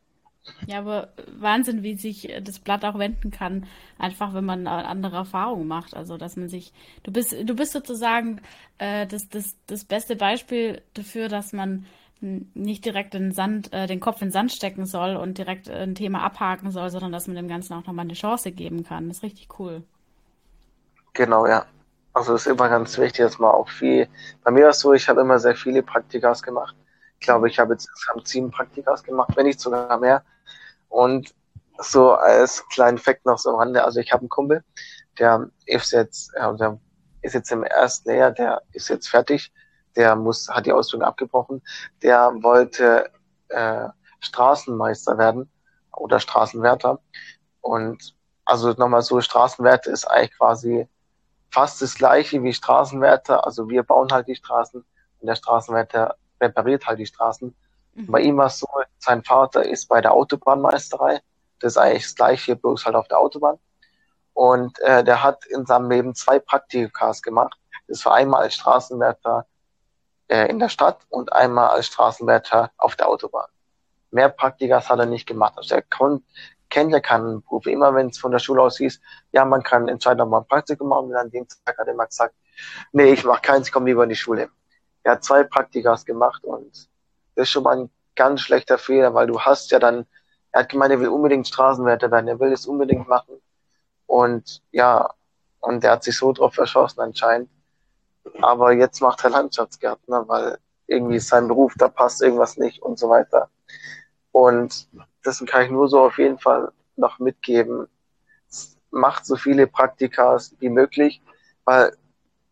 Ja, 0.67 0.79
aber 0.79 1.13
Wahnsinn, 1.39 1.83
wie 1.83 1.97
sich 1.97 2.33
das 2.43 2.59
Blatt 2.59 2.85
auch 2.85 2.99
wenden 2.99 3.31
kann, 3.31 3.67
einfach 3.99 4.35
wenn 4.35 4.45
man 4.45 4.67
andere 4.67 5.17
Erfahrungen 5.17 5.69
macht. 5.69 5.95
Also, 5.95 6.17
dass 6.17 6.37
man 6.37 6.49
sich, 6.49 6.73
du 7.03 7.13
bist, 7.13 7.33
du 7.33 7.55
bist 7.55 7.73
sozusagen 7.73 8.41
äh, 8.79 9.07
das, 9.07 9.29
das, 9.29 9.57
das 9.67 9.85
beste 9.85 10.17
Beispiel 10.17 10.83
dafür, 10.95 11.29
dass 11.29 11.53
man 11.53 11.87
nicht 12.21 12.85
direkt 12.85 13.15
den 13.15 13.33
Sand, 13.33 13.73
äh, 13.73 13.87
den 13.87 14.01
Kopf 14.01 14.21
in 14.21 14.29
den 14.29 14.33
Sand 14.33 14.53
stecken 14.53 14.87
soll 14.87 15.17
und 15.17 15.39
direkt 15.39 15.71
ein 15.71 15.95
Thema 15.95 16.23
abhaken 16.23 16.71
soll, 16.71 16.91
sondern 16.91 17.13
dass 17.13 17.27
man 17.27 17.37
dem 17.37 17.49
Ganzen 17.49 17.75
auch 17.75 17.87
nochmal 17.87 18.05
eine 18.05 18.15
Chance 18.15 18.53
geben 18.53 18.85
kann. 18.85 19.09
Das 19.09 19.19
ist 19.19 19.23
richtig 19.23 19.59
cool. 19.59 19.83
Genau, 21.15 21.47
ja. 21.47 21.65
Also 22.13 22.33
das 22.33 22.47
ist 22.47 22.53
immer 22.53 22.69
ganz 22.69 22.99
wichtig, 22.99 23.25
dass 23.25 23.39
man 23.39 23.53
auch 23.53 23.69
viel. 23.69 24.09
Bei 24.45 24.51
mir 24.51 24.65
war 24.65 24.71
es 24.71 24.81
so, 24.81 24.93
ich 24.93 25.09
habe 25.09 25.21
immer 25.21 25.39
sehr 25.39 25.55
viele 25.55 25.83
Praktikas 25.83 26.43
gemacht. 26.43 26.75
Ich 27.21 27.27
glaube, 27.27 27.49
ich 27.49 27.59
habe 27.59 27.75
jetzt 27.75 27.87
insgesamt 27.87 28.27
sieben 28.27 28.51
Praktikas 28.51 29.05
gemacht, 29.05 29.33
wenn 29.37 29.47
nicht 29.47 29.61
sogar 29.61 29.99
mehr. 29.99 30.25
Und 30.89 31.35
so 31.79 32.13
als 32.13 32.67
kleinen 32.69 32.97
Fakt 32.97 33.27
noch 33.27 33.39
so 33.39 33.51
am 33.51 33.57
Rande, 33.57 33.85
also 33.85 34.01
ich 34.01 34.11
habe 34.11 34.21
einen 34.21 34.31
Kumpel, 34.31 34.65
der 35.19 35.51
ist 35.67 35.93
jetzt, 35.93 36.33
ja, 36.35 36.51
der 36.55 36.81
ist 37.21 37.35
jetzt 37.35 37.53
im 37.53 37.63
ersten 37.63 38.11
Jahr, 38.15 38.31
der 38.31 38.63
ist 38.73 38.89
jetzt 38.89 39.09
fertig, 39.09 39.53
der 39.97 40.17
muss, 40.17 40.49
hat 40.49 40.65
die 40.65 40.73
Ausbildung 40.73 41.07
abgebrochen, 41.07 41.63
der 42.03 42.33
wollte 42.41 43.11
äh, 43.49 43.89
Straßenmeister 44.21 45.19
werden 45.19 45.51
oder 45.95 46.21
Straßenwärter. 46.21 47.01
Und 47.61 48.15
also 48.47 48.71
nochmal 48.73 49.03
so, 49.03 49.21
Straßenwärter 49.21 49.91
ist 49.91 50.07
eigentlich 50.07 50.37
quasi 50.39 50.89
fast 51.51 51.83
das 51.83 51.95
gleiche 51.95 52.43
wie 52.43 52.55
Straßenwärter. 52.55 53.45
Also 53.45 53.69
wir 53.69 53.83
bauen 53.83 54.11
halt 54.11 54.27
die 54.27 54.37
Straßen 54.37 54.83
und 55.21 55.27
der 55.27 55.35
Straßenwärter 55.35 56.17
repariert 56.41 56.87
halt 56.87 56.99
die 56.99 57.07
Straßen. 57.07 57.55
Mhm. 57.95 58.07
Bei 58.07 58.21
ihm 58.21 58.37
war 58.37 58.47
es 58.47 58.59
so, 58.59 58.69
sein 58.99 59.23
Vater 59.23 59.65
ist 59.65 59.89
bei 59.89 60.01
der 60.01 60.13
Autobahnmeisterei. 60.13 61.21
Das 61.59 61.73
ist 61.73 61.79
eigentlich 61.79 62.05
das 62.05 62.15
gleiche, 62.15 62.57
bloß 62.57 62.87
halt 62.87 62.97
auf 62.97 63.09
der 63.09 63.19
Autobahn. 63.19 63.59
Und 64.33 64.79
äh, 64.81 65.05
der 65.05 65.23
hat 65.23 65.45
in 65.47 65.67
seinem 65.67 65.91
Leben 65.91 66.15
zwei 66.15 66.39
Praktikas 66.39 67.23
gemacht. 67.23 67.59
Das 67.89 68.05
war 68.07 68.15
einmal 68.15 68.43
als 68.43 68.55
Straßenwärter 68.55 69.47
äh, 70.29 70.49
in 70.49 70.59
der 70.59 70.69
Stadt 70.69 71.01
und 71.09 71.33
einmal 71.33 71.71
als 71.71 71.87
Straßenwärter 71.87 72.71
auf 72.79 72.97
der 72.97 73.09
Autobahn. 73.09 73.49
Mehr 74.13 74.29
Praktikas 74.29 74.89
hat 74.89 74.99
er 74.99 75.07
nicht 75.07 75.27
gemacht. 75.27 75.55
Also 75.57 75.75
er 75.75 75.83
kon 75.83 76.25
kennt 76.71 76.93
ja 76.93 77.01
keinen 77.01 77.43
Beruf. 77.43 77.67
Immer 77.67 77.95
wenn 77.95 78.09
es 78.09 78.19
von 78.19 78.31
der 78.31 78.39
Schule 78.39 78.63
aus 78.63 78.79
hieß, 78.79 79.01
ja, 79.33 79.45
man 79.45 79.63
kann 79.63 79.89
entscheiden, 79.89 80.21
ob 80.21 80.31
man 80.31 80.43
ein 80.43 80.49
Praktikum 80.49 80.89
machen 80.89 81.11
will, 81.11 81.17
an 81.17 81.31
dem 81.31 81.47
Tag 81.47 81.77
hat 81.77 81.87
er 81.87 81.93
immer 81.93 82.07
gesagt, 82.07 82.35
nee, 82.93 83.13
ich 83.13 83.25
mache 83.25 83.43
keins, 83.43 83.67
ich 83.67 83.73
komme 83.73 83.87
lieber 83.87 84.05
in 84.05 84.09
die 84.09 84.17
Schule. 84.17 84.49
Er 85.03 85.13
hat 85.13 85.25
zwei 85.25 85.45
Praktikas 85.45 86.05
gemacht 86.05 86.45
und 86.45 86.89
das 87.35 87.45
ist 87.45 87.51
schon 87.51 87.63
mal 87.63 87.77
ein 87.79 87.91
ganz 88.17 88.43
schlechter 88.43 88.79
Fehler, 88.79 89.15
weil 89.15 89.27
du 89.27 89.41
hast 89.41 89.71
ja 89.71 89.79
dann, 89.79 90.07
er 90.53 90.61
hat 90.61 90.69
gemeint, 90.69 90.93
er 90.93 91.01
will 91.01 91.09
unbedingt 91.09 91.49
Straßenwärter 91.49 92.11
werden, 92.11 92.29
er 92.29 92.41
will 92.41 92.53
es 92.53 92.67
unbedingt 92.67 93.09
machen. 93.09 93.41
Und 94.07 94.63
ja, 94.73 95.09
und 95.61 95.85
er 95.85 95.93
hat 95.93 96.05
sich 96.05 96.17
so 96.17 96.33
drauf 96.33 96.55
verschossen 96.55 97.01
anscheinend. 97.01 97.49
Aber 98.43 98.73
jetzt 98.73 99.01
macht 99.01 99.25
er 99.25 99.31
Landschaftsgärtner, 99.31 100.29
weil 100.29 100.59
irgendwie 100.87 101.17
ist 101.17 101.29
sein 101.29 101.49
Beruf, 101.49 101.75
da 101.79 101.89
passt 101.89 102.21
irgendwas 102.21 102.57
nicht 102.57 102.83
und 102.83 102.99
so 102.99 103.09
weiter. 103.09 103.49
Und 104.33 104.89
das 105.23 105.45
kann 105.47 105.65
ich 105.65 105.71
nur 105.71 105.89
so 105.89 106.01
auf 106.01 106.19
jeden 106.19 106.39
Fall 106.39 106.73
noch 106.97 107.19
mitgeben. 107.19 107.87
Macht 108.91 109.25
so 109.25 109.37
viele 109.37 109.67
Praktikas 109.67 110.55
wie 110.59 110.69
möglich, 110.69 111.23
weil 111.65 111.97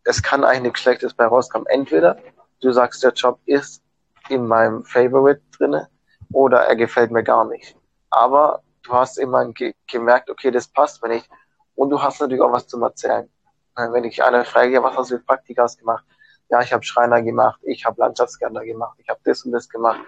es 0.03 0.23
kann 0.23 0.43
eigentlich 0.43 0.63
nichts 0.63 0.79
Schlechtes 0.79 1.13
bei 1.13 1.25
rauskommen. 1.25 1.67
Entweder 1.67 2.17
du 2.61 2.71
sagst, 2.71 3.03
der 3.03 3.13
Job 3.13 3.39
ist 3.45 3.83
in 4.29 4.47
meinem 4.47 4.83
Favorite 4.83 5.41
drinne 5.57 5.89
oder 6.31 6.59
er 6.65 6.75
gefällt 6.75 7.11
mir 7.11 7.23
gar 7.23 7.45
nicht. 7.45 7.75
Aber 8.09 8.61
du 8.83 8.93
hast 8.93 9.17
immer 9.17 9.45
ge 9.53 9.73
gemerkt, 9.87 10.29
okay, 10.29 10.51
das 10.51 10.67
passt 10.67 11.01
mir 11.01 11.09
nicht. 11.09 11.29
Und 11.75 11.89
du 11.89 12.01
hast 12.01 12.19
natürlich 12.19 12.41
auch 12.41 12.51
was 12.51 12.67
zum 12.67 12.83
Erzählen. 12.83 13.29
Äh, 13.75 13.91
wenn 13.91 14.03
ich 14.03 14.23
einer 14.23 14.45
frage, 14.45 14.81
was 14.83 14.95
hast 14.97 15.11
du 15.11 15.17
für 15.17 15.23
Praktikas 15.23 15.77
gemacht? 15.77 16.03
Ja, 16.49 16.61
ich 16.61 16.73
habe 16.73 16.83
Schreiner 16.83 17.21
gemacht, 17.21 17.59
ich 17.63 17.85
habe 17.85 18.01
Landschaftsgärtner 18.01 18.65
gemacht, 18.65 18.97
ich 18.99 19.07
habe 19.07 19.19
das 19.23 19.43
und 19.45 19.51
das 19.51 19.69
gemacht. 19.69 19.99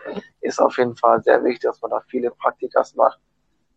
Ist 0.42 0.60
auf 0.60 0.78
jeden 0.78 0.96
Fall 0.96 1.22
sehr 1.22 1.44
wichtig, 1.44 1.62
dass 1.62 1.82
man 1.82 1.92
da 1.92 2.02
viele 2.08 2.32
Praktikas 2.32 2.96
macht. 2.96 3.20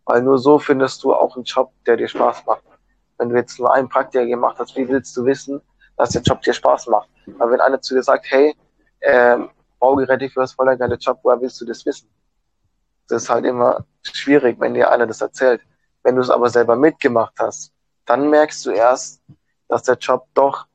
Weil 0.05 0.23
nur 0.23 0.37
so 0.39 0.57
findest 0.59 1.03
du 1.03 1.13
auch 1.13 1.35
einen 1.35 1.45
Job, 1.45 1.71
der 1.85 1.97
dir 1.97 2.07
Spaß 2.07 2.45
macht. 2.45 2.63
Wenn 3.17 3.29
du 3.29 3.35
jetzt 3.35 3.59
nur 3.59 3.73
einen 3.73 3.87
Praktiker 3.87 4.25
gemacht 4.25 4.57
hast, 4.59 4.75
wie 4.75 4.87
willst 4.87 5.15
du 5.15 5.25
wissen, 5.25 5.61
dass 5.95 6.09
der 6.09 6.21
Job 6.23 6.41
dir 6.41 6.53
Spaß 6.53 6.87
macht? 6.87 7.09
Weil 7.37 7.51
wenn 7.51 7.61
einer 7.61 7.81
zu 7.81 7.93
dir 7.93 8.03
sagt, 8.03 8.25
hey, 8.29 8.55
ähm, 9.01 9.49
Baugeräte 9.79 10.29
für 10.29 10.41
das 10.41 10.53
voll 10.53 10.69
ein 10.69 10.77
geiler 10.77 10.97
Job, 10.97 11.19
woher 11.23 11.39
willst 11.39 11.59
du 11.61 11.65
das 11.65 11.85
wissen? 11.85 12.09
Das 13.07 13.23
ist 13.23 13.29
halt 13.29 13.45
immer 13.45 13.85
schwierig, 14.01 14.59
wenn 14.59 14.73
dir 14.73 14.91
einer 14.91 15.05
das 15.05 15.21
erzählt. 15.21 15.61
Wenn 16.03 16.15
du 16.15 16.21
es 16.21 16.29
aber 16.29 16.49
selber 16.49 16.75
mitgemacht 16.75 17.33
hast, 17.39 17.71
dann 18.05 18.29
merkst 18.29 18.65
du 18.65 18.71
erst, 18.71 19.21
dass 19.67 19.83
der 19.83 19.95
Job 19.95 20.27
doch 20.33 20.67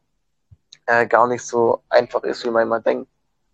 äh, 0.86 1.06
gar 1.06 1.26
nicht 1.26 1.42
so 1.42 1.82
einfach 1.88 2.22
ist, 2.24 2.44
wie 2.44 2.50
man 2.50 2.64
immer 2.64 2.80
denkt. 2.80 3.10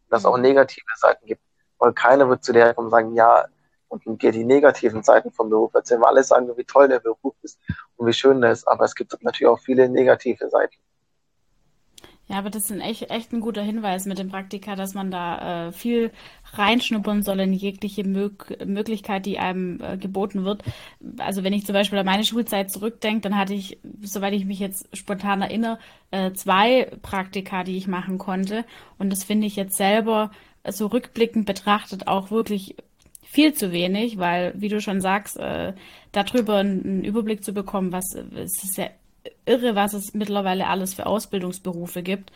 Dass 0.08 0.20
es 0.20 0.26
auch 0.26 0.36
mhm. 0.36 0.42
negative 0.42 0.84
Seiten 0.96 1.26
gibt. 1.26 1.42
Weil 1.78 1.92
keiner 1.92 2.28
wird 2.28 2.44
zu 2.44 2.52
dir 2.52 2.72
kommen 2.74 2.86
und 2.86 2.90
sagen, 2.90 3.14
ja, 3.14 3.46
und 3.88 4.22
dir 4.22 4.32
die 4.32 4.44
negativen 4.44 5.02
Seiten 5.02 5.30
vom 5.30 5.48
Beruf 5.48 5.74
erzählen, 5.74 6.00
weil 6.00 6.08
alle 6.08 6.24
sagen, 6.24 6.50
wie 6.56 6.64
toll 6.64 6.88
der 6.88 7.00
Beruf 7.00 7.34
ist 7.42 7.58
und 7.96 8.06
wie 8.06 8.12
schön 8.12 8.40
der 8.40 8.52
ist. 8.52 8.66
Aber 8.66 8.84
es 8.84 8.94
gibt 8.94 9.12
natürlich 9.22 9.46
auch 9.46 9.60
viele 9.60 9.88
negative 9.88 10.48
Seiten. 10.48 10.76
Ja, 12.28 12.38
aber 12.38 12.50
das 12.50 12.64
ist 12.64 12.72
ein 12.72 12.80
echt, 12.80 13.08
echt 13.10 13.32
ein 13.32 13.40
guter 13.40 13.62
Hinweis 13.62 14.04
mit 14.04 14.18
dem 14.18 14.28
Praktika, 14.28 14.74
dass 14.74 14.94
man 14.94 15.12
da 15.12 15.68
äh, 15.68 15.72
viel 15.72 16.10
reinschnuppern 16.54 17.22
soll 17.22 17.38
in 17.38 17.52
jegliche 17.52 18.02
Mög 18.02 18.66
Möglichkeit, 18.66 19.26
die 19.26 19.38
einem 19.38 19.80
äh, 19.80 19.96
geboten 19.96 20.44
wird. 20.44 20.64
Also 21.18 21.44
wenn 21.44 21.52
ich 21.52 21.64
zum 21.64 21.74
Beispiel 21.74 22.00
an 22.00 22.06
meine 22.06 22.24
Schulzeit 22.24 22.72
zurückdenke, 22.72 23.20
dann 23.20 23.38
hatte 23.38 23.54
ich, 23.54 23.78
soweit 24.02 24.32
ich 24.32 24.44
mich 24.44 24.58
jetzt 24.58 24.88
spontan 24.96 25.40
erinnere, 25.40 25.78
äh, 26.10 26.32
zwei 26.32 26.90
Praktika, 27.00 27.62
die 27.62 27.76
ich 27.76 27.86
machen 27.86 28.18
konnte. 28.18 28.64
Und 28.98 29.10
das 29.10 29.22
finde 29.22 29.46
ich 29.46 29.54
jetzt 29.54 29.76
selber 29.76 30.32
so 30.68 30.86
rückblickend 30.88 31.46
betrachtet 31.46 32.08
auch 32.08 32.32
wirklich 32.32 32.74
viel 33.22 33.54
zu 33.54 33.70
wenig, 33.70 34.18
weil, 34.18 34.52
wie 34.56 34.68
du 34.68 34.80
schon 34.80 35.00
sagst, 35.00 35.36
äh, 35.36 35.74
darüber 36.10 36.56
einen 36.56 37.04
Überblick 37.04 37.44
zu 37.44 37.52
bekommen, 37.52 37.92
was 37.92 38.16
es 38.34 38.64
ist 38.64 38.78
ja 38.78 38.88
irre, 39.44 39.74
was 39.74 39.94
es 39.94 40.14
mittlerweile 40.14 40.66
alles 40.66 40.94
für 40.94 41.06
Ausbildungsberufe 41.06 42.02
gibt. 42.02 42.32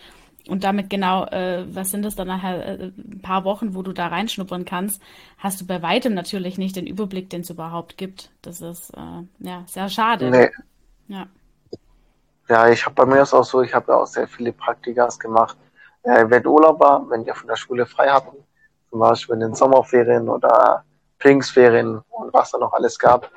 Und 0.48 0.64
damit 0.64 0.88
genau, 0.88 1.26
äh, 1.26 1.64
was 1.74 1.90
sind 1.90 2.02
das 2.02 2.16
dann 2.16 2.28
nachher, 2.28 2.64
äh, 2.66 2.84
ein 2.96 3.20
paar 3.22 3.44
Wochen, 3.44 3.74
wo 3.74 3.82
du 3.82 3.92
da 3.92 4.06
reinschnuppern 4.06 4.64
kannst, 4.64 5.02
hast 5.38 5.60
du 5.60 5.66
bei 5.66 5.82
weitem 5.82 6.14
natürlich 6.14 6.56
nicht 6.56 6.76
den 6.76 6.86
Überblick, 6.86 7.28
den 7.30 7.42
es 7.42 7.50
überhaupt 7.50 7.98
gibt. 7.98 8.30
Das 8.42 8.60
ist 8.60 8.90
äh, 8.90 9.22
ja 9.40 9.62
sehr 9.66 9.88
schade. 9.88 10.30
Nee. 10.30 10.50
Ja. 11.08 11.26
Ja, 12.48 12.68
ich 12.68 12.84
habe 12.84 12.94
bei 12.94 13.06
mir 13.06 13.22
ist 13.22 13.34
auch 13.34 13.44
so, 13.44 13.62
ich 13.62 13.72
habe 13.74 13.92
ja 13.92 13.98
auch 13.98 14.06
sehr 14.06 14.26
viele 14.26 14.52
Praktikas 14.52 15.18
gemacht. 15.18 15.56
Äh, 16.02 16.24
wenn 16.28 16.46
Urlaub 16.46 16.80
war, 16.80 17.08
wenn 17.10 17.24
wir 17.24 17.34
von 17.34 17.46
der 17.46 17.56
Schule 17.56 17.86
frei 17.86 18.08
hatten, 18.08 18.36
zum 18.88 18.98
Beispiel 18.98 19.34
in 19.34 19.40
den 19.40 19.54
Sommerferien 19.54 20.28
oder 20.28 20.84
Pfingstferien 21.20 22.00
und 22.08 22.32
was 22.34 22.50
da 22.50 22.58
noch 22.58 22.72
alles 22.72 22.98
gab, 22.98 23.30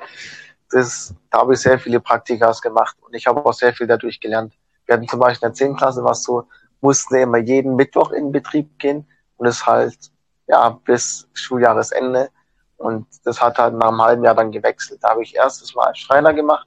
das, 0.70 1.14
da 1.30 1.38
habe 1.38 1.54
ich 1.54 1.60
sehr 1.60 1.78
viele 1.78 2.00
Praktikas 2.00 2.60
gemacht 2.60 2.96
und 3.00 3.14
ich 3.14 3.26
habe 3.26 3.44
auch 3.44 3.52
sehr 3.52 3.72
viel 3.72 3.86
dadurch 3.86 4.20
gelernt. 4.20 4.54
Wir 4.86 4.94
hatten 4.94 5.08
zum 5.08 5.20
Beispiel 5.20 5.48
in 5.48 5.52
der 5.52 5.54
10. 5.54 5.76
Klasse 5.76 6.04
was 6.04 6.22
so, 6.22 6.44
mussten 6.80 7.14
immer 7.16 7.38
jeden 7.38 7.76
Mittwoch 7.76 8.10
in 8.12 8.32
Betrieb 8.32 8.78
gehen 8.78 9.08
und 9.36 9.46
es 9.46 9.66
halt, 9.66 10.12
ja, 10.46 10.68
bis 10.84 11.28
Schuljahresende. 11.32 12.30
Und 12.76 13.06
das 13.24 13.40
hat 13.40 13.58
halt 13.58 13.74
nach 13.74 13.88
einem 13.88 14.02
halben 14.02 14.24
Jahr 14.24 14.34
dann 14.34 14.52
gewechselt. 14.52 14.98
Da 15.02 15.10
habe 15.10 15.22
ich 15.22 15.34
erstes 15.34 15.74
Mal 15.74 15.94
Schreiner 15.94 16.34
gemacht, 16.34 16.66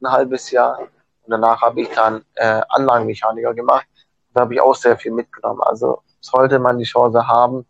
ein 0.00 0.10
halbes 0.10 0.50
Jahr. 0.50 0.78
Und 0.78 0.88
danach 1.26 1.60
habe 1.60 1.82
ich 1.82 1.90
dann 1.90 2.24
äh, 2.36 2.62
Anlagenmechaniker 2.70 3.52
gemacht. 3.52 3.86
Da 4.32 4.42
habe 4.42 4.54
ich 4.54 4.60
auch 4.60 4.74
sehr 4.74 4.96
viel 4.96 5.12
mitgenommen. 5.12 5.60
Also 5.62 6.02
sollte 6.20 6.58
man 6.58 6.78
die 6.78 6.84
Chance 6.84 7.26
haben, 7.26 7.66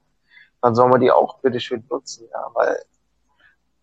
dann 0.62 0.74
soll 0.74 0.88
man 0.88 1.00
die 1.00 1.10
auch 1.10 1.38
bitte 1.38 1.60
schön 1.60 1.84
nutzen, 1.90 2.28
ja, 2.32 2.46
weil 2.54 2.80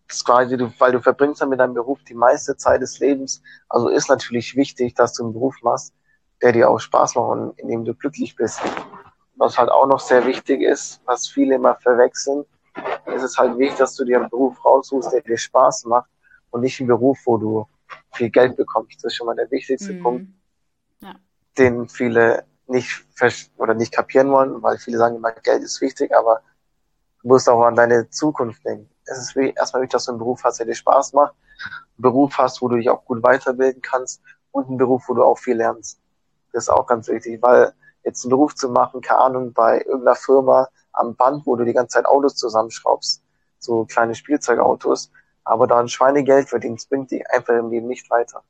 das 0.08 0.24
quasi, 0.24 0.58
du, 0.58 0.72
weil 0.80 0.92
du 0.92 1.02
verbringst 1.02 1.42
dann 1.42 1.50
mit 1.50 1.60
deinem 1.60 1.74
Beruf 1.74 2.04
die 2.04 2.14
meiste 2.14 2.56
Zeit 2.58 2.82
des 2.82 3.00
Lebens. 3.00 3.42
Also 3.70 3.90
ist 3.90 4.10
natürlich 4.10 4.56
wichtig, 4.56 4.94
dass 4.96 5.14
du 5.14 5.24
einen 5.24 5.34
Beruf 5.34 5.56
machst, 5.64 5.94
der 6.42 6.52
dir 6.52 6.70
auch 6.70 6.80
Spaß 6.80 7.16
macht 7.16 7.32
und 7.32 7.60
in 7.60 7.68
dem 7.68 7.86
du 7.86 7.94
glücklich 7.94 8.36
bist. 8.36 8.62
Was 9.36 9.58
halt 9.58 9.70
auch 9.70 9.88
noch 9.88 10.00
sehr 10.00 10.26
wichtig 10.26 10.62
ist, 10.62 11.02
was 11.06 11.28
viele 11.28 11.56
immer 11.56 11.76
verwechseln, 11.76 12.46
ist 13.08 13.24
es 13.24 13.38
halt 13.38 13.58
wichtig, 13.58 13.78
dass 13.78 13.96
du 13.96 14.06
dir 14.06 14.20
einen 14.20 14.30
Beruf 14.30 14.64
raussuchst, 14.64 15.12
der 15.12 15.22
dir 15.22 15.38
Spaß 15.38 15.86
macht 15.86 16.10
und 16.52 16.62
nicht 16.62 16.80
einen 16.80 16.88
Beruf, 16.88 17.20
wo 17.26 17.38
du 17.38 17.68
viel 18.14 18.30
Geld 18.30 18.56
bekommst. 18.56 19.04
Das 19.04 19.12
ist 19.12 19.16
schon 19.16 19.28
mal 19.28 19.36
der 19.36 19.50
wichtigste 19.52 19.94
mhm. 19.94 20.04
Punkt, 20.04 20.28
ja. 21.02 21.16
den 21.58 21.90
viele 21.90 22.46
nicht 22.68 23.06
oder 23.58 23.74
nicht 23.74 23.94
kapieren 23.94 24.32
wollen, 24.32 24.62
weil 24.62 24.78
viele 24.78 24.98
sagen 24.98 25.16
immer, 25.16 25.32
Geld 25.32 25.64
ist 25.64 25.82
wichtig, 25.82 26.16
aber 26.16 26.42
du 27.22 27.28
musst 27.28 27.50
auch 27.50 27.64
an 27.64 27.76
deine 27.76 28.10
Zukunft 28.10 28.64
denken 28.66 28.90
es 29.06 29.18
ist 29.18 29.36
erstmal 29.36 29.84
wichtig, 29.84 29.94
dass 29.94 30.06
du 30.06 30.12
einen 30.12 30.20
Beruf 30.20 30.44
hast, 30.44 30.60
der 30.60 30.66
dir 30.66 30.76
Spaß 30.76 31.14
macht, 31.14 31.34
einen 31.64 32.02
Beruf 32.02 32.38
hast, 32.38 32.62
wo 32.62 32.68
du 32.68 32.78
dich 32.78 32.90
auch 32.90 33.06
gut 33.06 33.24
weiterbilden 33.24 33.82
kannst 33.82 34.22
und 34.52 34.68
einen 34.68 34.78
Beruf, 34.78 35.04
wo 35.08 35.14
du 35.14 35.24
auch 35.24 35.38
viel 35.38 35.58
lernst. 35.58 36.00
Das 36.52 36.64
ist 36.64 36.70
auch 36.70 36.88
ganz 36.88 37.08
wichtig, 37.08 37.42
weil 37.42 37.74
jetzt 38.04 38.24
einen 38.24 38.32
Beruf 38.32 38.56
zu 38.56 38.70
machen, 38.70 39.02
keine 39.02 39.20
Ahnung, 39.20 39.54
bei 39.54 39.82
irgendeiner 39.82 40.16
Firma 40.16 40.70
am 40.94 41.16
Band, 41.16 41.46
wo 41.46 41.56
du 41.56 41.66
die 41.66 41.74
ganze 41.74 41.96
Zeit 41.96 42.06
Autos 42.06 42.36
zusammenschraubst, 42.36 43.22
so 43.60 43.86
kleine 43.86 44.16
Spielzeugautos, 44.16 45.12
aber 45.44 45.68
da 45.68 45.80
ein 45.80 45.90
Schweinegeld 45.90 46.50
verdienst, 46.50 46.90
bringt 46.90 47.12
dich 47.12 47.30
einfach 47.30 47.54
im 47.54 47.70
Leben 47.70 47.88
nicht 47.88 48.10
weiter. 48.10 48.44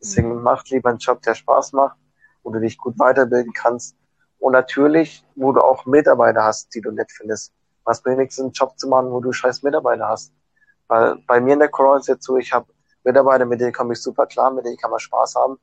Deswegen 0.00 0.34
mhm. 0.34 0.42
mach 0.42 0.64
lieber 0.64 0.90
einen 0.90 0.98
Job, 0.98 1.22
der 1.22 1.34
Spaß 1.34 1.72
macht, 1.72 1.96
wo 2.42 2.50
du 2.50 2.60
dich 2.60 2.78
gut 2.78 2.98
weiterbilden 2.98 3.52
kannst 3.52 3.96
und 4.38 4.52
natürlich, 4.52 5.24
wo 5.34 5.52
du 5.52 5.60
auch 5.60 5.86
Mitarbeiter 5.86 6.42
hast, 6.44 6.74
die 6.74 6.80
du 6.80 6.90
nett 6.90 7.10
findest 7.10 7.52
was 7.86 8.02
bringt 8.02 8.18
nichts, 8.18 8.38
einen 8.38 8.50
Job 8.50 8.78
zu 8.78 8.88
machen, 8.88 9.10
wo 9.10 9.20
du 9.20 9.32
scheiß 9.32 9.62
Mitarbeiter 9.62 10.08
hast. 10.08 10.32
Weil 10.88 11.16
bei 11.26 11.40
mir 11.40 11.54
in 11.54 11.60
der 11.60 11.68
Corona 11.68 11.98
ist 11.98 12.08
jetzt 12.08 12.24
so, 12.24 12.36
ich 12.36 12.52
habe 12.52 12.66
Mitarbeiter, 13.04 13.46
mit 13.46 13.60
denen 13.60 13.72
komme 13.72 13.94
ich 13.94 14.02
super 14.02 14.26
klar, 14.26 14.50
mit 14.50 14.66
denen 14.66 14.76
kann 14.76 14.90
man 14.90 15.00
Spaß 15.00 15.36
haben. 15.36 15.58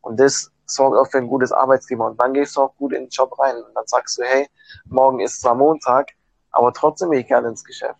Und 0.00 0.18
das 0.18 0.50
sorgt 0.64 0.96
auch 0.96 1.10
für 1.10 1.18
ein 1.18 1.26
gutes 1.26 1.52
Arbeitsklima. 1.52 2.06
Und 2.06 2.20
dann 2.20 2.32
gehst 2.32 2.56
du 2.56 2.62
auch 2.62 2.76
gut 2.76 2.92
in 2.92 3.04
den 3.04 3.08
Job 3.10 3.36
rein. 3.38 3.56
Und 3.56 3.74
dann 3.74 3.86
sagst 3.86 4.18
du, 4.18 4.22
hey, 4.22 4.48
morgen 4.86 5.20
ist 5.20 5.40
zwar 5.40 5.54
Montag, 5.54 6.12
aber 6.52 6.72
trotzdem 6.72 7.10
gehe 7.10 7.20
ich 7.20 7.26
gerne 7.26 7.48
ins 7.48 7.64
Geschäft. 7.64 7.98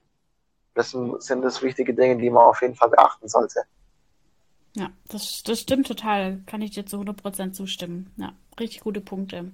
Das 0.75 0.91
sind 0.91 1.43
das 1.43 1.63
wichtige 1.63 1.95
Dinge, 1.95 2.19
die 2.19 2.31
man 2.31 2.45
auf 2.45 2.63
jeden 2.63 2.75
Fall 2.75 2.91
beachten 2.91 3.29
sollte. 3.29 3.63
Ja, 4.77 4.91
das, 5.09 5.43
das 5.43 5.61
stimmt 5.61 5.87
total. 5.87 6.43
Kann 6.47 6.61
ich 6.61 6.73
dir 6.73 6.85
zu 6.85 6.99
100% 6.99 7.53
zustimmen. 7.53 8.13
Ja, 8.17 8.33
richtig 8.61 8.81
gute 8.81 9.01
Punkte. 9.01 9.53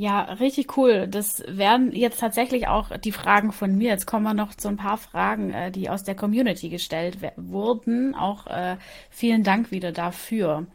Ja, 0.00 0.20
richtig 0.34 0.76
cool. 0.76 1.08
Das 1.08 1.42
wären 1.48 1.90
jetzt 1.90 2.20
tatsächlich 2.20 2.68
auch 2.68 2.96
die 2.98 3.10
Fragen 3.10 3.50
von 3.50 3.76
mir. 3.76 3.88
Jetzt 3.90 4.06
kommen 4.06 4.22
wir 4.22 4.32
noch 4.32 4.54
zu 4.54 4.68
ein 4.68 4.76
paar 4.76 4.96
Fragen, 4.96 5.52
äh, 5.52 5.72
die 5.72 5.90
aus 5.90 6.04
der 6.04 6.14
Community 6.14 6.68
gestellt 6.68 7.18
wurden. 7.36 8.14
Auch 8.14 8.46
äh, 8.46 8.76
vielen 9.10 9.42
Dank 9.42 9.72
wieder 9.72 9.90
dafür. 9.90 10.66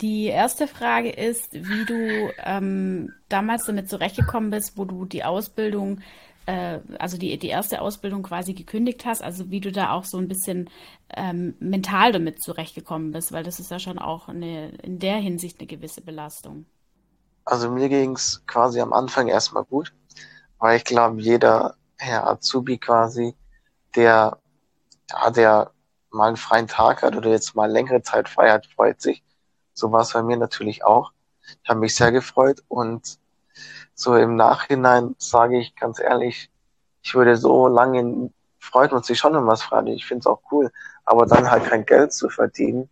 Die 0.00 0.26
erste 0.28 0.66
Frage 0.66 1.10
ist, 1.10 1.52
wie 1.52 1.84
du 1.84 2.30
ähm, 2.42 3.12
damals 3.28 3.66
damit 3.66 3.90
zurechtgekommen 3.90 4.48
bist, 4.50 4.78
wo 4.78 4.86
du 4.86 5.04
die 5.04 5.24
Ausbildung, 5.24 6.00
äh, 6.46 6.78
also 6.98 7.18
die, 7.18 7.38
die 7.38 7.48
erste 7.48 7.82
Ausbildung 7.82 8.22
quasi 8.22 8.54
gekündigt 8.54 9.04
hast, 9.04 9.22
also 9.22 9.50
wie 9.50 9.60
du 9.60 9.72
da 9.72 9.92
auch 9.92 10.04
so 10.04 10.16
ein 10.16 10.28
bisschen 10.28 10.70
ähm, 11.14 11.54
mental 11.60 12.12
damit 12.12 12.42
zurechtgekommen 12.42 13.12
bist, 13.12 13.30
weil 13.30 13.44
das 13.44 13.60
ist 13.60 13.70
ja 13.70 13.78
schon 13.78 13.98
auch 13.98 14.28
eine, 14.28 14.70
in 14.82 14.98
der 15.00 15.18
Hinsicht 15.18 15.60
eine 15.60 15.66
gewisse 15.66 16.00
Belastung. 16.00 16.64
Also 17.44 17.70
mir 17.70 17.88
ging's 17.88 18.42
quasi 18.46 18.80
am 18.80 18.92
Anfang 18.92 19.28
erstmal 19.28 19.64
gut, 19.64 19.92
weil 20.58 20.76
ich 20.76 20.84
glaube, 20.84 21.20
jeder 21.20 21.76
Herr 21.98 22.26
Azubi 22.26 22.78
quasi, 22.78 23.34
der, 23.94 24.38
ja, 25.10 25.30
der 25.30 25.70
mal 26.10 26.28
einen 26.28 26.36
freien 26.36 26.68
Tag 26.68 27.02
hat 27.02 27.16
oder 27.16 27.30
jetzt 27.30 27.54
mal 27.54 27.70
längere 27.70 28.02
Zeit 28.02 28.28
frei 28.28 28.50
hat, 28.50 28.66
freut 28.66 29.00
sich. 29.00 29.22
So 29.74 29.92
war 29.92 30.02
es 30.02 30.12
bei 30.12 30.22
mir 30.22 30.36
natürlich 30.36 30.84
auch. 30.84 31.12
Ich 31.62 31.68
habe 31.68 31.80
mich 31.80 31.94
sehr 31.94 32.12
gefreut 32.12 32.62
und 32.68 33.18
so 33.94 34.16
im 34.16 34.36
Nachhinein 34.36 35.14
sage 35.18 35.58
ich 35.58 35.76
ganz 35.76 36.00
ehrlich, 36.00 36.50
ich 37.02 37.14
würde 37.14 37.36
so 37.36 37.68
lange 37.68 38.30
freut 38.58 38.92
man 38.92 39.02
sich 39.02 39.18
schon, 39.18 39.34
wenn 39.34 39.46
was 39.46 39.62
frei 39.62 39.82
Ich 39.86 40.06
finde 40.06 40.20
es 40.20 40.26
auch 40.26 40.40
cool. 40.50 40.72
Aber 41.04 41.26
dann 41.26 41.50
halt 41.50 41.64
kein 41.64 41.84
Geld 41.84 42.12
zu 42.12 42.30
verdienen 42.30 42.88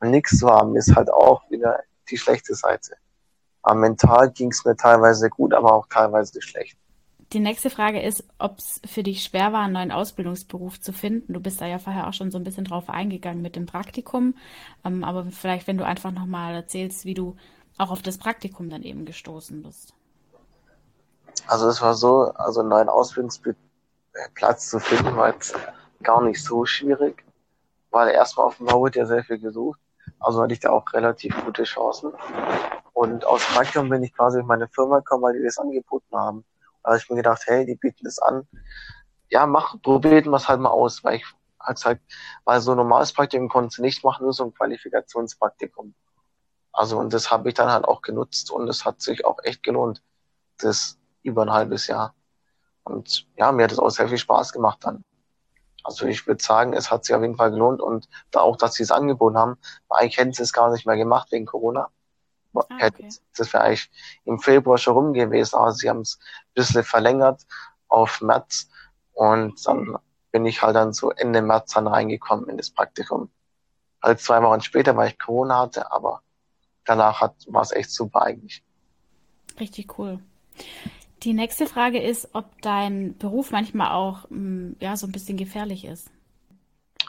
und 0.00 0.10
nichts 0.10 0.38
zu 0.38 0.48
haben, 0.48 0.76
ist 0.76 0.94
halt 0.94 1.10
auch 1.10 1.50
wieder 1.50 1.80
die 2.08 2.16
schlechte 2.16 2.54
Seite. 2.54 2.96
Aber 3.68 3.80
mental 3.80 4.30
ging 4.30 4.50
es 4.50 4.64
mir 4.64 4.74
teilweise 4.76 5.28
gut, 5.28 5.52
aber 5.52 5.74
auch 5.74 5.86
teilweise 5.88 6.40
schlecht. 6.40 6.78
Die 7.34 7.38
nächste 7.38 7.68
Frage 7.68 8.00
ist, 8.00 8.24
ob 8.38 8.56
es 8.56 8.80
für 8.86 9.02
dich 9.02 9.22
schwer 9.22 9.52
war, 9.52 9.64
einen 9.64 9.74
neuen 9.74 9.92
Ausbildungsberuf 9.92 10.80
zu 10.80 10.94
finden. 10.94 11.34
Du 11.34 11.40
bist 11.40 11.60
da 11.60 11.66
ja 11.66 11.78
vorher 11.78 12.08
auch 12.08 12.14
schon 12.14 12.30
so 12.30 12.38
ein 12.38 12.44
bisschen 12.44 12.64
drauf 12.64 12.88
eingegangen 12.88 13.42
mit 13.42 13.56
dem 13.56 13.66
Praktikum. 13.66 14.34
Ähm, 14.86 15.04
aber 15.04 15.26
vielleicht, 15.26 15.66
wenn 15.66 15.76
du 15.76 15.84
einfach 15.84 16.12
nochmal 16.12 16.54
erzählst, 16.54 17.04
wie 17.04 17.12
du 17.12 17.36
auch 17.76 17.90
auf 17.90 18.00
das 18.00 18.16
Praktikum 18.16 18.70
dann 18.70 18.82
eben 18.82 19.04
gestoßen 19.04 19.62
bist. 19.62 19.92
Also 21.46 21.68
es 21.68 21.82
war 21.82 21.92
so, 21.92 22.32
also 22.36 22.60
einen 22.60 22.70
neuen 22.70 22.88
Ausbildungsplatz 22.88 24.70
zu 24.70 24.80
finden, 24.80 25.14
war 25.14 25.34
jetzt 25.34 25.54
gar 26.02 26.22
nicht 26.22 26.42
so 26.42 26.64
schwierig, 26.64 27.22
weil 27.90 28.08
erstmal 28.08 28.46
auf 28.46 28.56
dem 28.56 28.64
Bau 28.64 28.82
wird 28.82 28.96
ja 28.96 29.04
sehr 29.04 29.24
viel 29.24 29.38
gesucht. 29.38 29.78
Also 30.20 30.40
hatte 30.40 30.54
ich 30.54 30.60
da 30.60 30.70
auch 30.70 30.90
relativ 30.94 31.36
gute 31.44 31.64
Chancen. 31.64 32.12
Und 32.98 33.24
aus 33.24 33.44
Praktikum 33.44 33.90
bin 33.90 34.02
ich 34.02 34.12
quasi 34.12 34.40
in 34.40 34.46
meine 34.46 34.66
Firma 34.66 34.98
gekommen, 34.98 35.22
weil 35.22 35.34
die 35.34 35.44
das 35.44 35.56
angeboten 35.56 36.16
haben. 36.16 36.44
Da 36.82 36.90
habe 36.90 36.98
ich 36.98 37.08
mir 37.08 37.14
gedacht, 37.14 37.42
hey, 37.46 37.64
die 37.64 37.76
bieten 37.76 38.02
das 38.02 38.18
an. 38.18 38.48
Ja, 39.30 39.46
mach, 39.46 39.80
probieren 39.80 40.30
wir 40.30 40.36
es 40.36 40.48
halt 40.48 40.58
mal 40.58 40.70
aus, 40.70 41.04
weil 41.04 41.14
ich 41.14 41.24
halt 41.60 41.76
gesagt, 41.76 42.00
weil 42.44 42.60
so 42.60 42.72
ein 42.72 42.76
normales 42.76 43.12
Praktikum 43.12 43.48
konnte 43.48 43.74
ich 43.74 43.78
nicht 43.78 44.02
machen, 44.02 44.24
nur 44.24 44.32
so 44.32 44.46
ein 44.46 44.52
Qualifikationspraktikum. 44.52 45.94
Also 46.72 46.98
und 46.98 47.12
das 47.12 47.30
habe 47.30 47.48
ich 47.48 47.54
dann 47.54 47.70
halt 47.70 47.84
auch 47.84 48.02
genutzt 48.02 48.50
und 48.50 48.66
es 48.66 48.84
hat 48.84 49.00
sich 49.00 49.24
auch 49.24 49.38
echt 49.44 49.62
gelohnt. 49.62 50.02
Das 50.56 50.98
über 51.22 51.42
ein 51.42 51.52
halbes 51.52 51.86
Jahr. 51.86 52.16
Und 52.82 53.28
ja, 53.36 53.52
mir 53.52 53.62
hat 53.62 53.70
es 53.72 53.78
auch 53.78 53.90
sehr 53.90 54.08
viel 54.08 54.18
Spaß 54.18 54.52
gemacht 54.52 54.80
dann. 54.82 55.04
Also 55.84 56.06
ich 56.06 56.26
würde 56.26 56.42
sagen, 56.42 56.72
es 56.72 56.90
hat 56.90 57.04
sich 57.04 57.14
auf 57.14 57.22
jeden 57.22 57.36
Fall 57.36 57.52
gelohnt 57.52 57.80
und 57.80 58.08
da 58.32 58.40
auch, 58.40 58.56
dass 58.56 58.74
sie 58.74 58.82
es 58.82 58.90
angeboten 58.90 59.38
haben, 59.38 59.56
weil 59.86 60.00
eigentlich 60.00 60.18
hätten 60.18 60.32
sie 60.32 60.42
es 60.42 60.52
gar 60.52 60.72
nicht 60.72 60.84
mehr 60.84 60.96
gemacht 60.96 61.30
wegen 61.30 61.46
Corona. 61.46 61.92
Ah, 62.54 62.86
okay. 62.86 63.08
Das 63.36 63.52
wäre 63.52 63.64
eigentlich 63.64 63.90
im 64.24 64.38
Februar 64.38 64.78
schon 64.78 64.94
rum 64.94 65.12
gewesen, 65.12 65.56
aber 65.56 65.72
sie 65.72 65.88
haben 65.88 66.00
es 66.00 66.18
ein 66.18 66.54
bisschen 66.54 66.84
verlängert 66.84 67.46
auf 67.88 68.20
März 68.20 68.68
und 69.12 69.66
dann 69.66 69.96
bin 70.32 70.46
ich 70.46 70.62
halt 70.62 70.76
dann 70.76 70.92
so 70.92 71.10
Ende 71.10 71.42
März 71.42 71.72
dann 71.74 71.86
reingekommen 71.86 72.48
in 72.48 72.56
das 72.56 72.70
Praktikum. 72.70 73.30
Halt 74.02 74.20
zwei 74.20 74.42
Wochen 74.42 74.60
später, 74.60 74.96
weil 74.96 75.08
ich 75.08 75.18
Corona 75.18 75.60
hatte, 75.60 75.90
aber 75.90 76.22
danach 76.84 77.20
hat, 77.20 77.34
war 77.48 77.62
es 77.62 77.72
echt 77.72 77.90
super 77.90 78.22
eigentlich. 78.22 78.62
Richtig 79.58 79.98
cool. 79.98 80.20
Die 81.24 81.34
nächste 81.34 81.66
Frage 81.66 82.00
ist, 82.00 82.28
ob 82.32 82.60
dein 82.62 83.16
Beruf 83.18 83.50
manchmal 83.50 83.90
auch 83.90 84.30
mm, 84.30 84.72
ja, 84.78 84.96
so 84.96 85.06
ein 85.06 85.12
bisschen 85.12 85.36
gefährlich 85.36 85.84
ist. 85.84 86.10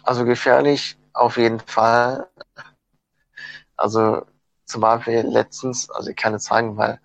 Also 0.03 0.25
gefährlich 0.25 0.97
auf 1.13 1.37
jeden 1.37 1.59
Fall. 1.59 2.27
Also 3.77 4.25
zum 4.69 4.81
Beispiel 4.81 5.21
letztens, 5.21 5.89
also 5.89 6.09
ich 6.09 6.15
kann 6.15 6.33
jetzt 6.33 6.45
sagen, 6.45 6.77
weil 6.77 6.99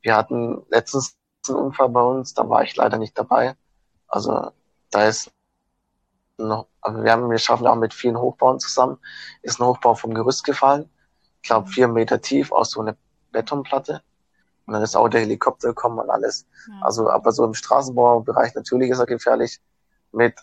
wir 0.00 0.16
hatten 0.16 0.64
letztens 0.70 1.16
einen 1.48 1.58
Unfall 1.58 1.88
bei 1.90 2.02
uns, 2.02 2.34
da 2.34 2.48
war 2.48 2.62
ich 2.62 2.74
leider 2.76 2.98
nicht 2.98 3.16
dabei. 3.18 3.54
Also 4.08 4.50
da 4.90 5.06
ist 5.06 5.30
noch, 6.38 6.66
also 6.80 7.04
wir 7.04 7.12
haben, 7.12 7.30
wir 7.30 7.38
schaffen 7.38 7.66
auch 7.66 7.76
mit 7.76 7.94
vielen 7.94 8.18
Hochbauen 8.18 8.58
zusammen, 8.58 8.98
ist 9.42 9.60
ein 9.60 9.66
Hochbau 9.66 9.94
vom 9.94 10.14
Gerüst 10.14 10.44
gefallen. 10.44 10.88
Ich 11.42 11.48
glaube 11.48 11.68
vier 11.68 11.88
Meter 11.88 12.20
tief 12.20 12.52
aus 12.52 12.70
so 12.70 12.80
einer 12.80 12.96
Betonplatte. 13.30 14.02
Und 14.66 14.74
dann 14.74 14.82
ist 14.82 14.96
auch 14.96 15.08
der 15.08 15.20
Helikopter 15.20 15.68
gekommen 15.68 15.98
und 15.98 16.10
alles. 16.10 16.46
Ja. 16.68 16.86
Also, 16.86 17.10
aber 17.10 17.32
so 17.32 17.44
im 17.44 17.54
Straßenbaubereich 17.54 18.54
natürlich 18.54 18.90
ist 18.90 19.00
er 19.00 19.06
gefährlich. 19.06 19.60
Mit, 20.12 20.40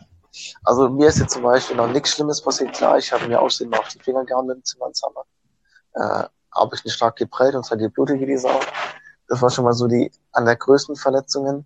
also 0.64 0.90
mir 0.90 1.08
ist 1.08 1.20
jetzt 1.20 1.34
zum 1.34 1.44
Beispiel 1.44 1.78
noch 1.78 1.88
nichts 1.88 2.12
Schlimmes 2.12 2.42
passiert. 2.42 2.74
Klar, 2.74 2.98
ich 2.98 3.12
habe 3.12 3.28
mir 3.28 3.40
aussehen 3.40 3.74
auf 3.74 3.88
die 3.88 4.00
Finger 4.00 4.26
gehauen 4.26 4.48
mit 4.48 4.58
dem 4.58 4.64
Zimmernshammer. 4.64 5.24
Äh, 5.94 6.28
habe 6.54 6.76
ich 6.76 6.84
nicht 6.84 6.94
stark 6.96 7.16
geprellt 7.16 7.56
und 7.56 7.66
zwar 7.66 7.78
die 7.78 7.90
Blutige 7.90 8.26
die 8.26 8.38
Sau. 8.38 8.60
Das 9.28 9.42
war 9.42 9.50
schon 9.50 9.66
mal 9.66 9.74
so 9.74 9.88
die 9.88 10.12
an 10.32 10.46
der 10.46 10.56
größten 10.56 10.96
Verletzungen. 10.96 11.66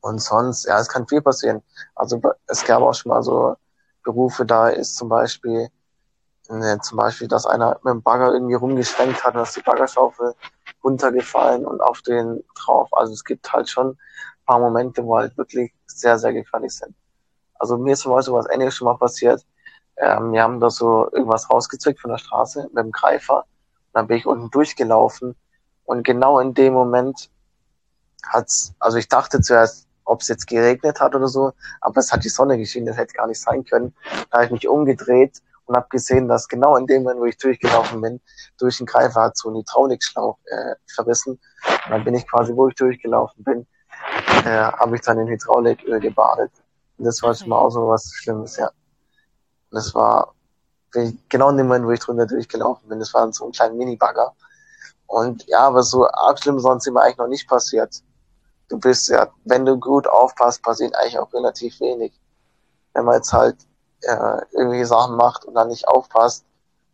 Und 0.00 0.20
sonst, 0.20 0.66
ja, 0.66 0.78
es 0.78 0.88
kann 0.88 1.06
viel 1.06 1.20
passieren. 1.20 1.62
Also 1.94 2.20
es 2.46 2.64
gab 2.64 2.82
auch 2.82 2.94
schon 2.94 3.10
mal 3.10 3.22
so 3.22 3.56
Berufe, 4.02 4.46
da 4.46 4.68
ist 4.68 4.96
zum 4.96 5.08
Beispiel, 5.08 5.68
ne, 6.48 6.78
zum 6.80 6.98
Beispiel, 6.98 7.28
dass 7.28 7.46
einer 7.46 7.78
mit 7.82 7.92
dem 7.92 8.02
Bagger 8.02 8.32
irgendwie 8.32 8.54
rumgeschwenkt 8.54 9.22
hat 9.24 9.34
und 9.34 9.40
dass 9.40 9.54
die 9.54 9.60
Baggerschaufel 9.60 10.34
runtergefallen 10.82 11.66
und 11.66 11.82
auf 11.82 12.00
den 12.02 12.42
drauf. 12.54 12.88
Also 12.92 13.12
es 13.12 13.24
gibt 13.24 13.52
halt 13.52 13.68
schon 13.68 13.90
ein 13.90 13.98
paar 14.46 14.58
Momente, 14.58 15.04
wo 15.04 15.18
halt 15.18 15.36
wirklich 15.36 15.74
sehr, 15.86 16.18
sehr 16.18 16.32
gefährlich 16.32 16.74
sind. 16.74 16.94
Also 17.58 17.76
mir 17.76 17.92
ist 17.92 18.00
zum 18.00 18.12
Beispiel 18.12 18.34
was 18.34 18.48
ähnliches 18.50 18.76
schon 18.76 18.86
mal 18.86 18.96
passiert. 18.96 19.44
Ähm, 19.98 20.32
wir 20.32 20.42
haben 20.42 20.60
da 20.60 20.70
so 20.70 21.10
irgendwas 21.12 21.50
rausgezückt 21.50 22.00
von 22.00 22.10
der 22.10 22.18
Straße 22.18 22.70
mit 22.72 22.84
dem 22.84 22.90
Greifer. 22.90 23.44
Dann 23.92 24.06
bin 24.06 24.16
ich 24.16 24.26
unten 24.26 24.50
durchgelaufen 24.50 25.36
und 25.84 26.04
genau 26.04 26.38
in 26.38 26.54
dem 26.54 26.72
Moment 26.72 27.30
hat's, 28.24 28.74
also 28.78 28.98
ich 28.98 29.08
dachte 29.08 29.40
zuerst, 29.40 29.86
ob 30.04 30.20
es 30.22 30.28
jetzt 30.28 30.46
geregnet 30.46 31.00
hat 31.00 31.14
oder 31.14 31.28
so, 31.28 31.52
aber 31.80 31.98
es 31.98 32.12
hat 32.12 32.24
die 32.24 32.28
Sonne 32.28 32.58
geschienen, 32.58 32.86
das 32.86 32.96
hätte 32.96 33.14
gar 33.14 33.26
nicht 33.26 33.40
sein 33.40 33.64
können. 33.64 33.94
Da 34.30 34.38
habe 34.38 34.46
ich 34.46 34.50
mich 34.50 34.68
umgedreht 34.68 35.40
und 35.66 35.76
habe 35.76 35.86
gesehen, 35.88 36.26
dass 36.26 36.48
genau 36.48 36.76
in 36.76 36.86
dem 36.86 37.04
Moment, 37.04 37.20
wo 37.20 37.26
ich 37.26 37.38
durchgelaufen 37.38 38.00
bin, 38.00 38.20
durch 38.58 38.78
den 38.78 38.86
Greifer 38.86 39.22
hat 39.22 39.36
so 39.36 39.50
ein 39.50 39.56
Hydraulikschlauch 39.56 40.38
äh, 40.46 40.74
verrissen. 40.92 41.38
Und 41.64 41.90
dann 41.90 42.04
bin 42.04 42.14
ich 42.14 42.26
quasi, 42.26 42.54
wo 42.54 42.68
ich 42.68 42.74
durchgelaufen 42.74 43.44
bin, 43.44 43.66
äh, 44.44 44.50
habe 44.50 44.96
ich 44.96 45.02
dann 45.02 45.18
in 45.20 45.28
Hydrauliköl 45.28 46.00
gebadet. 46.00 46.50
Und 46.98 47.04
das 47.04 47.22
war 47.22 47.34
schon 47.34 47.48
mal 47.48 47.58
auch 47.58 47.70
so 47.70 47.86
was 47.88 48.12
Schlimmes, 48.14 48.56
ja. 48.56 48.66
Und 48.66 49.76
das 49.76 49.94
war 49.94 50.34
genau 51.28 51.50
in 51.50 51.56
dem 51.56 51.68
Moment, 51.68 51.86
wo 51.86 51.90
ich 51.90 52.00
drunter 52.00 52.26
durchgelaufen 52.26 52.88
bin. 52.88 52.98
Das 52.98 53.14
war 53.14 53.32
so 53.32 53.46
ein 53.46 53.52
kleiner 53.52 53.74
Mini-Bagger. 53.74 54.34
Und 55.06 55.46
ja, 55.46 55.60
aber 55.60 55.82
so 55.82 56.06
arg 56.08 56.38
schlimm 56.38 56.60
sonst 56.60 56.86
immer 56.86 57.02
eigentlich 57.02 57.18
noch 57.18 57.26
nicht 57.26 57.48
passiert. 57.48 58.02
Du 58.68 58.78
bist 58.78 59.08
ja, 59.08 59.28
wenn 59.44 59.64
du 59.66 59.76
gut 59.76 60.06
aufpasst, 60.06 60.62
passiert 60.62 60.94
eigentlich 60.94 61.18
auch 61.18 61.32
relativ 61.32 61.80
wenig. 61.80 62.12
Wenn 62.92 63.04
man 63.04 63.16
jetzt 63.16 63.32
halt 63.32 63.56
äh, 64.02 64.40
irgendwie 64.52 64.84
Sachen 64.84 65.16
macht 65.16 65.44
und 65.44 65.54
dann 65.54 65.68
nicht 65.68 65.86
aufpasst. 65.88 66.44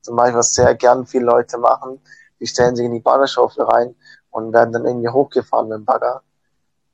Zum 0.02 0.16
Beispiel, 0.16 0.38
was 0.38 0.54
sehr 0.54 0.74
gern 0.74 1.06
viele 1.06 1.26
Leute 1.26 1.58
machen, 1.58 2.00
die 2.40 2.46
stellen 2.46 2.76
sich 2.76 2.86
in 2.86 2.92
die 2.92 3.00
Baggerschaufel 3.00 3.64
rein 3.64 3.94
und 4.30 4.52
werden 4.52 4.72
dann 4.72 4.86
irgendwie 4.86 5.08
hochgefahren 5.08 5.68
mit 5.68 5.78
dem 5.78 5.84
Bagger, 5.84 6.22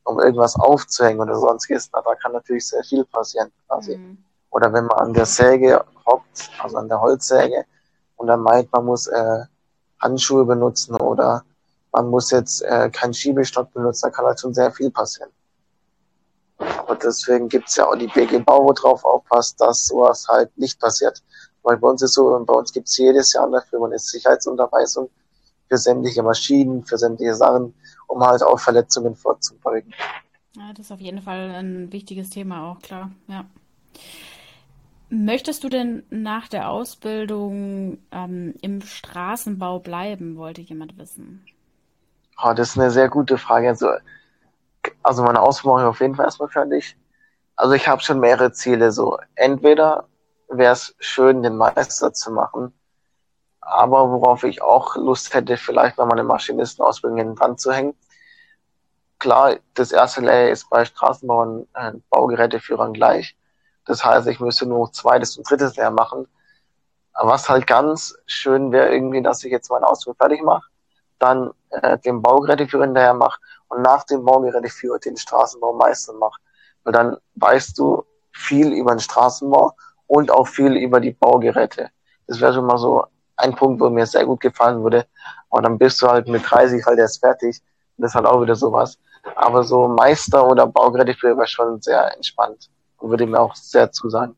um 0.05 0.19
irgendwas 0.21 0.57
aufzuhängen 0.57 1.21
oder 1.21 1.37
sonstiges. 1.37 1.91
Na, 1.93 2.01
da 2.03 2.15
kann 2.15 2.33
natürlich 2.33 2.67
sehr 2.67 2.83
viel 2.85 3.05
passieren 3.05 3.53
quasi. 3.67 3.97
Mhm. 3.97 4.25
Oder 4.53 4.73
wenn 4.73 4.85
man 4.87 4.99
an 4.99 5.15
der 5.15 5.27
Säge 5.27 5.85
hockt, 6.07 6.51
also 6.63 6.77
an 6.77 6.89
der 6.89 7.01
Holzsäge, 7.01 7.65
und 8.17 8.29
dann 8.29 8.41
meint, 8.41 8.73
man 8.73 8.85
muss 8.85 9.09
äh, 9.09 9.45
Handschuhe 10.01 10.45
benutzen 10.45 10.95
oder 10.95 11.45
man 11.91 12.09
muss 12.09 12.31
jetzt 12.31 12.63
äh, 12.63 12.89
keinen 12.91 13.15
Schiebestock 13.15 13.73
benutzen, 13.73 14.03
da 14.07 14.11
kann 14.11 14.27
halt 14.27 14.41
schon 14.41 14.55
sehr 14.55 14.71
viel 14.71 14.91
passieren. 14.91 15.31
Aber 16.59 16.95
deswegen 16.95 17.49
gibt's 17.49 17.77
ja 17.77 17.87
auch 17.87 17.97
die 17.97 18.07
BG 18.07 18.39
Bau, 18.39 18.65
wo 18.65 18.73
drauf 18.73 19.05
aufpasst, 19.05 19.61
dass 19.61 19.87
sowas 19.87 20.29
halt 20.29 20.57
nicht 20.57 20.79
passiert. 20.81 21.23
Weil 21.63 21.79
bei 21.79 21.89
uns 21.89 22.03
ist 22.03 22.15
so, 22.15 22.39
bei 22.45 22.55
uns 22.55 22.73
gibt's 22.73 22.97
jedes 22.97 23.33
Jahr 23.33 23.51
dafür 23.51 23.85
eine 23.85 23.99
Sicherheitsunterweisung 23.99 25.11
für 25.69 25.79
sämtliche 25.79 26.23
Maschinen, 26.23 26.85
für 26.85 26.99
sämtliche 26.99 27.35
Sachen, 27.35 27.75
um 28.07 28.25
halt 28.25 28.43
auch 28.43 28.61
Verletzungen 28.61 29.17
vorzubeugen. 29.17 29.93
Ja, 30.55 30.73
das 30.75 30.87
ist 30.87 30.93
auf 30.93 31.01
jeden 31.01 31.23
Fall 31.23 31.51
ein 31.51 31.93
wichtiges 31.93 32.31
Thema 32.31 32.71
auch, 32.71 32.79
klar, 32.81 33.11
ja. 33.27 33.45
Möchtest 35.15 35.63
du 35.63 35.69
denn 35.69 36.05
nach 36.09 36.49
der 36.49 36.71
Ausbildung 36.71 37.99
ähm, 38.11 38.55
im 38.63 38.81
Straßenbau 38.81 39.79
bleiben, 39.79 40.37
wollte 40.37 40.63
jemand 40.63 40.97
wissen. 40.97 41.45
Oh, 42.43 42.55
das 42.55 42.71
ist 42.71 42.79
eine 42.79 42.91
sehr 42.91 43.11
gute 43.11 43.37
Frage. 43.37 43.69
Also 43.69 43.91
also 45.03 45.23
meine 45.23 45.41
Ausbildung 45.41 45.77
mache 45.77 45.85
ich 45.85 45.89
auf 45.91 46.01
jeden 46.01 46.15
Fall 46.15 46.25
erstmal 46.25 46.49
fertig. 46.49 46.97
Also 47.57 47.75
ich 47.75 47.87
habe 47.87 48.03
schon 48.03 48.21
mehrere 48.21 48.53
Ziele. 48.53 48.93
So 48.93 49.19
entweder 49.35 50.09
wäre 50.49 50.73
es 50.73 50.95
schön, 50.99 51.43
den 51.43 51.57
Meister 51.57 52.13
zu 52.13 52.33
machen, 52.33 52.73
aber 53.61 54.11
worauf 54.11 54.45
ich 54.45 54.63
auch 54.63 54.97
Lust 54.97 55.35
hätte, 55.35 55.57
vielleicht 55.57 55.99
mal 55.99 56.11
eine 56.11 56.25
Maschinistenausbildung 56.25 57.19
in 57.19 57.27
den 57.29 57.41
Wand 57.41 57.61
zu 57.61 57.73
hängen. 57.73 57.95
Klar, 59.19 59.57
das 59.75 59.93
erste 59.93 60.21
Lehrjahr 60.21 60.51
ist 60.51 60.69
bei 60.69 60.85
Straßenbau 60.85 61.43
und 61.43 61.69
äh, 61.75 61.93
Baugeräteführern 62.11 62.93
gleich. 62.93 63.37
Das 63.85 64.05
heißt, 64.05 64.29
ich 64.29 64.41
müsste 64.41 64.67
nur 64.67 64.93
zweites 64.93 65.37
und 65.37 65.49
drittes 65.49 65.77
Lehrjahr 65.77 65.93
machen. 65.93 66.27
Was 67.15 67.49
halt 67.49 67.67
ganz 67.67 68.17
schön 68.27 68.73
wäre 68.73 68.93
irgendwie, 68.93 69.23
dass 69.23 69.45
ich 69.45 69.53
jetzt 69.53 69.71
meine 69.71 69.87
Ausbildung 69.87 70.17
fertig 70.17 70.43
mache, 70.43 70.69
dann 71.19 71.51
äh, 71.71 71.99
den 71.99 72.23
Baugeräteführer 72.23 72.85
hinterher 72.85 73.15
mache 73.15 73.39
und 73.69 73.83
nach 73.83 74.05
dem 74.05 74.25
Baugeräteführer 74.25 74.99
den 74.99 75.17
Straßenbaumeister 75.17 76.15
macht. 76.15 76.41
Weil 76.85 76.93
dann 76.93 77.17
weißt 77.35 77.79
du 77.79 78.05
viel 78.33 78.73
über 78.73 78.93
den 78.93 79.01
Straßenbau 79.01 79.75
und 80.07 80.31
auch 80.31 80.47
viel 80.47 80.77
über 80.77 81.01
die 81.01 81.13
Baugeräte. 81.13 81.91
Das 82.27 82.41
wäre 82.41 82.55
schon 82.55 82.67
mal 82.67 82.79
so 82.79 83.05
ein 83.37 83.55
Punkt, 83.55 83.81
wo 83.81 83.91
mir 83.91 84.07
sehr 84.07 84.25
gut 84.25 84.41
gefallen 84.41 84.83
würde. 84.83 85.07
Aber 85.51 85.63
dann 85.63 85.79
bist 85.79 86.01
du 86.03 86.09
halt 86.09 86.29
mit 86.29 86.51
30 86.51 86.85
halt 86.87 86.99
erst 86.99 87.21
fertig. 87.21 87.61
das 87.99 88.11
ist 88.11 88.15
halt 88.15 88.27
auch 88.27 88.41
wieder 88.41 88.57
sowas. 88.57 88.99
Aber 89.37 89.63
so 89.63 89.87
Meister 89.89 90.47
oder 90.47 90.67
Baugeräteführer 90.67 91.37
wäre 91.37 91.47
schon 91.47 91.81
sehr 91.81 92.15
entspannt 92.15 92.69
und 92.69 92.82
würde 93.03 93.27
mir 93.27 93.41
auch 93.41 93.55
sehr 93.55 93.93
zusagen. 93.93 94.35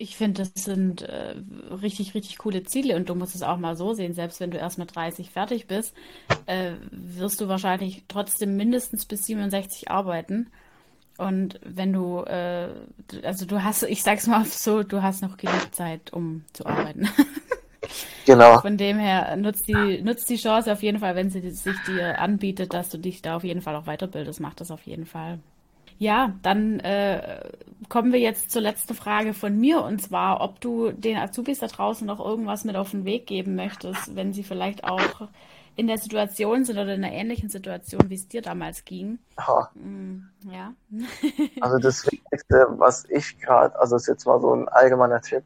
Ich 0.00 0.16
finde, 0.16 0.42
das 0.42 0.64
sind 0.64 1.02
äh, 1.02 1.34
richtig, 1.82 2.14
richtig 2.14 2.38
coole 2.38 2.62
Ziele 2.62 2.94
und 2.94 3.08
du 3.08 3.16
musst 3.16 3.34
es 3.34 3.42
auch 3.42 3.58
mal 3.58 3.76
so 3.76 3.94
sehen, 3.94 4.14
selbst 4.14 4.38
wenn 4.38 4.52
du 4.52 4.58
erst 4.58 4.78
mit 4.78 4.94
30 4.94 5.30
fertig 5.30 5.66
bist, 5.66 5.92
äh, 6.46 6.74
wirst 6.92 7.40
du 7.40 7.48
wahrscheinlich 7.48 8.04
trotzdem 8.06 8.56
mindestens 8.56 9.06
bis 9.06 9.26
67 9.26 9.90
arbeiten. 9.90 10.50
Und 11.16 11.58
wenn 11.64 11.92
du, 11.92 12.20
äh, 12.20 12.68
also 13.24 13.44
du 13.44 13.64
hast, 13.64 13.82
ich 13.82 14.04
sag's 14.04 14.28
mal 14.28 14.44
so, 14.46 14.84
du 14.84 15.02
hast 15.02 15.20
noch 15.20 15.36
genug 15.36 15.74
Zeit, 15.74 16.12
um 16.12 16.44
zu 16.52 16.64
arbeiten. 16.64 17.08
Genau. 18.26 18.60
Von 18.60 18.76
dem 18.76 18.98
her 18.98 19.36
nutzt 19.36 19.68
die, 19.68 20.02
nutzt 20.02 20.28
die 20.28 20.36
Chance 20.36 20.70
auf 20.70 20.82
jeden 20.82 20.98
Fall, 20.98 21.16
wenn 21.16 21.30
sie 21.30 21.50
sich 21.50 21.76
dir 21.86 22.18
anbietet, 22.18 22.74
dass 22.74 22.90
du 22.90 22.98
dich 22.98 23.22
da 23.22 23.36
auf 23.36 23.44
jeden 23.44 23.62
Fall 23.62 23.74
auch 23.74 23.86
weiterbildest, 23.86 24.40
mach 24.40 24.52
das 24.52 24.70
auf 24.70 24.82
jeden 24.82 25.06
Fall. 25.06 25.38
Ja, 25.98 26.32
dann 26.42 26.78
äh, 26.80 27.50
kommen 27.88 28.12
wir 28.12 28.20
jetzt 28.20 28.50
zur 28.50 28.62
letzten 28.62 28.94
Frage 28.94 29.34
von 29.34 29.58
mir 29.58 29.82
und 29.82 30.00
zwar, 30.00 30.40
ob 30.40 30.60
du 30.60 30.92
den 30.92 31.16
Azubis 31.16 31.58
da 31.58 31.66
draußen 31.66 32.06
noch 32.06 32.24
irgendwas 32.24 32.64
mit 32.64 32.76
auf 32.76 32.92
den 32.92 33.04
Weg 33.04 33.26
geben 33.26 33.56
möchtest, 33.56 34.14
wenn 34.14 34.32
sie 34.32 34.44
vielleicht 34.44 34.84
auch 34.84 35.28
in 35.74 35.86
der 35.86 35.98
Situation 35.98 36.64
sind 36.64 36.76
oder 36.76 36.94
in 36.94 37.04
einer 37.04 37.14
ähnlichen 37.14 37.48
Situation, 37.48 38.10
wie 38.10 38.16
es 38.16 38.26
dir 38.26 38.42
damals 38.42 38.84
ging. 38.84 39.18
Ja. 39.38 39.70
Mm, 39.74 40.28
ja. 40.50 40.74
also 41.60 41.78
das 41.78 42.04
Wichtigste, 42.04 42.66
was 42.78 43.04
ich 43.08 43.38
gerade, 43.40 43.78
also 43.78 43.96
ist 43.96 44.08
jetzt 44.08 44.26
mal 44.26 44.40
so 44.40 44.54
ein 44.54 44.68
allgemeiner 44.68 45.20
Tipp, 45.20 45.44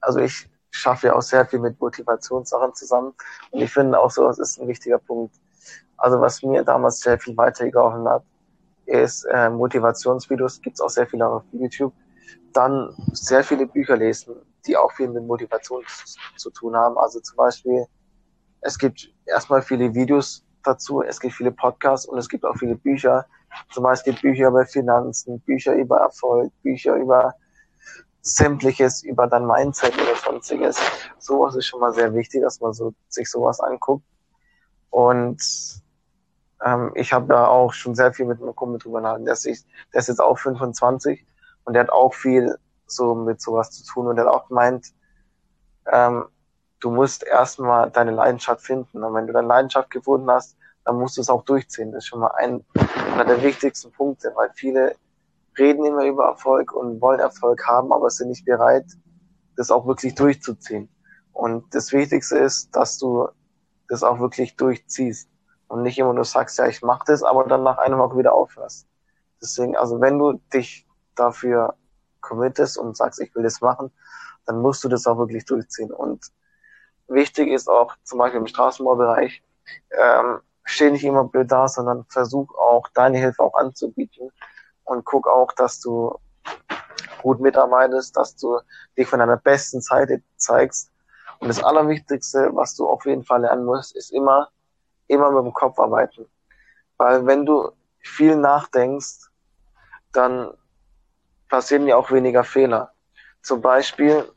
also 0.00 0.20
ich 0.20 0.48
schaffe 0.70 1.08
ja 1.08 1.14
auch 1.14 1.22
sehr 1.22 1.46
viel 1.46 1.58
mit 1.58 1.80
Motivationssachen 1.80 2.74
zusammen 2.74 3.14
und 3.50 3.62
ich 3.62 3.72
finde 3.72 3.98
auch 3.98 4.10
so, 4.10 4.26
das 4.26 4.38
ist 4.38 4.60
ein 4.60 4.68
wichtiger 4.68 4.98
Punkt. 4.98 5.34
Also 5.96 6.20
was 6.20 6.42
mir 6.42 6.62
damals 6.62 7.00
sehr 7.00 7.18
viel 7.18 7.36
weitergeholfen 7.36 8.06
hat, 8.08 8.24
ist 8.86 9.24
äh, 9.24 9.50
Motivationsvideos, 9.50 10.60
gibt's 10.62 10.80
auch 10.80 10.90
sehr 10.90 11.06
viele 11.06 11.26
auf 11.26 11.42
YouTube. 11.52 11.92
Dann 12.52 12.94
sehr 13.12 13.44
viele 13.44 13.66
Bücher 13.66 13.96
lesen, 13.96 14.34
die 14.66 14.76
auch 14.76 14.92
viel 14.92 15.08
mit 15.08 15.24
Motivation 15.24 15.84
zu, 15.86 16.18
zu 16.36 16.50
tun 16.50 16.74
haben. 16.74 16.96
Also 16.98 17.20
zum 17.20 17.36
Beispiel, 17.36 17.86
es 18.60 18.78
gibt 18.78 19.12
erstmal 19.26 19.62
viele 19.62 19.94
Videos 19.94 20.44
dazu, 20.62 21.02
es 21.02 21.20
gibt 21.20 21.34
viele 21.34 21.52
Podcasts 21.52 22.06
und 22.06 22.18
es 22.18 22.28
gibt 22.28 22.44
auch 22.44 22.56
viele 22.56 22.76
Bücher. 22.76 23.26
Zum 23.72 23.84
Beispiel 23.84 24.14
Bücher 24.14 24.48
über 24.48 24.66
Finanzen, 24.66 25.40
Bücher 25.40 25.74
über 25.74 25.98
Erfolg, 25.98 26.52
Bücher 26.62 26.96
über 26.96 27.34
sämtliches, 28.22 29.04
über 29.04 29.26
dein 29.26 29.46
Mindset 29.46 29.94
oder 29.94 30.16
sonstiges. 30.16 30.78
Sowas 31.18 31.54
ist 31.54 31.66
schon 31.66 31.80
mal 31.80 31.92
sehr 31.92 32.12
wichtig, 32.12 32.42
dass 32.42 32.60
man 32.60 32.72
so, 32.72 32.92
sich 33.08 33.30
sowas 33.30 33.60
anguckt. 33.60 34.04
Und 34.90 35.40
ähm, 36.64 36.92
ich 36.94 37.12
habe 37.12 37.26
da 37.28 37.46
auch 37.46 37.72
schon 37.72 37.94
sehr 37.94 38.12
viel 38.12 38.26
mit 38.26 38.40
meinem 38.40 38.56
Kumpel 38.56 38.78
drüber 38.78 39.00
nachgedacht. 39.00 39.44
Der 39.44 39.52
ist, 39.52 39.66
der 39.92 40.00
ist 40.00 40.08
jetzt 40.08 40.20
auch 40.20 40.38
25 40.38 41.24
und 41.64 41.74
der 41.74 41.82
hat 41.82 41.90
auch 41.90 42.14
viel 42.14 42.56
so 42.86 43.14
mit 43.14 43.40
sowas 43.40 43.70
zu 43.70 43.84
tun 43.84 44.06
und 44.06 44.16
der 44.16 44.26
hat 44.26 44.32
auch 44.32 44.48
gemeint, 44.48 44.92
ähm, 45.90 46.26
du 46.80 46.90
musst 46.90 47.24
erstmal 47.24 47.90
deine 47.90 48.12
Leidenschaft 48.12 48.62
finden. 48.62 49.02
Und 49.02 49.14
wenn 49.14 49.26
du 49.26 49.32
deine 49.32 49.48
Leidenschaft 49.48 49.90
gefunden 49.90 50.30
hast, 50.30 50.56
dann 50.84 50.98
musst 50.98 51.16
du 51.16 51.20
es 51.20 51.30
auch 51.30 51.42
durchziehen. 51.44 51.92
Das 51.92 52.04
ist 52.04 52.08
schon 52.08 52.20
mal 52.20 52.30
ein, 52.36 52.64
einer 53.12 53.24
der 53.24 53.42
wichtigsten 53.42 53.90
Punkte, 53.92 54.32
weil 54.34 54.50
viele 54.54 54.94
reden 55.58 55.84
immer 55.84 56.04
über 56.04 56.26
Erfolg 56.26 56.72
und 56.72 57.00
wollen 57.00 57.18
Erfolg 57.18 57.66
haben, 57.66 57.92
aber 57.92 58.10
sind 58.10 58.28
nicht 58.28 58.44
bereit, 58.44 58.86
das 59.56 59.70
auch 59.70 59.86
wirklich 59.86 60.14
durchzuziehen. 60.14 60.88
Und 61.32 61.74
das 61.74 61.92
Wichtigste 61.92 62.38
ist, 62.38 62.74
dass 62.76 62.98
du 62.98 63.28
das 63.88 64.02
auch 64.02 64.20
wirklich 64.20 64.56
durchziehst 64.56 65.28
und 65.68 65.82
nicht 65.82 65.98
immer 65.98 66.12
nur 66.12 66.24
sagst, 66.24 66.58
ja, 66.58 66.66
ich 66.66 66.82
mache 66.82 67.04
das, 67.06 67.22
aber 67.22 67.44
dann 67.44 67.62
nach 67.62 67.78
einer 67.78 67.98
Woche 67.98 68.18
wieder 68.18 68.32
aufhörst. 68.32 68.86
Deswegen, 69.40 69.76
also 69.76 70.00
wenn 70.00 70.18
du 70.18 70.34
dich 70.52 70.86
dafür 71.14 71.74
committest 72.20 72.78
und 72.78 72.96
sagst, 72.96 73.20
ich 73.20 73.34
will 73.34 73.42
das 73.42 73.60
machen, 73.60 73.90
dann 74.46 74.60
musst 74.60 74.84
du 74.84 74.88
das 74.88 75.06
auch 75.06 75.18
wirklich 75.18 75.44
durchziehen. 75.44 75.92
Und 75.92 76.26
wichtig 77.08 77.48
ist 77.48 77.68
auch 77.68 77.94
zum 78.04 78.18
Beispiel 78.18 78.40
im 78.40 78.46
Straßenbaubereich, 78.46 79.42
ähm, 79.90 80.40
steh 80.64 80.90
nicht 80.90 81.04
immer 81.04 81.24
blöd 81.24 81.50
da, 81.50 81.68
sondern 81.68 82.04
versuch 82.08 82.54
auch 82.54 82.88
deine 82.94 83.18
Hilfe 83.18 83.42
auch 83.42 83.54
anzubieten 83.54 84.30
und 84.84 85.04
guck 85.04 85.28
auch, 85.28 85.52
dass 85.52 85.80
du 85.80 86.18
gut 87.22 87.40
mitarbeitest, 87.40 88.16
dass 88.16 88.36
du 88.36 88.60
dich 88.96 89.08
von 89.08 89.18
deiner 89.18 89.36
besten 89.36 89.80
Seite 89.80 90.22
zeigst. 90.36 90.92
Und 91.38 91.48
das 91.48 91.62
Allerwichtigste, 91.62 92.50
was 92.54 92.76
du 92.76 92.88
auf 92.88 93.04
jeden 93.04 93.24
Fall 93.24 93.42
lernen 93.42 93.64
musst, 93.64 93.94
ist 93.96 94.12
immer, 94.12 94.48
immer 95.08 95.30
mit 95.30 95.44
dem 95.44 95.52
Kopf 95.52 95.78
arbeiten. 95.78 96.26
Weil 96.96 97.26
wenn 97.26 97.44
du 97.44 97.70
viel 98.00 98.36
nachdenkst, 98.36 99.30
dann 100.12 100.52
passieren 101.48 101.86
ja 101.86 101.96
auch 101.96 102.10
weniger 102.10 102.44
Fehler. 102.44 102.92
Zum 103.42 103.60
Beispiel, 103.60 104.30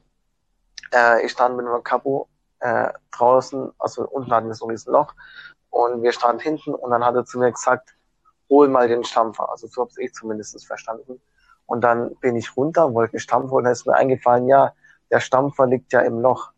äh, 0.94 1.26
ich 1.26 1.32
stand 1.32 1.58
mit 1.58 1.66
einem 1.66 1.84
Kapo 1.84 2.28
äh, 2.60 2.90
draußen, 3.12 3.72
also 3.80 4.08
unten 4.08 4.32
hatten 4.32 4.48
wir 4.48 4.56
so 4.56 4.66
ein 4.66 4.72
riesen 4.72 4.94
Loch 4.94 5.14
und 5.70 6.04
wir 6.04 6.12
standen 6.12 6.42
hinten 6.42 6.76
und 6.76 6.92
dann 6.92 7.04
hat 7.06 7.16
er 7.16 7.26
zu 7.26 7.40
mir 7.40 7.52
gesagt, 7.52 7.96
hol 8.50 8.68
mal 8.68 8.88
den 8.88 9.04
Stampfer. 9.04 9.50
Also 9.50 9.68
so 9.68 9.82
habe 9.82 9.92
ich 9.98 10.14
zumindest 10.14 10.66
verstanden. 10.66 11.22
Und 11.66 11.82
dann 11.82 12.16
bin 12.16 12.36
ich 12.36 12.58
runter, 12.58 12.94
wollte 12.94 13.14
einen 13.14 13.20
Stampfer 13.20 13.54
und 13.54 13.64
dann 13.64 13.74
ist 13.74 13.86
mir 13.86 13.94
eingefallen, 13.94 14.48
ja, 14.48 14.74
der 15.12 15.20
Stampfer 15.20 15.68
liegt 15.68 15.94
ja 15.94 16.02
im 16.02 16.20
Loch. 16.20 16.52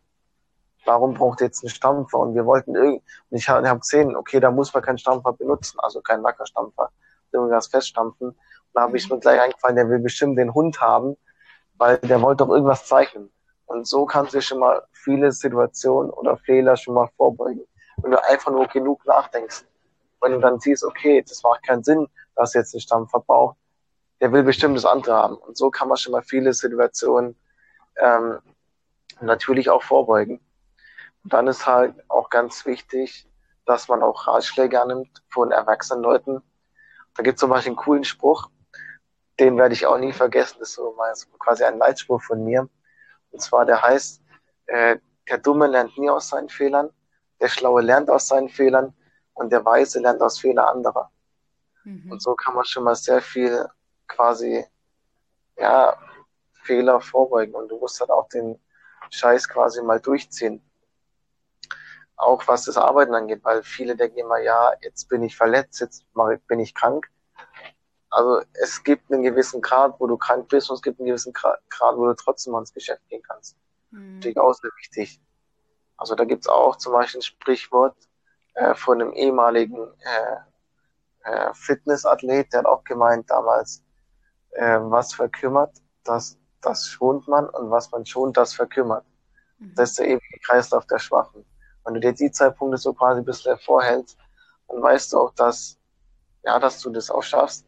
Warum 0.84 1.14
braucht 1.14 1.40
ihr 1.40 1.46
jetzt 1.46 1.62
einen 1.62 1.70
Stampfer? 1.70 2.18
Und 2.18 2.34
wir 2.34 2.44
wollten 2.44 2.74
irgendwie, 2.74 3.02
und 3.30 3.38
ich 3.38 3.48
habe 3.48 3.68
hab 3.68 3.80
gesehen, 3.80 4.16
okay, 4.16 4.40
da 4.40 4.50
muss 4.50 4.72
man 4.74 4.82
keinen 4.82 4.98
Stampfer 4.98 5.32
benutzen, 5.32 5.78
also 5.80 6.00
keinen 6.00 6.22
Wackerstampfer, 6.24 6.90
irgendwas 7.32 7.68
feststampfen. 7.68 8.28
Und 8.28 8.36
da 8.74 8.82
habe 8.82 8.96
ich 8.96 9.08
mir 9.08 9.18
gleich 9.18 9.40
eingefallen, 9.40 9.76
der 9.76 9.88
will 9.88 10.00
bestimmt 10.00 10.38
den 10.38 10.54
Hund 10.54 10.80
haben, 10.80 11.16
weil 11.76 11.98
der 11.98 12.20
wollte 12.20 12.44
doch 12.44 12.52
irgendwas 12.52 12.86
zeichnen. 12.86 13.30
Und 13.66 13.86
so 13.86 14.04
kannst 14.04 14.34
du 14.34 14.42
schon 14.42 14.58
mal 14.58 14.82
viele 14.92 15.32
Situationen 15.32 16.10
oder 16.10 16.36
Fehler 16.36 16.76
schon 16.76 16.94
mal 16.94 17.08
vorbeugen. 17.16 17.64
Wenn 17.98 18.10
du 18.10 18.24
einfach 18.24 18.50
nur 18.50 18.66
genug 18.66 19.04
nachdenkst. 19.06 19.64
Wenn 20.20 20.32
du 20.32 20.40
dann 20.40 20.60
siehst, 20.60 20.84
okay, 20.84 21.24
das 21.26 21.42
macht 21.42 21.66
keinen 21.66 21.82
Sinn, 21.82 22.06
dass 22.36 22.54
jetzt 22.54 22.74
ein 22.74 22.80
Stamm 22.80 23.08
verbraucht, 23.08 23.56
der 24.20 24.32
will 24.32 24.42
bestimmt 24.42 24.76
das 24.76 24.84
andere 24.84 25.14
haben. 25.14 25.36
Und 25.36 25.56
so 25.56 25.70
kann 25.70 25.88
man 25.88 25.96
schon 25.96 26.12
mal 26.12 26.22
viele 26.22 26.52
Situationen 26.52 27.36
ähm, 27.96 28.38
natürlich 29.20 29.70
auch 29.70 29.82
vorbeugen. 29.82 30.40
Und 31.24 31.32
dann 31.32 31.46
ist 31.46 31.66
halt 31.66 31.94
auch 32.08 32.30
ganz 32.30 32.66
wichtig, 32.66 33.28
dass 33.64 33.88
man 33.88 34.02
auch 34.02 34.26
Ratschläge 34.26 34.80
annimmt 34.80 35.22
von 35.28 35.52
erwachsenen 35.52 36.02
Leuten. 36.02 36.42
Da 37.14 37.22
gibt 37.22 37.36
es 37.36 37.40
zum 37.40 37.50
Beispiel 37.50 37.70
einen 37.70 37.76
coolen 37.76 38.04
Spruch, 38.04 38.50
den 39.38 39.56
werde 39.56 39.74
ich 39.74 39.86
auch 39.86 39.98
nie 39.98 40.12
vergessen. 40.12 40.56
Das 40.60 40.70
ist 40.70 40.74
so 40.74 40.96
quasi 41.38 41.64
ein 41.64 41.78
Leitspruch 41.78 42.22
von 42.22 42.44
mir. 42.44 42.68
Und 43.30 43.40
zwar, 43.40 43.64
der 43.64 43.82
heißt, 43.82 44.22
äh, 44.66 44.98
der 45.28 45.38
Dumme 45.38 45.66
lernt 45.66 45.96
nie 45.96 46.10
aus 46.10 46.28
seinen 46.28 46.48
Fehlern, 46.48 46.90
der 47.40 47.48
Schlaue 47.48 47.82
lernt 47.82 48.10
aus 48.10 48.28
seinen 48.28 48.48
Fehlern 48.48 48.94
und 49.34 49.50
der 49.52 49.64
Weise 49.64 50.00
lernt 50.00 50.20
aus 50.20 50.38
Fehlern 50.38 50.66
anderer. 50.66 51.10
Mhm. 51.84 52.12
Und 52.12 52.22
so 52.22 52.34
kann 52.34 52.54
man 52.54 52.64
schon 52.64 52.84
mal 52.84 52.94
sehr 52.94 53.20
viel 53.20 53.66
quasi, 54.08 54.64
ja, 55.56 55.96
Fehler 56.52 57.00
vorbeugen 57.00 57.54
und 57.54 57.68
du 57.68 57.78
musst 57.78 58.00
dann 58.00 58.10
auch 58.10 58.28
den 58.28 58.60
Scheiß 59.10 59.48
quasi 59.48 59.82
mal 59.82 60.00
durchziehen. 60.00 60.62
Auch 62.22 62.46
was 62.46 62.66
das 62.66 62.76
Arbeiten 62.76 63.14
angeht, 63.14 63.40
weil 63.42 63.64
viele 63.64 63.96
denken 63.96 64.18
immer, 64.18 64.38
ja, 64.38 64.72
jetzt 64.80 65.08
bin 65.08 65.24
ich 65.24 65.36
verletzt, 65.36 65.80
jetzt 65.80 66.04
bin 66.46 66.60
ich 66.60 66.72
krank. 66.72 67.10
Also 68.10 68.42
es 68.52 68.84
gibt 68.84 69.10
einen 69.10 69.24
gewissen 69.24 69.60
Grad, 69.60 69.98
wo 69.98 70.06
du 70.06 70.16
krank 70.16 70.48
bist 70.48 70.70
und 70.70 70.76
es 70.76 70.82
gibt 70.82 71.00
einen 71.00 71.08
gewissen 71.08 71.32
Grad, 71.32 71.96
wo 71.96 72.06
du 72.06 72.14
trotzdem 72.14 72.54
ans 72.54 72.72
Geschäft 72.72 73.02
gehen 73.08 73.22
kannst. 73.26 73.56
Mhm. 73.90 74.20
Das 74.20 74.30
ist 74.30 74.38
auch 74.38 74.52
sehr 74.52 74.70
wichtig. 74.76 75.20
Also 75.96 76.14
da 76.14 76.24
gibt's 76.24 76.46
auch 76.46 76.76
zum 76.76 76.92
Beispiel 76.92 77.18
ein 77.18 77.22
Sprichwort 77.22 77.96
äh, 78.54 78.74
von 78.74 79.00
einem 79.00 79.12
ehemaligen 79.14 79.88
äh, 80.00 80.36
äh, 81.24 81.54
Fitnessathlet, 81.54 82.52
der 82.52 82.60
hat 82.60 82.66
auch 82.66 82.84
gemeint 82.84 83.30
damals, 83.30 83.82
äh, 84.50 84.78
was 84.78 85.12
verkümmert, 85.12 85.76
das, 86.04 86.38
das 86.60 86.86
schont 86.86 87.26
man 87.26 87.48
und 87.48 87.70
was 87.70 87.90
man 87.90 88.06
schont, 88.06 88.36
das 88.36 88.54
verkümmert. 88.54 89.04
Mhm. 89.58 89.74
Das 89.74 89.90
ist 89.90 89.98
der 89.98 90.06
ewige 90.06 90.38
Kreislauf 90.44 90.86
der 90.86 91.00
Schwachen. 91.00 91.44
Wenn 91.84 91.94
du 91.94 92.00
dir 92.00 92.12
die 92.12 92.30
Zeitpunkte 92.30 92.78
so 92.78 92.92
quasi 92.92 93.20
ein 93.20 93.24
bisschen 93.24 93.58
vorhältst, 93.58 94.18
dann 94.68 94.82
weißt 94.82 95.12
du 95.12 95.18
auch, 95.18 95.34
dass, 95.34 95.78
ja, 96.44 96.58
dass 96.58 96.80
du 96.80 96.90
das 96.90 97.10
auch 97.10 97.22
schaffst 97.22 97.66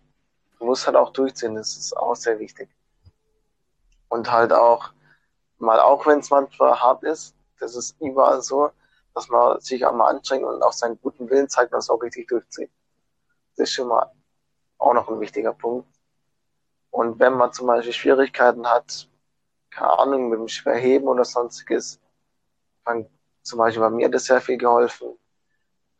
Du 0.64 0.66
musst 0.66 0.86
halt 0.86 0.96
auch 0.96 1.10
durchziehen, 1.10 1.56
das 1.56 1.76
ist 1.76 1.94
auch 1.94 2.14
sehr 2.16 2.38
wichtig. 2.38 2.70
Und 4.08 4.30
halt 4.30 4.50
auch, 4.50 4.92
mal 5.58 5.78
auch 5.78 6.06
wenn 6.06 6.20
es 6.20 6.30
manchmal 6.30 6.80
hart 6.80 7.02
ist, 7.02 7.36
das 7.60 7.76
ist 7.76 8.00
überall 8.00 8.40
so, 8.40 8.70
dass 9.14 9.28
man 9.28 9.60
sich 9.60 9.84
auch 9.84 9.92
mal 9.92 10.08
anstrengt 10.08 10.44
und 10.44 10.62
auch 10.62 10.72
seinen 10.72 10.98
guten 11.02 11.28
Willen 11.28 11.50
zeigt 11.50 11.72
und 11.74 11.80
es 11.80 11.90
auch 11.90 12.00
richtig 12.02 12.28
durchzieht. 12.28 12.70
Das 13.56 13.68
ist 13.68 13.74
schon 13.74 13.88
mal 13.88 14.10
auch 14.78 14.94
noch 14.94 15.08
ein 15.08 15.20
wichtiger 15.20 15.52
Punkt. 15.52 15.86
Und 16.90 17.18
wenn 17.18 17.34
man 17.34 17.52
zum 17.52 17.66
Beispiel 17.66 17.92
Schwierigkeiten 17.92 18.66
hat, 18.66 19.08
keine 19.70 19.98
Ahnung, 19.98 20.30
mit 20.30 20.38
dem 20.38 20.48
Schwerheben 20.48 21.08
oder 21.08 21.26
sonstiges, 21.26 22.00
dann 22.86 23.06
zum 23.44 23.58
Beispiel 23.58 23.82
bei 23.82 23.90
mir 23.90 24.06
hat 24.06 24.14
das 24.14 24.24
sehr 24.24 24.40
viel 24.40 24.58
geholfen. 24.58 25.08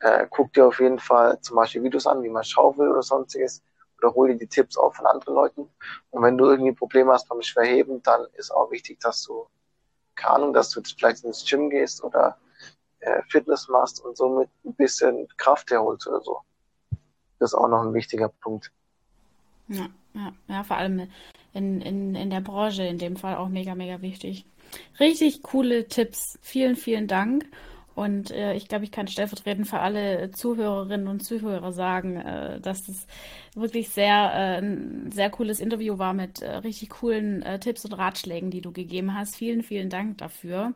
Äh, 0.01 0.27
guck 0.31 0.53
dir 0.53 0.67
auf 0.67 0.81
jeden 0.81 0.99
Fall 0.99 1.41
zum 1.41 1.57
Beispiel 1.57 1.83
Videos 1.83 2.07
an, 2.07 2.23
wie 2.23 2.29
man 2.29 2.45
schaufelt 2.45 2.91
oder 2.91 3.03
sonstiges 3.03 3.63
oder 3.99 4.15
hol 4.15 4.29
dir 4.29 4.37
die 4.37 4.47
Tipps 4.47 4.77
auch 4.77 4.95
von 4.95 5.07
anderen 5.07 5.35
Leuten. 5.35 5.69
Und 6.11 6.23
wenn 6.23 6.37
du 6.37 6.47
irgendwie 6.47 6.73
Probleme 6.73 7.13
hast 7.13 7.29
beim 7.29 7.43
Schwerheben, 7.43 8.03
dann 8.03 8.27
ist 8.35 8.51
auch 8.51 8.71
wichtig, 8.71 8.99
dass 9.01 9.23
du, 9.23 9.47
keine 10.15 10.35
Ahnung, 10.37 10.53
dass 10.53 10.71
du 10.71 10.83
vielleicht 10.83 11.25
ins 11.25 11.45
Gym 11.49 11.71
gehst 11.71 12.03
oder 12.03 12.39
äh, 13.01 13.23
Fitness 13.29 13.69
machst 13.69 14.05
und 14.05 14.17
somit 14.17 14.49
ein 14.65 14.75
bisschen 14.75 15.29
Kraft 15.37 15.71
herholst 15.71 16.07
oder 16.07 16.21
so. 16.23 16.41
Das 17.39 17.53
ist 17.53 17.55
auch 17.55 17.69
noch 17.69 17.83
ein 17.83 17.95
wichtiger 17.95 18.29
Punkt. 18.29 18.73
Ja, 19.69 19.87
ja, 20.15 20.33
ja 20.49 20.65
vor 20.65 20.77
allem 20.77 21.09
in, 21.53 21.81
in, 21.81 22.15
in 22.15 22.31
der 22.31 22.41
Branche 22.41 22.85
in 22.85 22.99
dem 22.99 23.17
Fall 23.17 23.37
auch 23.37 23.49
mega, 23.49 23.75
mega 23.75 24.01
wichtig. 24.03 24.45
Richtig 25.01 25.43
coole 25.43 25.89
Tipps. 25.89 26.39
Vielen, 26.43 26.77
vielen 26.77 27.07
Dank. 27.07 27.47
Und 27.95 28.33
äh, 28.33 28.55
ich 28.55 28.67
glaube, 28.69 28.85
ich 28.85 28.91
kann 28.91 29.07
stellvertretend 29.07 29.69
für 29.69 29.79
alle 29.79 30.31
Zuhörerinnen 30.33 31.07
und 31.07 31.21
Zuhörer 31.21 31.73
sagen, 31.73 32.17
äh, 32.17 32.61
dass 32.61 32.87
das 32.87 33.07
wirklich 33.55 33.91
sehr 33.91 34.33
äh, 34.35 34.59
ein 34.59 35.13
sehr 35.13 35.31
cooles 35.31 35.61
Interview 35.61 35.99
war 35.99 36.13
mit 36.13 36.43
äh, 36.43 36.57
richtig 36.57 36.91
coolen 36.91 37.43
äh, 37.43 37.61
Tipps 37.61 37.85
und 37.85 37.93
Ratschlägen, 37.93 38.51
die 38.51 38.61
du 38.61 38.73
gegeben 38.73 39.15
hast. 39.15 39.37
Vielen, 39.37 39.63
vielen 39.63 39.91
Dank 39.91 40.19
dafür. 40.19 40.75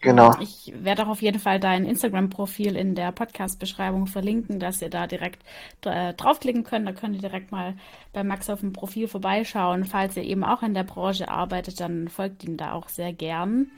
Genau. 0.00 0.32
Ich 0.40 0.72
werde 0.76 1.02
auch 1.02 1.08
auf 1.08 1.22
jeden 1.22 1.40
Fall 1.40 1.58
dein 1.58 1.84
Instagram-Profil 1.84 2.76
in 2.76 2.94
der 2.94 3.10
Podcast-Beschreibung 3.10 4.06
verlinken, 4.06 4.60
dass 4.60 4.80
ihr 4.80 4.90
da 4.90 5.08
direkt 5.08 5.42
äh, 5.84 6.14
draufklicken 6.14 6.62
könnt. 6.62 6.86
Da 6.86 6.92
könnt 6.92 7.16
ihr 7.16 7.20
direkt 7.20 7.50
mal 7.50 7.74
bei 8.12 8.22
Max 8.22 8.48
auf 8.48 8.60
dem 8.60 8.72
Profil 8.72 9.08
vorbeischauen. 9.08 9.84
Falls 9.84 10.16
ihr 10.16 10.22
eben 10.22 10.44
auch 10.44 10.62
in 10.62 10.74
der 10.74 10.84
Branche 10.84 11.28
arbeitet, 11.28 11.80
dann 11.80 12.08
folgt 12.08 12.44
ihm 12.44 12.56
da 12.56 12.74
auch 12.74 12.88
sehr 12.88 13.12
gern. 13.12 13.72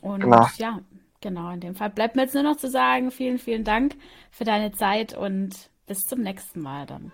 Und 0.00 0.20
genau. 0.20 0.46
ja, 0.58 0.80
genau, 1.20 1.52
in 1.52 1.60
dem 1.60 1.76
Fall 1.76 1.90
bleibt 1.90 2.16
mir 2.16 2.22
jetzt 2.22 2.34
nur 2.34 2.42
noch 2.42 2.56
zu 2.56 2.68
sagen, 2.68 3.12
vielen, 3.12 3.38
vielen 3.38 3.62
Dank 3.62 3.94
für 4.32 4.44
deine 4.44 4.72
Zeit 4.72 5.16
und 5.16 5.70
bis 5.86 6.06
zum 6.06 6.22
nächsten 6.22 6.60
Mal 6.60 6.86
dann. 6.86 7.12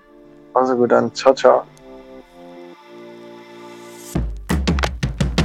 Also 0.54 0.74
gut, 0.76 0.90
dann 0.90 1.14
ciao, 1.14 1.34
ciao. 1.34 1.64